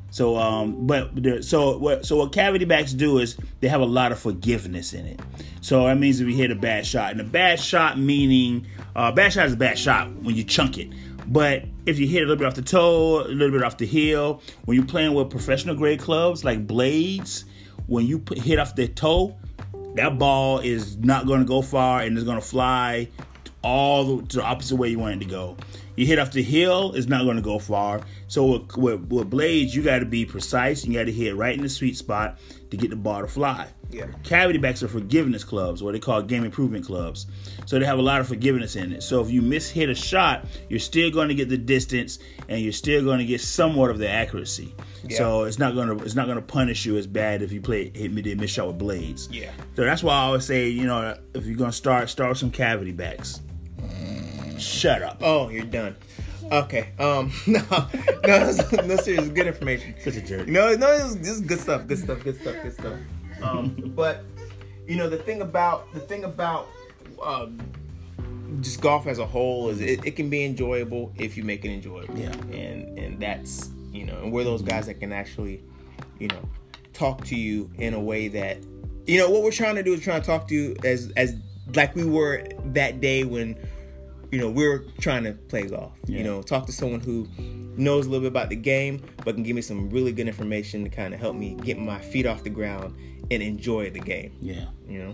So 0.09 0.37
um 0.37 0.87
but 0.87 1.11
they're- 1.21 1.43
so 1.43 1.77
what 1.77 2.03
so 2.05 2.15
what 2.17 2.31
cavity 2.33 2.65
backs 2.65 2.93
do 2.93 3.19
is 3.19 3.37
they 3.59 3.67
have 3.67 3.81
a 3.81 3.85
lot 3.85 4.11
of 4.11 4.17
forgiveness 4.17 4.93
in 4.93 5.05
it. 5.05 5.19
So 5.61 5.85
that 5.85 5.99
means 5.99 6.19
if 6.19 6.27
you 6.27 6.35
hit 6.35 6.49
a 6.51 6.55
bad 6.55 6.85
shot, 6.85 7.11
and 7.11 7.21
a 7.21 7.25
bad 7.25 7.59
shot 7.59 7.99
meaning 7.99 8.65
uh 8.95 9.11
bad 9.11 9.33
shot 9.33 9.45
is 9.45 9.53
a 9.53 9.57
bad 9.57 9.77
shot 9.77 10.11
when 10.23 10.35
you 10.35 10.43
chunk 10.43 10.79
it. 10.79 10.89
But 11.27 11.65
if 11.85 11.99
you 11.99 12.07
hit 12.07 12.19
a 12.19 12.27
little 12.27 12.35
bit 12.35 12.47
off 12.47 12.55
the 12.55 12.61
toe, 12.61 13.21
a 13.21 13.27
little 13.27 13.51
bit 13.51 13.63
off 13.63 13.77
the 13.77 13.85
heel, 13.85 14.41
when 14.65 14.75
you're 14.77 14.85
playing 14.85 15.13
with 15.13 15.29
professional 15.29 15.75
grade 15.75 15.99
clubs 15.99 16.43
like 16.43 16.67
blades, 16.67 17.45
when 17.87 18.05
you 18.05 18.19
put, 18.19 18.37
hit 18.37 18.59
off 18.59 18.75
the 18.75 18.87
toe, 18.87 19.35
that 19.95 20.19
ball 20.19 20.59
is 20.59 20.97
not 20.97 21.25
going 21.25 21.39
to 21.39 21.45
go 21.45 21.61
far 21.61 22.01
and 22.01 22.17
it's 22.17 22.25
going 22.25 22.39
to 22.39 22.45
fly 22.45 23.09
all 23.63 24.17
the, 24.17 24.27
to 24.27 24.37
the 24.37 24.43
opposite 24.43 24.75
way 24.75 24.89
you 24.89 24.99
want 24.99 25.15
it 25.15 25.25
to 25.25 25.31
go. 25.31 25.57
You 25.95 26.05
hit 26.05 26.19
off 26.19 26.31
the 26.31 26.43
hill, 26.43 26.93
it's 26.93 27.07
not 27.07 27.23
going 27.23 27.37
to 27.37 27.41
go 27.41 27.59
far. 27.59 28.01
So 28.27 28.45
with, 28.45 28.77
with, 28.77 29.01
with 29.11 29.29
blades, 29.29 29.75
you 29.75 29.81
got 29.81 29.99
to 29.99 30.05
be 30.05 30.25
precise. 30.25 30.85
You 30.85 30.93
got 30.93 31.05
to 31.05 31.11
hit 31.11 31.35
right 31.35 31.55
in 31.55 31.61
the 31.61 31.69
sweet 31.69 31.97
spot 31.97 32.39
to 32.71 32.77
get 32.77 32.89
the 32.89 32.95
ball 32.95 33.21
to 33.21 33.27
fly. 33.27 33.67
Yeah. 33.89 34.07
Cavity 34.23 34.57
backs 34.57 34.83
are 34.83 34.87
forgiveness 34.87 35.43
clubs, 35.43 35.81
what 35.81 35.93
they 35.93 35.99
call 35.99 36.21
game 36.21 36.43
improvement 36.43 36.85
clubs. 36.85 37.27
So 37.65 37.79
they 37.79 37.85
have 37.85 37.99
a 37.99 38.01
lot 38.01 38.19
of 38.19 38.27
forgiveness 38.27 38.75
in 38.75 38.91
it. 38.91 39.03
So 39.03 39.21
if 39.21 39.29
you 39.29 39.41
miss 39.41 39.69
hit 39.69 39.89
a 39.89 39.95
shot, 39.95 40.45
you're 40.69 40.79
still 40.79 41.11
going 41.11 41.29
to 41.29 41.35
get 41.35 41.49
the 41.49 41.57
distance, 41.57 42.19
and 42.49 42.59
you're 42.59 42.73
still 42.73 43.03
going 43.03 43.19
to 43.19 43.25
get 43.25 43.41
somewhat 43.41 43.91
of 43.91 43.97
the 43.97 44.09
accuracy. 44.09 44.73
Yeah. 45.07 45.17
So 45.17 45.43
it's 45.43 45.59
not 45.59 45.75
going 45.75 45.95
to 45.95 46.03
it's 46.03 46.15
not 46.15 46.25
going 46.25 46.37
to 46.37 46.41
punish 46.41 46.85
you 46.85 46.97
as 46.97 47.07
bad 47.07 47.41
if 47.41 47.51
you 47.51 47.61
play 47.61 47.91
hit 47.93 48.11
me 48.11 48.35
miss 48.35 48.51
shot 48.51 48.67
with 48.67 48.77
blades. 48.77 49.29
Yeah. 49.31 49.51
So 49.75 49.83
that's 49.83 50.03
why 50.03 50.13
I 50.13 50.21
always 50.23 50.45
say, 50.45 50.67
you 50.67 50.85
know, 50.85 51.15
if 51.33 51.45
you're 51.45 51.57
gonna 51.57 51.71
start, 51.71 52.09
start 52.09 52.29
with 52.29 52.37
some 52.37 52.51
cavity 52.51 52.91
backs. 52.91 53.41
Shut 54.57 55.01
up. 55.01 55.17
Oh, 55.21 55.49
you're 55.49 55.65
done. 55.65 55.95
Okay. 56.51 56.89
Um. 56.99 57.31
No. 57.47 57.61
No. 58.25 58.51
No. 58.85 58.95
serious. 58.97 59.29
Good 59.29 59.47
information. 59.47 59.95
Such 59.99 60.15
a 60.15 60.21
jerk. 60.21 60.47
No. 60.47 60.75
No. 60.75 60.97
This 60.97 61.05
is, 61.05 61.17
this 61.17 61.29
is 61.29 61.41
good 61.41 61.59
stuff. 61.59 61.87
Good 61.87 61.99
stuff. 61.99 62.23
Good 62.23 62.41
stuff. 62.41 62.55
Good 62.61 62.73
stuff. 62.73 62.99
Um. 63.41 63.93
but 63.95 64.23
you 64.87 64.95
know 64.95 65.09
the 65.09 65.17
thing 65.17 65.41
about 65.41 65.91
the 65.93 65.99
thing 65.99 66.23
about 66.23 66.67
um, 67.23 67.59
just 68.61 68.81
golf 68.81 69.07
as 69.07 69.19
a 69.19 69.25
whole 69.25 69.69
is 69.69 69.81
it, 69.81 70.05
it 70.05 70.15
can 70.15 70.29
be 70.29 70.45
enjoyable 70.45 71.11
if 71.17 71.35
you 71.37 71.43
make 71.43 71.65
it 71.65 71.71
enjoyable. 71.71 72.17
Yeah. 72.17 72.31
And 72.51 72.97
and 72.97 73.19
that's 73.19 73.69
you 73.91 74.05
know 74.05 74.17
and 74.21 74.31
we're 74.31 74.43
those 74.43 74.61
guys 74.61 74.85
that 74.87 74.99
can 74.99 75.11
actually 75.11 75.63
you 76.19 76.27
know 76.27 76.49
talk 76.93 77.23
to 77.25 77.35
you 77.35 77.69
in 77.77 77.93
a 77.93 77.99
way 77.99 78.27
that 78.29 78.57
you 79.05 79.17
know 79.17 79.29
what 79.29 79.43
we're 79.43 79.51
trying 79.51 79.75
to 79.75 79.83
do 79.83 79.93
is 79.93 80.01
trying 80.01 80.21
to 80.21 80.27
talk 80.27 80.47
to 80.47 80.53
you 80.53 80.75
as 80.83 81.11
as 81.17 81.35
like 81.75 81.95
we 81.95 82.05
were 82.05 82.43
that 82.65 83.01
day 83.01 83.23
when 83.23 83.57
you 84.35 84.41
know 84.41 84.49
we're 84.49 84.79
trying 84.99 85.23
to 85.23 85.31
play 85.33 85.63
golf 85.63 85.93
Yeah. 86.07 86.17
you 86.17 86.23
know 86.25 86.41
talk 86.41 86.65
to 86.65 86.71
someone 86.73 86.99
who 86.99 87.27
knows 87.77 88.05
a 88.05 88.09
little 88.09 88.21
bit 88.23 88.27
about 88.35 88.49
the 88.49 88.55
game 88.57 89.01
but 89.23 89.35
can 89.35 89.43
give 89.43 89.55
me 89.55 89.61
some 89.61 89.89
really 89.89 90.11
good 90.11 90.27
information 90.27 90.83
to 90.83 90.89
kind 90.89 91.13
of 91.13 91.19
help 91.21 91.35
me 91.35 91.55
get 91.63 91.77
my 91.79 91.99
feet 91.99 92.25
off 92.25 92.43
the 92.43 92.49
ground 92.49 92.95
and 93.31 93.41
enjoy 93.41 93.89
the 93.89 93.99
game 93.99 94.33
Yeah. 94.41 94.65
you 94.89 94.99
know 95.03 95.13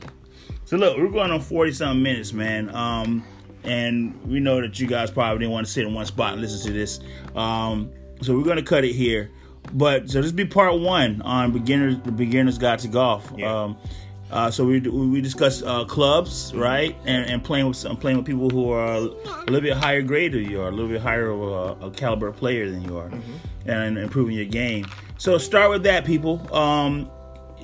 So 0.66 0.78
look, 0.78 0.98
we're 0.98 1.10
going 1.10 1.32
on 1.32 1.40
forty 1.42 1.72
something 1.72 2.02
minutes, 2.02 2.34
man. 2.34 2.74
Um, 2.74 3.24
and 3.64 4.20
we 4.26 4.40
know 4.40 4.60
that 4.62 4.80
you 4.80 4.88
guys 4.88 5.12
probably 5.12 5.40
didn't 5.40 5.52
want 5.52 5.68
to 5.68 5.72
sit 5.72 5.86
in 5.86 5.94
one 5.94 6.06
spot 6.06 6.34
and 6.34 6.42
listen 6.42 6.66
to 6.66 6.74
this. 6.74 7.00
Um, 7.36 7.92
so 8.22 8.36
we're 8.36 8.44
gonna 8.46 8.64
cut 8.64 8.84
it 8.84 8.94
here. 8.94 9.30
But 9.74 10.10
so 10.10 10.22
this 10.22 10.32
be 10.32 10.46
part 10.46 10.80
one 10.80 11.22
on 11.22 11.52
beginners, 11.52 11.98
the 12.04 12.12
beginner's 12.12 12.58
guide 12.58 12.80
to 12.80 12.88
golf. 12.88 13.32
Yeah. 13.38 13.54
Um, 13.64 13.78
uh, 14.32 14.50
so 14.50 14.64
we 14.66 14.80
we 14.80 15.22
discuss 15.22 15.62
uh, 15.62 15.84
clubs, 15.86 16.54
right, 16.56 16.96
and, 17.06 17.30
and 17.30 17.44
playing 17.44 17.68
with 17.68 17.78
some 17.78 17.98
playing 17.98 18.18
with 18.18 18.26
people 18.26 18.50
who 18.50 18.70
are 18.72 18.94
a 18.96 19.00
little 19.02 19.62
bit 19.62 19.74
higher 19.76 20.02
grade 20.02 20.32
than 20.32 20.50
you 20.50 20.62
are, 20.62 20.70
a 20.70 20.72
little 20.72 20.90
bit 20.90 21.02
higher 21.02 21.30
of 21.30 21.42
a, 21.82 21.86
a 21.88 21.92
caliber 21.92 22.32
player 22.32 22.70
than 22.70 22.82
you 22.84 22.98
are, 22.98 23.12
and 23.66 23.98
improving 23.98 24.36
your 24.36 24.46
game. 24.46 24.86
So 25.18 25.38
start 25.38 25.70
with 25.70 25.84
that, 25.84 26.06
people. 26.06 26.42
Um, 26.56 27.12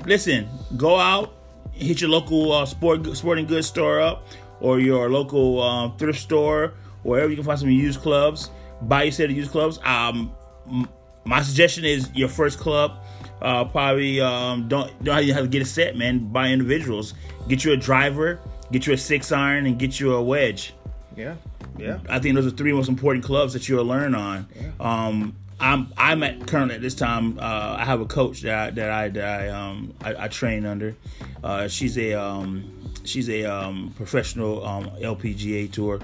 listen, 0.05 0.47
go 0.76 0.97
out, 0.97 1.34
hit 1.72 2.01
your 2.01 2.09
local 2.09 2.51
uh, 2.51 2.65
sport 2.65 3.15
sporting 3.15 3.45
goods 3.45 3.68
store 3.68 4.01
up, 4.01 4.28
or 4.59 4.80
your 4.80 5.09
local 5.09 5.61
um, 5.61 5.97
thrift 5.97 6.20
store, 6.20 6.74
wherever 7.03 7.30
you 7.30 7.36
can 7.36 7.45
find 7.45 7.59
some 7.59 7.70
used 7.70 8.01
clubs. 8.01 8.51
Buy 8.82 9.03
your 9.03 9.11
set 9.11 9.30
of 9.30 9.36
used 9.36 9.51
clubs. 9.51 9.80
Um, 9.84 10.34
m- 10.70 10.89
my 11.24 11.41
suggestion 11.41 11.84
is 11.86 12.09
your 12.13 12.30
first 12.30 12.59
club. 12.59 13.03
Uh, 13.42 13.66
probably 13.66 14.20
um, 14.22 14.68
don't 14.68 14.92
don't 15.04 15.30
how 15.30 15.42
to 15.42 15.48
get 15.48 15.62
a 15.62 15.66
set, 15.66 15.96
man. 15.96 16.28
Buy 16.32 16.50
individuals. 16.50 17.14
Get 17.48 17.64
you 17.64 17.74
a 17.74 17.78
driver, 17.78 18.40
get 18.72 18.88
you 18.88 18.94
a 18.94 18.98
six 18.98 19.32
iron, 19.32 19.66
and 19.66 19.78
get 19.78 20.00
you 20.00 20.14
a 20.14 20.22
wedge. 20.22 20.74
yeah 21.16 21.36
yeah 21.78 22.00
I 22.10 22.20
think 22.20 22.36
those 22.36 22.48
are 22.48 22.56
three 22.56 22.74
most 22.74 22.90
important 22.90 23.24
clubs 23.24 23.54
that 23.54 23.70
you'll 23.70 23.86
learn 23.86 24.16
on. 24.16 24.48
Um, 24.80 25.36
I'm 25.60 25.92
I'm 25.98 26.24
at 26.24 26.46
currently 26.48 26.76
at 26.76 26.82
this 26.82 26.96
time. 26.96 27.40
Uh, 27.40 27.78
I 27.80 27.86
have 27.86 28.02
a 28.02 28.06
coach 28.06 28.42
that 28.42 28.54
I, 28.54 28.70
that 28.72 28.90
I 28.90 29.10
that 29.10 29.42
I 29.42 29.50
um 29.50 29.94
I, 30.04 30.26
I 30.26 30.28
train 30.28 30.66
under. 30.66 30.96
Uh, 31.44 31.68
she's 31.68 31.98
a 31.98 32.14
um 32.14 32.92
she's 33.04 33.30
a 33.30 33.46
um 33.46 33.94
professional 33.96 34.66
um 34.66 34.90
LPGA 35.00 35.72
tour 35.72 36.00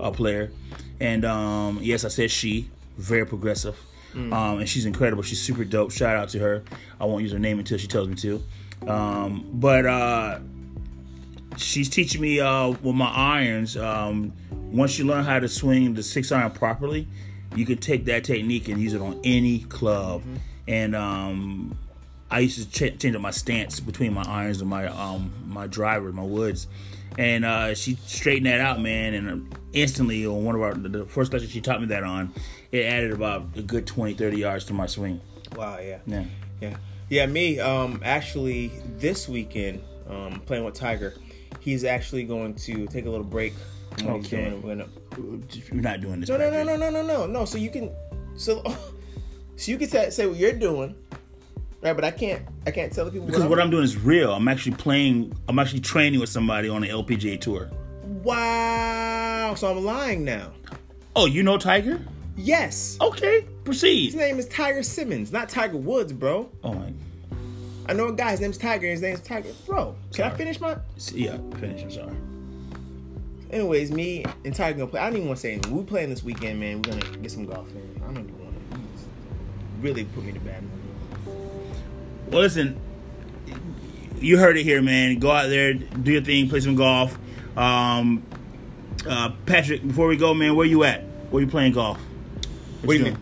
uh, 0.00 0.10
player, 0.10 0.50
and 1.00 1.24
um 1.24 1.78
yes 1.82 2.04
I 2.04 2.08
said 2.08 2.30
she 2.30 2.70
very 2.96 3.26
progressive. 3.26 3.76
Um, 4.14 4.58
and 4.58 4.68
she's 4.68 4.86
incredible. 4.86 5.22
She's 5.22 5.40
super 5.40 5.64
dope. 5.64 5.92
Shout 5.92 6.16
out 6.16 6.28
to 6.30 6.38
her. 6.38 6.62
I 7.00 7.04
won't 7.04 7.22
use 7.22 7.32
her 7.32 7.38
name 7.38 7.58
until 7.58 7.78
she 7.78 7.86
tells 7.86 8.08
me 8.08 8.14
to. 8.16 8.42
Um, 8.86 9.48
but 9.52 9.86
uh, 9.86 10.40
she's 11.56 11.88
teaching 11.88 12.20
me 12.20 12.40
uh, 12.40 12.68
with 12.68 12.94
my 12.94 13.10
irons. 13.10 13.76
Um, 13.76 14.32
once 14.50 14.98
you 14.98 15.04
learn 15.04 15.24
how 15.24 15.38
to 15.38 15.48
swing 15.48 15.94
the 15.94 16.02
six 16.02 16.32
iron 16.32 16.50
properly, 16.50 17.06
you 17.54 17.66
can 17.66 17.78
take 17.78 18.04
that 18.06 18.24
technique 18.24 18.68
and 18.68 18.80
use 18.80 18.94
it 18.94 19.00
on 19.00 19.20
any 19.24 19.60
club. 19.60 20.22
And 20.66 20.94
um, 20.94 21.78
I 22.30 22.40
used 22.40 22.58
to 22.58 22.90
ch- 22.90 23.00
change 23.00 23.14
up 23.14 23.22
my 23.22 23.30
stance 23.30 23.80
between 23.80 24.12
my 24.12 24.24
irons 24.24 24.60
and 24.60 24.68
my 24.68 24.86
um, 24.86 25.32
my 25.46 25.66
driver, 25.66 26.12
my 26.12 26.22
woods. 26.22 26.66
And 27.16 27.44
uh, 27.44 27.74
she 27.74 27.96
straightened 28.06 28.46
that 28.46 28.60
out, 28.60 28.80
man. 28.80 29.14
And 29.14 29.56
instantly, 29.72 30.26
on 30.26 30.44
one 30.44 30.54
of 30.54 30.62
our 30.62 30.74
the 30.74 31.04
first 31.06 31.32
lesson 31.32 31.48
she 31.48 31.60
taught 31.60 31.80
me 31.80 31.86
that 31.88 32.04
on, 32.04 32.32
it 32.72 32.84
added 32.84 33.12
about 33.12 33.46
a 33.56 33.62
good 33.62 33.86
20, 33.86 34.14
30 34.14 34.36
yards 34.38 34.64
to 34.66 34.72
my 34.74 34.86
swing. 34.86 35.20
wow 35.56 35.78
yeah 35.78 35.98
Yeah. 36.06 36.24
Yeah, 36.60 36.76
yeah. 37.08 37.26
Me, 37.26 37.60
um, 37.60 38.00
actually, 38.04 38.72
this 38.98 39.28
weekend, 39.28 39.80
um, 40.08 40.40
playing 40.44 40.64
with 40.64 40.74
Tiger, 40.74 41.14
he's 41.60 41.84
actually 41.84 42.24
going 42.24 42.54
to 42.54 42.86
take 42.88 43.06
a 43.06 43.10
little 43.10 43.24
break. 43.24 43.54
what 44.02 44.16
Okay. 44.16 44.50
doing. 44.50 44.62
We're 44.62 44.74
gonna- 44.74 44.88
You're 45.72 45.80
not 45.82 46.00
doing 46.00 46.18
this. 46.20 46.28
No, 46.28 46.36
no, 46.36 46.50
no, 46.50 46.64
no, 46.64 46.76
no, 46.76 46.90
no, 46.90 47.02
no, 47.06 47.26
no. 47.26 47.44
So 47.44 47.58
you 47.58 47.70
can, 47.70 47.90
so, 48.36 48.62
so 49.56 49.70
you 49.70 49.78
can 49.78 49.88
say, 49.88 50.10
say 50.10 50.26
what 50.26 50.36
you're 50.36 50.52
doing, 50.52 50.94
Right, 51.80 51.92
but 51.92 52.04
I 52.04 52.10
can't. 52.10 52.42
I 52.66 52.72
can't 52.72 52.92
tell 52.92 53.04
the 53.04 53.12
people 53.12 53.28
Because 53.28 53.44
what 53.46 53.60
I'm 53.60 53.70
doing 53.70 53.84
is 53.84 53.96
real. 53.96 54.32
I'm 54.34 54.48
actually 54.48 54.74
playing. 54.74 55.32
I'm 55.48 55.60
actually 55.60 55.78
training 55.78 56.18
with 56.18 56.28
somebody 56.28 56.68
on 56.68 56.82
an 56.82 56.90
LPGA 56.90 57.40
tour. 57.40 57.70
Wow. 58.02 59.54
So 59.56 59.70
I'm 59.70 59.84
lying 59.84 60.24
now. 60.24 60.50
Oh, 61.14 61.26
you 61.26 61.44
know 61.44 61.56
Tiger? 61.56 62.00
Yes. 62.38 62.96
Okay, 63.00 63.44
proceed. 63.64 64.06
His 64.06 64.14
name 64.14 64.38
is 64.38 64.46
Tiger 64.46 64.84
Simmons, 64.84 65.32
not 65.32 65.48
Tiger 65.48 65.76
Woods, 65.76 66.12
bro. 66.12 66.48
Oh 66.62 66.72
my. 66.72 66.92
I 67.88 67.94
know 67.94 68.06
a 68.08 68.12
guy. 68.12 68.30
His 68.30 68.40
name's 68.40 68.58
Tiger. 68.58 68.86
His 68.86 69.02
name's 69.02 69.20
Tiger. 69.20 69.50
Bro, 69.66 69.96
can 70.14 70.30
I 70.30 70.34
finish 70.36 70.60
my? 70.60 70.76
Yeah, 71.12 71.36
finish. 71.56 71.82
I'm 71.82 71.90
sorry. 71.90 72.16
Anyways, 73.50 73.90
me 73.90 74.24
and 74.44 74.54
Tiger 74.54 74.78
gonna 74.78 74.90
play. 74.90 75.00
I 75.00 75.06
don't 75.06 75.16
even 75.16 75.28
want 75.28 75.38
to 75.38 75.40
say 75.40 75.52
anything. 75.54 75.76
We 75.76 75.82
playing 75.82 76.10
this 76.10 76.22
weekend, 76.22 76.60
man. 76.60 76.80
We're 76.82 76.92
gonna 76.92 77.16
get 77.18 77.32
some 77.32 77.44
golf 77.44 77.68
in. 77.72 78.02
I 78.02 78.06
don't 78.06 78.18
even 78.18 78.44
want 78.44 78.54
to. 78.72 78.78
Really 79.80 80.04
put 80.04 80.24
me 80.24 80.32
to 80.32 80.40
bad 80.40 80.62
mood. 80.62 81.34
Well, 82.28 82.42
listen, 82.42 82.78
you 84.20 84.38
heard 84.38 84.56
it 84.56 84.62
here, 84.62 84.80
man. 84.80 85.18
Go 85.18 85.32
out 85.32 85.48
there, 85.48 85.74
do 85.74 86.12
your 86.12 86.22
thing, 86.22 86.48
play 86.48 86.60
some 86.60 86.76
golf. 86.76 87.18
Um, 87.56 88.22
uh, 89.08 89.30
Patrick, 89.46 89.84
before 89.84 90.06
we 90.06 90.16
go, 90.16 90.34
man, 90.34 90.54
where 90.54 90.66
you 90.66 90.84
at? 90.84 91.02
Where 91.30 91.42
you 91.42 91.48
playing 91.48 91.72
golf? 91.72 91.98
What 92.82 92.94
do 92.94 92.98
you 92.98 93.04
mean? 93.04 93.18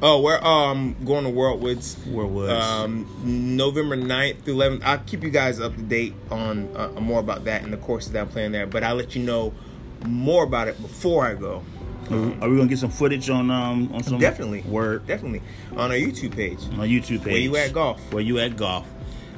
Oh, 0.00 0.20
we're 0.20 0.38
um 0.40 0.94
going 1.04 1.24
to 1.24 1.30
World 1.30 1.60
Woods. 1.60 1.96
Worldwoods. 2.06 2.50
Um, 2.60 3.56
November 3.56 3.96
9th 3.96 4.42
through 4.42 4.54
11th. 4.54 4.82
I'll 4.84 4.98
keep 4.98 5.22
you 5.24 5.30
guys 5.30 5.58
up 5.60 5.74
to 5.74 5.82
date 5.82 6.14
on 6.30 6.68
uh, 6.76 6.88
more 7.00 7.18
about 7.20 7.44
that 7.44 7.62
and 7.64 7.72
the 7.72 7.78
courses 7.78 8.12
that 8.12 8.20
I'm 8.20 8.28
playing 8.28 8.52
there. 8.52 8.66
But 8.66 8.84
I'll 8.84 8.94
let 8.94 9.16
you 9.16 9.22
know 9.24 9.52
more 10.06 10.44
about 10.44 10.68
it 10.68 10.80
before 10.80 11.26
I 11.26 11.34
go. 11.34 11.64
Are 12.10 12.16
we 12.16 12.32
are 12.40 12.48
we 12.48 12.56
gonna 12.56 12.68
get 12.68 12.78
some 12.78 12.90
footage 12.90 13.28
on 13.28 13.50
um 13.50 13.92
on 13.92 14.02
some 14.04 14.18
Definitely. 14.18 14.62
word 14.62 15.06
Definitely 15.06 15.42
on 15.72 15.90
our 15.90 15.96
YouTube 15.96 16.34
page. 16.34 16.58
on 16.72 16.80
our 16.80 16.86
YouTube 16.86 17.24
page? 17.24 17.32
Where 17.32 17.36
you 17.38 17.56
at 17.56 17.72
golf? 17.74 18.12
Where 18.12 18.22
you 18.22 18.38
at 18.38 18.56
golf? 18.56 18.86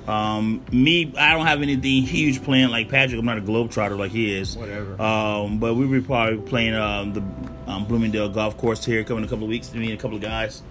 Um, 0.07 0.65
me, 0.73 1.13
I 1.17 1.33
don't 1.35 1.47
have 1.47 1.63
anything 1.63 2.03
huge 2.03 2.43
planned 2.43 2.71
like 2.73 2.89
Patrick. 2.89 3.19
I'm 3.19 3.25
not 3.27 3.39
a 3.39 3.43
globetrotter 3.43 3.97
like 3.99 4.11
he 4.13 4.35
is. 4.35 4.57
Whatever. 4.57 5.01
Um, 5.01 5.59
but 5.59 5.75
we 5.75 5.87
will 5.87 6.03
probably 6.03 6.39
playing 6.49 6.75
um, 6.75 7.13
the 7.13 7.23
um, 7.71 7.85
Bloomingdale 7.85 8.29
Golf 8.29 8.57
Course 8.57 8.85
here 8.85 9.05
coming 9.05 9.23
in 9.23 9.29
a 9.29 9.31
couple 9.31 9.45
of 9.45 9.51
weeks. 9.51 9.73
Me 9.73 9.91
and 9.91 9.99
a 9.99 10.03
couple 10.03 10.17
of 10.17 10.23
guys. 10.23 10.63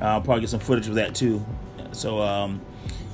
Uh, 0.00 0.06
I'll 0.06 0.20
probably 0.20 0.42
get 0.42 0.50
some 0.50 0.60
footage 0.60 0.88
of 0.88 0.94
that 0.96 1.14
too. 1.14 1.44
So 1.92 2.20
um, 2.20 2.60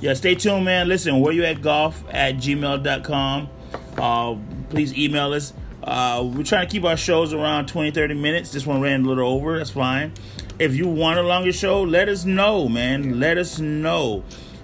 yeah, 0.01 0.13
stay 0.13 0.35
tuned, 0.35 0.65
man. 0.65 0.87
Listen, 0.87 1.19
where 1.19 1.33
you 1.33 1.43
at 1.45 1.61
golf 1.61 2.03
at 2.09 2.35
gmail.com. 2.37 3.49
Uh, 3.97 4.35
please 4.69 4.97
email 4.97 5.33
us. 5.33 5.53
Uh, 5.83 6.29
we're 6.33 6.43
trying 6.43 6.67
to 6.67 6.71
keep 6.71 6.83
our 6.83 6.97
shows 6.97 7.33
around 7.33 7.67
20, 7.67 7.91
30 7.91 8.13
minutes. 8.13 8.51
This 8.51 8.65
one 8.65 8.81
ran 8.81 9.05
a 9.05 9.07
little 9.07 9.27
over. 9.27 9.57
That's 9.57 9.69
fine. 9.69 10.13
If 10.57 10.75
you 10.75 10.87
want 10.87 11.19
a 11.19 11.23
longer 11.23 11.53
show, 11.53 11.81
let 11.81 12.09
us 12.09 12.25
know, 12.25 12.67
man. 12.67 13.19
Let 13.19 13.37
us 13.37 13.59
know. 13.59 14.23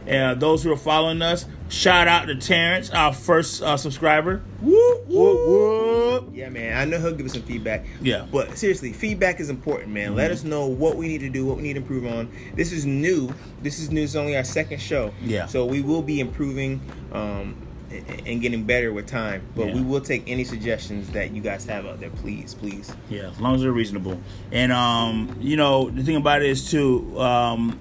Uh, 0.09 0.35
those 0.35 0.63
who 0.63 0.71
are 0.71 0.77
following 0.77 1.21
us, 1.21 1.45
shout 1.69 2.07
out 2.07 2.25
to 2.27 2.35
Terrence, 2.35 2.89
our 2.91 3.13
first 3.13 3.61
uh, 3.61 3.77
subscriber. 3.77 4.41
Whoop, 4.61 5.07
whoop, 5.07 5.47
whoop. 5.47 6.29
Yeah, 6.33 6.49
man. 6.49 6.77
I 6.77 6.85
know 6.85 6.99
he'll 6.99 7.13
give 7.15 7.25
us 7.25 7.33
some 7.33 7.41
feedback. 7.43 7.85
Yeah. 8.01 8.25
But 8.31 8.57
seriously, 8.57 8.93
feedback 8.93 9.39
is 9.39 9.49
important, 9.49 9.91
man. 9.91 10.15
Let 10.15 10.31
us 10.31 10.43
know 10.43 10.67
what 10.67 10.95
we 10.97 11.07
need 11.07 11.19
to 11.21 11.29
do, 11.29 11.45
what 11.45 11.57
we 11.57 11.63
need 11.63 11.73
to 11.73 11.79
improve 11.81 12.05
on. 12.05 12.29
This 12.55 12.71
is 12.71 12.85
new. 12.85 13.33
This 13.61 13.79
is 13.79 13.91
new. 13.91 14.03
It's 14.03 14.15
only 14.15 14.35
our 14.37 14.43
second 14.43 14.79
show. 14.79 15.13
Yeah. 15.23 15.45
So 15.47 15.65
we 15.65 15.81
will 15.81 16.01
be 16.01 16.19
improving 16.19 16.81
um, 17.11 17.55
and- 17.91 18.23
and 18.25 18.41
getting 18.41 18.63
better 18.63 18.91
with 18.91 19.05
time. 19.07 19.41
But 19.55 19.67
Yeah. 19.67 19.75
we 19.75 19.81
will 19.81 20.01
take 20.01 20.23
any 20.27 20.43
suggestions 20.43 21.09
that 21.11 21.33
you 21.33 21.41
guys 21.41 21.65
have 21.65 21.85
out 21.85 21.99
there. 21.99 22.09
Please, 22.09 22.53
please. 22.53 22.91
Yeah, 23.09 23.29
as 23.29 23.39
long 23.39 23.55
as 23.55 23.61
they're 23.61 23.71
reasonable. 23.71 24.19
And 24.51 24.71
um, 24.71 25.37
you 25.39 25.55
know, 25.57 25.89
the 25.89 26.03
thing 26.03 26.15
about 26.15 26.41
it 26.41 26.49
is 26.49 26.69
too, 26.69 27.19
um, 27.19 27.79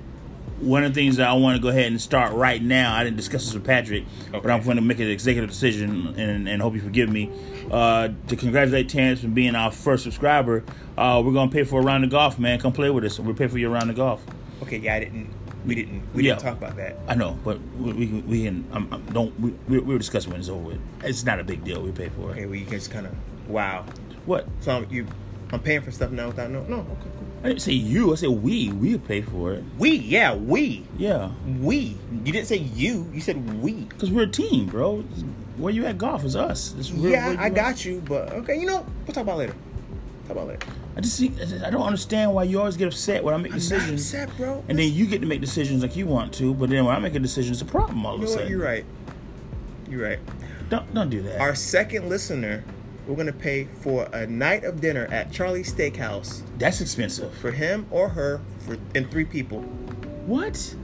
one 0.65 0.85
of 0.85 0.95
the 0.95 1.01
things 1.01 1.17
that 1.17 1.29
I 1.29 1.33
want 1.35 1.57
to 1.57 1.63
go 1.63 1.69
ahead 1.69 1.87
and 1.87 2.01
start 2.01 2.33
right 2.33 2.63
now. 2.63 2.95
I 2.95 3.05
didn't 3.05 3.17
discuss 3.17 3.45
this 3.45 3.55
with 3.55 3.65
Patrick, 3.65 4.05
but 4.33 4.51
I'm 4.51 4.63
going 4.63 4.77
to 4.77 4.83
make 4.83 4.99
an 4.99 5.09
executive 5.09 5.51
decision, 5.51 6.15
and, 6.19 6.49
and 6.49 6.63
hope 6.63 6.75
you 6.75 6.81
forgive 6.81 7.09
me. 7.11 7.31
Uh, 7.71 8.09
to 8.29 8.37
congratulate 8.37 8.89
Terrence 8.89 9.21
for 9.21 9.29
being 9.29 9.55
our 9.55 9.71
first 9.71 10.05
subscriber. 10.05 10.65
Uh, 10.99 11.23
we're 11.25 11.33
going 11.33 11.49
to 11.49 11.55
pay 11.55 11.65
for 11.65 11.81
a 11.81 11.83
round 11.83 12.05
of 12.05 12.11
golf, 12.11 12.39
man. 12.39 12.59
Come 12.61 12.73
play 12.73 12.91
with 12.91 13.05
us. 13.05 13.19
We'll 13.19 13.35
pay 13.35 13.49
for 13.49 13.59
your 13.59 13.71
round 13.71 13.91
of 13.91 13.97
golf. 13.97 14.25
Okay. 14.63 14.79
Yeah, 14.79 14.95
I 14.97 15.01
didn't. 15.01 15.31
We 15.67 15.75
didn't. 15.75 16.03
We 16.13 16.25
Yeah. 16.27 16.35
didn't 16.35 16.45
talk 16.45 16.59
about 16.59 16.77
that. 16.77 16.99
I 17.09 17.15
know, 17.15 17.39
but 17.43 17.59
we, 17.79 17.93
we 17.95 18.07
can. 18.07 18.27
We 18.29 18.43
can 18.45 18.65
um, 18.73 18.89
um, 18.93 19.03
don't. 19.13 19.41
We, 19.41 19.51
we, 19.69 19.79
we'll 19.79 19.97
discuss 19.99 20.27
when 20.29 20.39
it's 20.39 20.49
over 20.51 20.61
with. 20.63 20.81
It's 21.03 21.25
not 21.25 21.41
a 21.41 21.45
big 21.45 21.65
deal. 21.65 21.81
We 21.83 21.91
pay 21.91 22.11
for 22.11 22.29
it. 22.29 22.33
Okay. 22.33 22.47
Well, 22.47 22.55
you 22.57 22.67
just 22.67 22.91
kind 22.91 23.07
of. 23.07 23.15
Wow. 23.49 23.87
What? 24.27 24.47
So 24.61 24.77
I'm, 24.77 24.87
you, 24.91 25.07
I'm 25.53 25.61
paying 25.61 25.81
for 25.81 25.91
stuff 25.91 26.11
now 26.11 26.27
without 26.27 26.51
no. 26.51 26.65
No. 26.65 26.81
Okay. 26.81 27.09
Cool. 27.19 27.24
I 27.45 27.49
didn't 27.49 27.61
say 27.61 27.73
you. 27.73 28.11
I 28.11 28.15
said 28.17 28.31
we. 28.31 28.71
We 28.73 28.97
pay 28.97 29.21
for 29.21 29.53
it. 29.53 29.63
We. 29.79 29.97
Yeah. 29.97 30.35
We. 30.35 30.87
Yeah. 30.97 31.31
We. 31.61 31.97
You 32.25 32.33
didn't 32.33 32.47
say 32.47 32.57
you. 32.57 33.07
You 33.13 33.21
said 33.21 33.61
we. 33.63 33.83
Because 33.85 34.11
we're 34.11 34.23
a 34.25 34.27
team, 34.27 34.65
bro. 34.67 35.03
Where 35.59 35.73
you 35.73 35.85
at 35.85 35.99
golf 35.99 36.25
is 36.25 36.35
us. 36.37 36.75
It's 36.79 36.91
where- 36.91 37.11
yeah, 37.11 37.29
where 37.29 37.39
I 37.41 37.49
you 37.49 37.55
got 37.55 37.85
you, 37.85 38.03
but 38.07 38.33
okay, 38.33 38.59
you 38.59 38.67
know, 38.67 38.85
we'll 39.07 39.13
talk 39.15 39.23
about 39.25 39.35
it 39.35 39.39
later. 39.41 39.55
Talk 40.27 40.31
about 40.33 40.43
it 40.49 40.53
later. 40.53 40.67
I 40.97 41.01
just 41.03 41.17
see. 41.17 41.33
I 41.65 41.69
don't 41.71 41.83
understand 41.83 42.33
why 42.33 42.45
you 42.45 42.59
always 42.61 42.77
get 42.79 42.89
upset 42.89 43.23
when 43.23 43.35
I 43.35 43.37
make 43.37 43.53
I'm 43.53 43.59
not 43.59 43.61
decisions, 43.61 44.01
upset, 44.15 44.37
bro. 44.39 44.65
and 44.69 44.79
then 44.79 44.91
you 44.93 45.07
get 45.07 45.21
to 45.21 45.27
make 45.27 45.41
decisions 45.43 45.83
like 45.83 45.97
you 45.97 46.07
want 46.07 46.33
to. 46.35 46.55
But 46.55 46.71
then 46.71 46.85
when 46.87 46.97
I 46.97 46.99
make 46.99 47.15
a 47.15 47.19
decision, 47.21 47.53
it's 47.53 47.61
a 47.63 47.67
problem 47.67 48.07
all 48.07 48.17
you 48.17 48.23
of 48.23 48.23
a 48.23 48.25
what? 48.27 48.33
sudden. 48.33 48.49
You're 48.51 48.63
right. 48.65 48.85
You're 49.91 50.03
right. 50.03 50.19
Don't 50.71 50.93
don't 50.95 51.11
do 51.11 51.21
that. 51.23 51.41
Our 51.41 51.55
second 51.55 52.09
listener, 52.09 52.65
we're 53.07 53.17
gonna 53.17 53.33
pay 53.33 53.69
for 53.81 54.05
a 54.13 54.27
night 54.27 54.65
of 54.65 54.81
dinner 54.81 55.07
at 55.11 55.31
Charley's 55.33 55.73
Steakhouse 55.73 56.43
That's 56.59 56.81
expensive. 56.81 57.33
for 57.35 57.51
him 57.51 57.87
or 57.91 58.09
her 58.11 58.41
for 58.67 58.77
and 58.95 59.11
three 59.11 59.25
people. 59.25 59.61
What? 60.27 60.75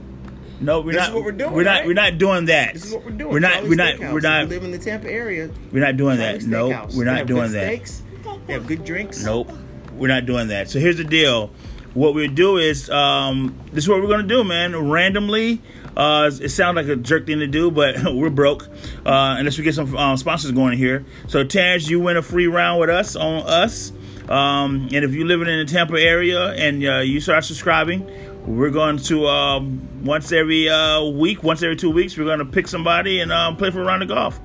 No, 0.59 0.79
we're 0.81 0.91
This 0.91 0.99
not. 0.99 1.09
is 1.09 1.15
what 1.15 1.23
we're 1.23 1.31
doing, 1.31 1.53
We're 1.53 1.63
not. 1.63 1.71
right? 1.79 1.87
We're 1.87 1.93
not 1.93 2.17
doing 2.19 2.45
that. 2.45 2.73
This 2.73 2.85
is 2.85 2.93
what 2.93 3.03
we're 3.03 3.11
doing. 3.11 3.31
We're 3.33 3.39
not. 3.39 3.53
Charley's 3.53 3.69
We're 3.69 3.75
not. 3.77 3.95
Steakhouse. 3.95 4.11
We're 4.11 4.17
If 4.17 4.23
not. 4.23 4.41
you 4.43 4.47
live 4.49 4.63
in 4.63 4.71
the 4.71 4.77
Tampa 4.77 5.11
area. 5.11 5.49
We're 5.71 5.79
not 5.83 5.97
doing 5.97 6.17
that. 6.19 6.25
Charley's 6.27 6.47
No, 6.47 6.69
Steakhouse. 6.69 6.93
we're 6.95 7.05
They 7.05 7.09
not 7.11 7.17
have 7.17 7.27
doing 7.27 7.41
good 7.47 7.51
that. 7.53 7.67
Steaks. 7.67 8.01
They 8.45 8.53
have 8.53 8.67
good 8.67 8.85
drinks. 8.85 9.23
Nope, 9.23 9.51
we're 9.97 10.07
not 10.07 10.25
doing 10.27 10.49
that. 10.49 10.69
So 10.69 10.79
here's 10.79 10.97
the 10.97 11.03
deal. 11.03 11.49
What 11.93 12.13
we 12.13 12.27
do 12.27 12.57
is, 12.57 12.89
um, 12.89 13.57
this 13.71 13.83
is 13.83 13.89
what 13.89 14.01
we're 14.01 14.07
gonna 14.07 14.23
do, 14.23 14.43
man. 14.43 14.89
Randomly, 14.89 15.61
uh, 15.95 16.31
it 16.41 16.49
sounds 16.49 16.75
like 16.75 16.87
a 16.87 16.95
jerk 16.95 17.25
thing 17.25 17.39
to 17.39 17.47
do, 17.47 17.69
but 17.69 17.95
we're 18.13 18.29
broke 18.29 18.67
uh, 19.05 19.35
unless 19.37 19.57
we 19.57 19.63
get 19.63 19.75
some 19.75 19.95
um, 19.97 20.17
sponsors 20.17 20.51
going 20.51 20.77
here. 20.77 21.05
So 21.27 21.43
Terrence, 21.43 21.89
you 21.89 21.99
win 21.99 22.17
a 22.17 22.21
free 22.21 22.47
round 22.47 22.79
with 22.79 22.89
us 22.89 23.15
on 23.15 23.43
us. 23.45 23.91
Um, 24.29 24.87
and 24.93 25.03
if 25.03 25.13
you're 25.13 25.27
living 25.27 25.49
in 25.49 25.59
the 25.59 25.65
Tampa 25.65 26.01
area 26.01 26.51
and 26.53 26.85
uh, 26.85 26.99
you 26.99 27.19
start 27.19 27.43
subscribing, 27.43 28.09
we're 28.45 28.69
going 28.69 28.97
to 28.97 29.27
um, 29.27 30.05
once 30.05 30.31
every 30.31 30.69
uh, 30.69 31.03
week, 31.03 31.43
once 31.43 31.61
every 31.61 31.75
two 31.75 31.91
weeks, 31.91 32.17
we're 32.17 32.23
going 32.23 32.39
to 32.39 32.45
pick 32.45 32.67
somebody 32.67 33.19
and 33.19 33.31
um, 33.31 33.57
play 33.57 33.71
for 33.71 33.81
a 33.81 33.83
round 33.83 34.03
of 34.03 34.07
golf. 34.07 34.39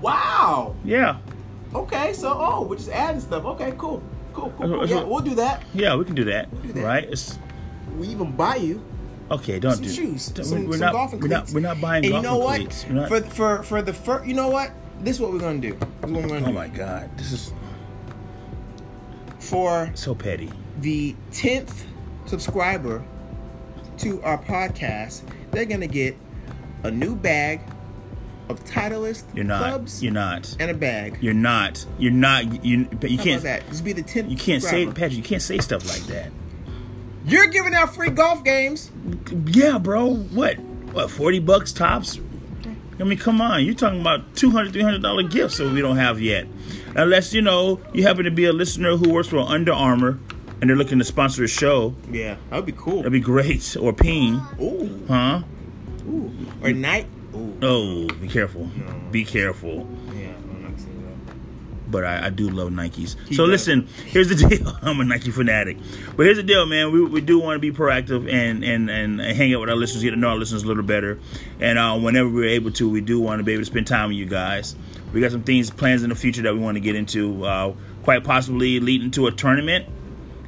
Wow. 0.00 0.76
Yeah, 0.84 1.16
Okay, 1.74 2.12
so 2.12 2.32
oh, 2.38 2.62
we're 2.62 2.76
just 2.76 2.90
adding 2.90 3.20
stuff. 3.20 3.44
Okay, 3.44 3.74
cool, 3.76 4.00
cool, 4.34 4.50
cool. 4.58 4.68
Cool. 4.68 4.86
Yeah, 4.88 5.02
we'll 5.04 5.20
do 5.20 5.34
that. 5.36 5.62
yeah, 5.72 5.96
we 5.96 6.04
can 6.04 6.14
do 6.14 6.24
that, 6.24 6.50
do 6.62 6.72
that. 6.74 6.84
right? 6.84 7.04
It's, 7.10 7.38
We 7.96 8.08
even 8.08 8.32
buy 8.32 8.56
you 8.56 8.82
okay, 9.30 9.58
don't 9.58 9.74
some 9.76 9.84
do 9.84 9.88
shoes, 9.90 10.32
We're, 10.36 10.44
some, 10.44 10.64
we're 10.66 10.72
some 10.72 10.80
not. 10.80 10.92
golfing 10.92 11.20
we're 11.20 11.28
not. 11.28 11.50
We're 11.50 11.60
not 11.60 11.80
buying 11.80 12.04
And 12.04 12.14
you 12.14 12.20
know 12.22 12.36
what? 12.38 12.86
Not- 12.90 13.08
For 13.08 13.20
for 13.22 13.62
for 13.62 13.80
the 13.82 13.92
first, 13.94 14.26
you 14.26 14.34
know 14.34 14.48
what? 14.48 14.70
This 15.00 15.16
is 15.16 15.20
what 15.22 15.32
we're 15.32 15.38
gonna 15.40 15.58
do. 15.58 15.72
This 15.72 16.10
is 16.10 16.12
what 16.12 16.22
we're 16.22 16.28
gonna 16.28 16.44
oh 16.44 16.48
do. 16.48 16.52
my 16.52 16.68
god, 16.68 17.10
this 17.16 17.32
is 17.32 17.52
For 19.38 19.90
so 19.94 20.14
petty. 20.14 20.50
the 20.80 21.14
tenth 21.30 21.86
subscriber 22.26 23.02
to 23.98 24.22
our 24.22 24.38
podcast, 24.42 25.22
they're 25.50 25.64
gonna 25.66 25.86
get 25.86 26.16
a 26.82 26.90
new 26.90 27.14
bag 27.14 27.60
of 28.48 28.62
Titleist 28.64 29.24
You're 29.34 29.44
not. 29.44 29.58
clubs 29.62 30.02
You're 30.02 30.12
not. 30.12 30.56
and 30.60 30.70
a 30.70 30.74
bag. 30.74 31.18
You're 31.20 31.32
not. 31.34 31.84
You're 31.98 32.12
not. 32.12 32.64
You. 32.64 32.88
You 33.02 33.16
How 33.18 33.24
can't. 33.24 33.42
that? 33.42 33.66
This 33.68 33.78
will 33.78 33.84
be 33.86 33.92
the 33.92 34.02
tenth. 34.02 34.30
You 34.30 34.36
can't 34.36 34.62
say. 34.62 34.86
Patrick. 34.86 35.12
You 35.12 35.22
can't 35.22 35.42
say 35.42 35.58
stuff 35.58 35.86
like 35.88 36.02
that. 36.08 36.30
You're 37.26 37.46
giving 37.46 37.74
out 37.74 37.94
free 37.94 38.10
golf 38.10 38.44
games. 38.44 38.90
Yeah, 39.46 39.78
bro. 39.78 40.14
What? 40.14 40.58
What? 40.58 41.10
Forty 41.10 41.38
bucks 41.38 41.72
tops? 41.72 42.20
I 43.00 43.02
mean, 43.04 43.18
come 43.18 43.40
on. 43.40 43.64
You're 43.64 43.74
talking 43.74 44.00
about 44.00 44.36
200 44.36 44.72
300 44.72 45.02
dollar 45.02 45.22
gifts 45.24 45.56
that 45.58 45.72
we 45.72 45.80
don't 45.80 45.96
have 45.96 46.20
yet. 46.20 46.46
Unless 46.94 47.32
you 47.34 47.42
know 47.42 47.80
you 47.92 48.04
happen 48.04 48.24
to 48.24 48.30
be 48.30 48.44
a 48.44 48.52
listener 48.52 48.96
who 48.96 49.10
works 49.10 49.28
for 49.28 49.38
Under 49.38 49.72
Armour 49.72 50.18
and 50.60 50.70
they're 50.70 50.76
looking 50.76 50.98
to 51.00 51.04
sponsor 51.04 51.42
a 51.42 51.48
show. 51.48 51.94
Yeah, 52.10 52.36
that 52.50 52.56
would 52.56 52.66
be 52.66 52.72
cool. 52.72 52.98
That'd 52.98 53.10
be 53.12 53.18
great. 53.20 53.76
Or 53.80 53.92
Ping, 53.92 54.40
Ooh, 54.60 55.04
huh? 55.08 55.42
ooh, 56.06 56.30
or 56.62 56.72
Nike. 56.72 57.08
Oh, 57.64 58.06
be 58.20 58.28
careful. 58.28 58.68
Be 59.10 59.24
careful. 59.24 59.88
yeah, 60.14 60.32
I'm 60.34 60.62
not 60.62 60.78
saying 60.78 60.94
but 61.88 62.04
I, 62.04 62.26
I 62.26 62.30
do 62.30 62.50
love 62.50 62.70
Nikes. 62.70 63.16
He 63.28 63.34
so 63.34 63.46
does. 63.46 63.50
listen, 63.66 63.88
here's 64.06 64.28
the 64.28 64.34
deal. 64.48 64.76
I'm 64.82 65.00
a 65.00 65.04
Nike 65.04 65.30
fanatic, 65.30 65.76
but 66.16 66.26
here's 66.26 66.36
the 66.36 66.42
deal, 66.42 66.66
man. 66.66 66.92
We, 66.92 67.04
we 67.04 67.20
do 67.20 67.38
want 67.38 67.56
to 67.56 67.60
be 67.60 67.70
proactive 67.76 68.30
and, 68.30 68.64
and 68.64 68.90
and 68.90 69.20
hang 69.20 69.54
out 69.54 69.60
with 69.60 69.70
our 69.70 69.76
listeners, 69.76 70.02
get 70.02 70.10
to 70.10 70.16
know 70.16 70.30
our 70.30 70.36
listeners 70.36 70.64
a 70.64 70.66
little 70.66 70.82
better, 70.82 71.18
and 71.60 71.78
uh, 71.78 71.96
whenever 71.98 72.28
we're 72.28 72.48
able 72.48 72.70
to, 72.72 72.88
we 72.90 73.00
do 73.00 73.20
want 73.20 73.38
to 73.40 73.44
be 73.44 73.52
able 73.52 73.62
to 73.62 73.66
spend 73.66 73.86
time 73.86 74.08
with 74.08 74.18
you 74.18 74.26
guys. 74.26 74.76
We 75.12 75.20
got 75.20 75.30
some 75.30 75.44
things 75.44 75.70
plans 75.70 76.02
in 76.02 76.10
the 76.10 76.16
future 76.16 76.42
that 76.42 76.52
we 76.52 76.58
want 76.60 76.74
to 76.76 76.80
get 76.80 76.96
into, 76.96 77.44
uh, 77.44 77.74
quite 78.02 78.24
possibly 78.24 78.80
leading 78.80 79.12
to 79.12 79.28
a 79.28 79.32
tournament. 79.32 79.86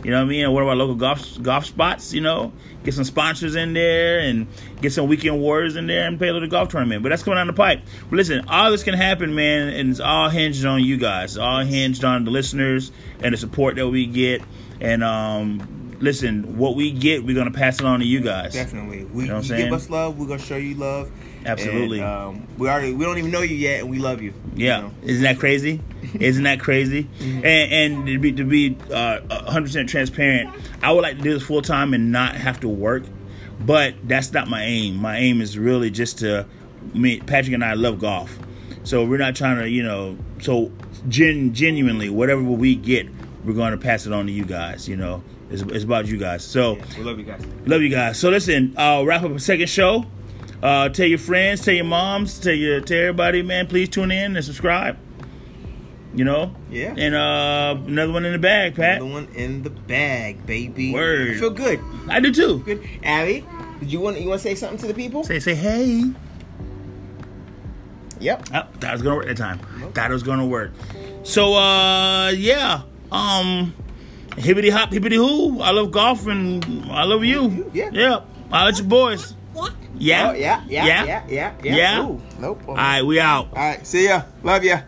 You 0.05 0.11
know 0.11 0.19
what 0.19 0.27
I 0.27 0.29
mean? 0.29 0.45
And 0.45 0.53
one 0.53 0.63
of 0.63 0.69
our 0.69 0.77
local 0.77 0.95
golf 0.95 1.43
golf 1.43 1.67
spots. 1.67 2.13
You 2.13 2.21
know, 2.21 2.53
get 2.85 2.95
some 2.95 3.05
sponsors 3.05 3.55
in 3.55 3.73
there 3.73 4.21
and 4.21 4.47
get 4.81 4.93
some 4.93 5.09
weekend 5.09 5.41
warriors 5.41 5.77
in 5.77 5.87
there 5.87 6.07
and 6.07 6.19
play 6.19 6.29
a 6.29 6.33
little 6.33 6.49
golf 6.49 6.69
tournament. 6.69 7.03
But 7.03 7.09
that's 7.09 7.23
coming 7.23 7.37
down 7.37 7.47
the 7.49 7.53
pipe. 7.53 7.81
But 8.09 8.17
listen, 8.17 8.47
all 8.49 8.71
this 8.71 8.83
can 8.83 8.95
happen, 8.95 9.35
man, 9.35 9.69
and 9.69 9.91
it's 9.91 10.01
all 10.01 10.29
hinged 10.29 10.65
on 10.65 10.83
you 10.83 10.97
guys. 10.97 11.33
It's 11.33 11.39
all 11.39 11.65
hinged 11.65 12.05
on 12.05 12.25
the 12.25 12.31
listeners 12.31 12.93
and 13.21 13.33
the 13.33 13.39
support 13.39 13.77
that 13.77 13.89
we 13.89 14.07
get. 14.07 14.43
And 14.81 15.03
um, 15.03 15.76
listen, 16.01 16.57
what 16.59 16.77
we 16.77 16.91
get, 16.91 17.25
we're 17.25 17.35
gonna 17.37 17.51
pass 17.51 17.81
it 17.81 17.87
on 17.87 18.01
to 18.01 18.07
you 18.07 18.21
guys. 18.21 18.53
Definitely. 18.55 19.05
We 19.05 19.25
You 19.25 19.29
know 19.31 19.41
you 19.41 19.57
give 19.57 19.73
us 19.73 19.91
love, 19.91 20.19
we're 20.19 20.27
gonna 20.27 20.39
show 20.41 20.57
you 20.57 20.75
love. 20.75 21.11
Absolutely. 21.45 22.01
And, 22.01 22.09
um, 22.09 22.47
we 22.59 22.69
already 22.69 22.93
we 22.93 23.05
don't 23.05 23.19
even 23.19 23.31
know 23.31 23.43
you 23.43 23.55
yet, 23.57 23.81
and 23.81 23.91
we 23.91 23.99
love 23.99 24.21
you. 24.21 24.35
Yeah, 24.55 24.77
You 24.79 24.83
know? 24.83 24.95
isn't 25.03 25.23
that 25.23 25.39
crazy? 25.39 25.81
isn't 26.21 26.43
that 26.45 26.61
crazy? 26.61 27.09
And, 27.21 27.45
and 27.45 28.07
to 28.07 28.19
be 28.19 28.33
to 28.33 28.45
be 28.45 28.77
uh, 28.93 29.21
100% 29.49 29.87
transparent, 29.89 30.51
I 30.83 30.93
would 30.93 31.03
like 31.03 31.17
to 31.19 31.23
do 31.23 31.35
this 31.35 31.43
full 31.43 31.63
time 31.63 31.95
and 31.95 32.11
not 32.13 32.35
have 32.37 32.61
to 32.61 32.69
work, 32.69 33.05
but 33.61 33.95
that's 34.05 34.33
not 34.33 34.49
my 34.49 34.63
aim. 34.65 34.97
My 34.97 35.19
aim 35.19 35.41
is 35.41 35.57
really 35.59 35.91
just 35.91 36.19
to 36.19 36.47
me. 36.95 37.21
Patrick 37.21 37.55
and 37.55 37.65
I 37.65 37.75
love 37.75 38.01
golf, 38.01 38.37
so 38.85 39.05
we're 39.05 39.17
not 39.19 39.37
trying 39.37 39.59
to, 39.59 39.69
you 39.69 39.83
know. 39.83 40.19
So 40.41 40.73
gen, 41.09 41.55
genuinely, 41.55 42.11
whatever 42.11 42.43
we 42.43 42.75
get, 42.75 43.07
we're 43.45 43.55
going 43.55 43.71
to 43.73 43.79
pass 43.79 44.07
it 44.07 44.13
on 44.13 44.27
to 44.27 44.33
you 44.33 44.45
guys. 44.45 44.89
You 44.89 44.97
know, 44.97 45.23
it's, 45.51 45.63
it's 45.63 45.85
about 45.85 46.07
you 46.07 46.19
guys. 46.19 46.45
So. 46.45 46.77
Yeah, 46.77 46.85
we 46.99 47.05
love 47.05 47.19
you 47.19 47.25
guys. 47.25 47.47
Love 47.67 47.83
you 47.83 47.89
guys. 47.89 48.19
So 48.19 48.31
listen, 48.31 48.75
uh, 48.77 49.03
wrap 49.07 49.23
up 49.23 49.31
a 49.31 49.39
second 49.39 49.69
show. 49.69 50.05
Uh, 50.63 50.89
tell 50.89 51.07
your 51.07 51.19
friends, 51.19 51.65
tell 51.65 51.75
your 51.75 51.85
moms, 51.85 52.39
tell 52.39 52.55
your 52.55 52.81
tell 52.81 52.99
everybody, 52.99 53.43
man. 53.43 53.67
Please 53.67 53.89
tune 53.89 54.11
in 54.11 54.37
and 54.37 54.45
subscribe. 54.45 54.99
You 56.15 56.25
know. 56.25 56.57
Yeah. 56.71 56.95
And 56.97 57.15
uh, 57.15 57.77
another 57.87 58.13
one 58.13 58.25
in 58.25 58.33
the 58.33 58.39
bag, 58.39 58.75
Pat. 58.75 58.97
Another 58.97 59.13
one 59.13 59.29
in 59.35 59.63
the 59.63 59.71
bag, 59.71 60.47
baby. 60.47 60.95
Word. 60.95 61.33
I 61.33 61.35
feel 61.35 61.51
good. 61.51 61.81
I 62.09 62.21
do 62.21 62.33
too. 62.33 62.61
Good. 62.61 62.89
Abby, 63.03 63.47
did 63.81 63.93
you 63.93 64.01
want 64.01 64.19
you 64.19 64.29
want 64.29 64.41
to 64.41 64.49
say 64.49 64.55
something 64.55 64.79
to 64.79 64.87
the 64.87 64.95
people? 64.95 65.25
Say 65.25 65.41
say 65.41 65.55
hey. 65.55 66.05
Yep. 68.19 68.49
Oh, 68.55 68.67
that 68.81 68.93
was 68.93 69.03
gonna 69.03 69.17
work 69.17 69.27
that 69.27 69.37
time. 69.37 69.61
That 69.93 70.11
was 70.11 70.23
gonna 70.23 70.47
work. 70.47 70.73
So 71.23 71.55
uh, 71.55 72.31
yeah. 72.31 72.83
Um, 73.13 73.75
hibbity 74.37 74.71
hop, 74.71 74.91
hibbity 74.91 75.17
hoo. 75.17 75.61
I 75.61 75.71
love 75.71 75.91
golf 75.91 76.27
and 76.27 76.65
I 76.91 77.05
love 77.05 77.25
you. 77.25 77.71
Yeah. 77.73 77.91
Yeah. 77.93 78.21
I 78.53 78.65
let 78.67 78.79
your 78.79 78.87
boys. 78.87 79.35
Yeah. 79.99 80.29
Oh, 80.31 80.35
yeah, 80.35 80.63
yeah, 80.69 80.85
Yeah. 80.85 81.05
yeah, 81.05 81.25
yeah, 81.29 81.53
yeah. 81.65 81.77
Yeah. 81.77 82.05
Ooh, 82.05 82.21
nope. 82.39 82.61
All 82.69 82.75
right, 82.77 83.03
we 83.03 83.19
out. 83.19 83.49
All 83.49 83.55
right. 83.57 83.87
See 83.87 84.05
ya. 84.09 84.23
Love 84.43 84.63
ya. 84.63 84.81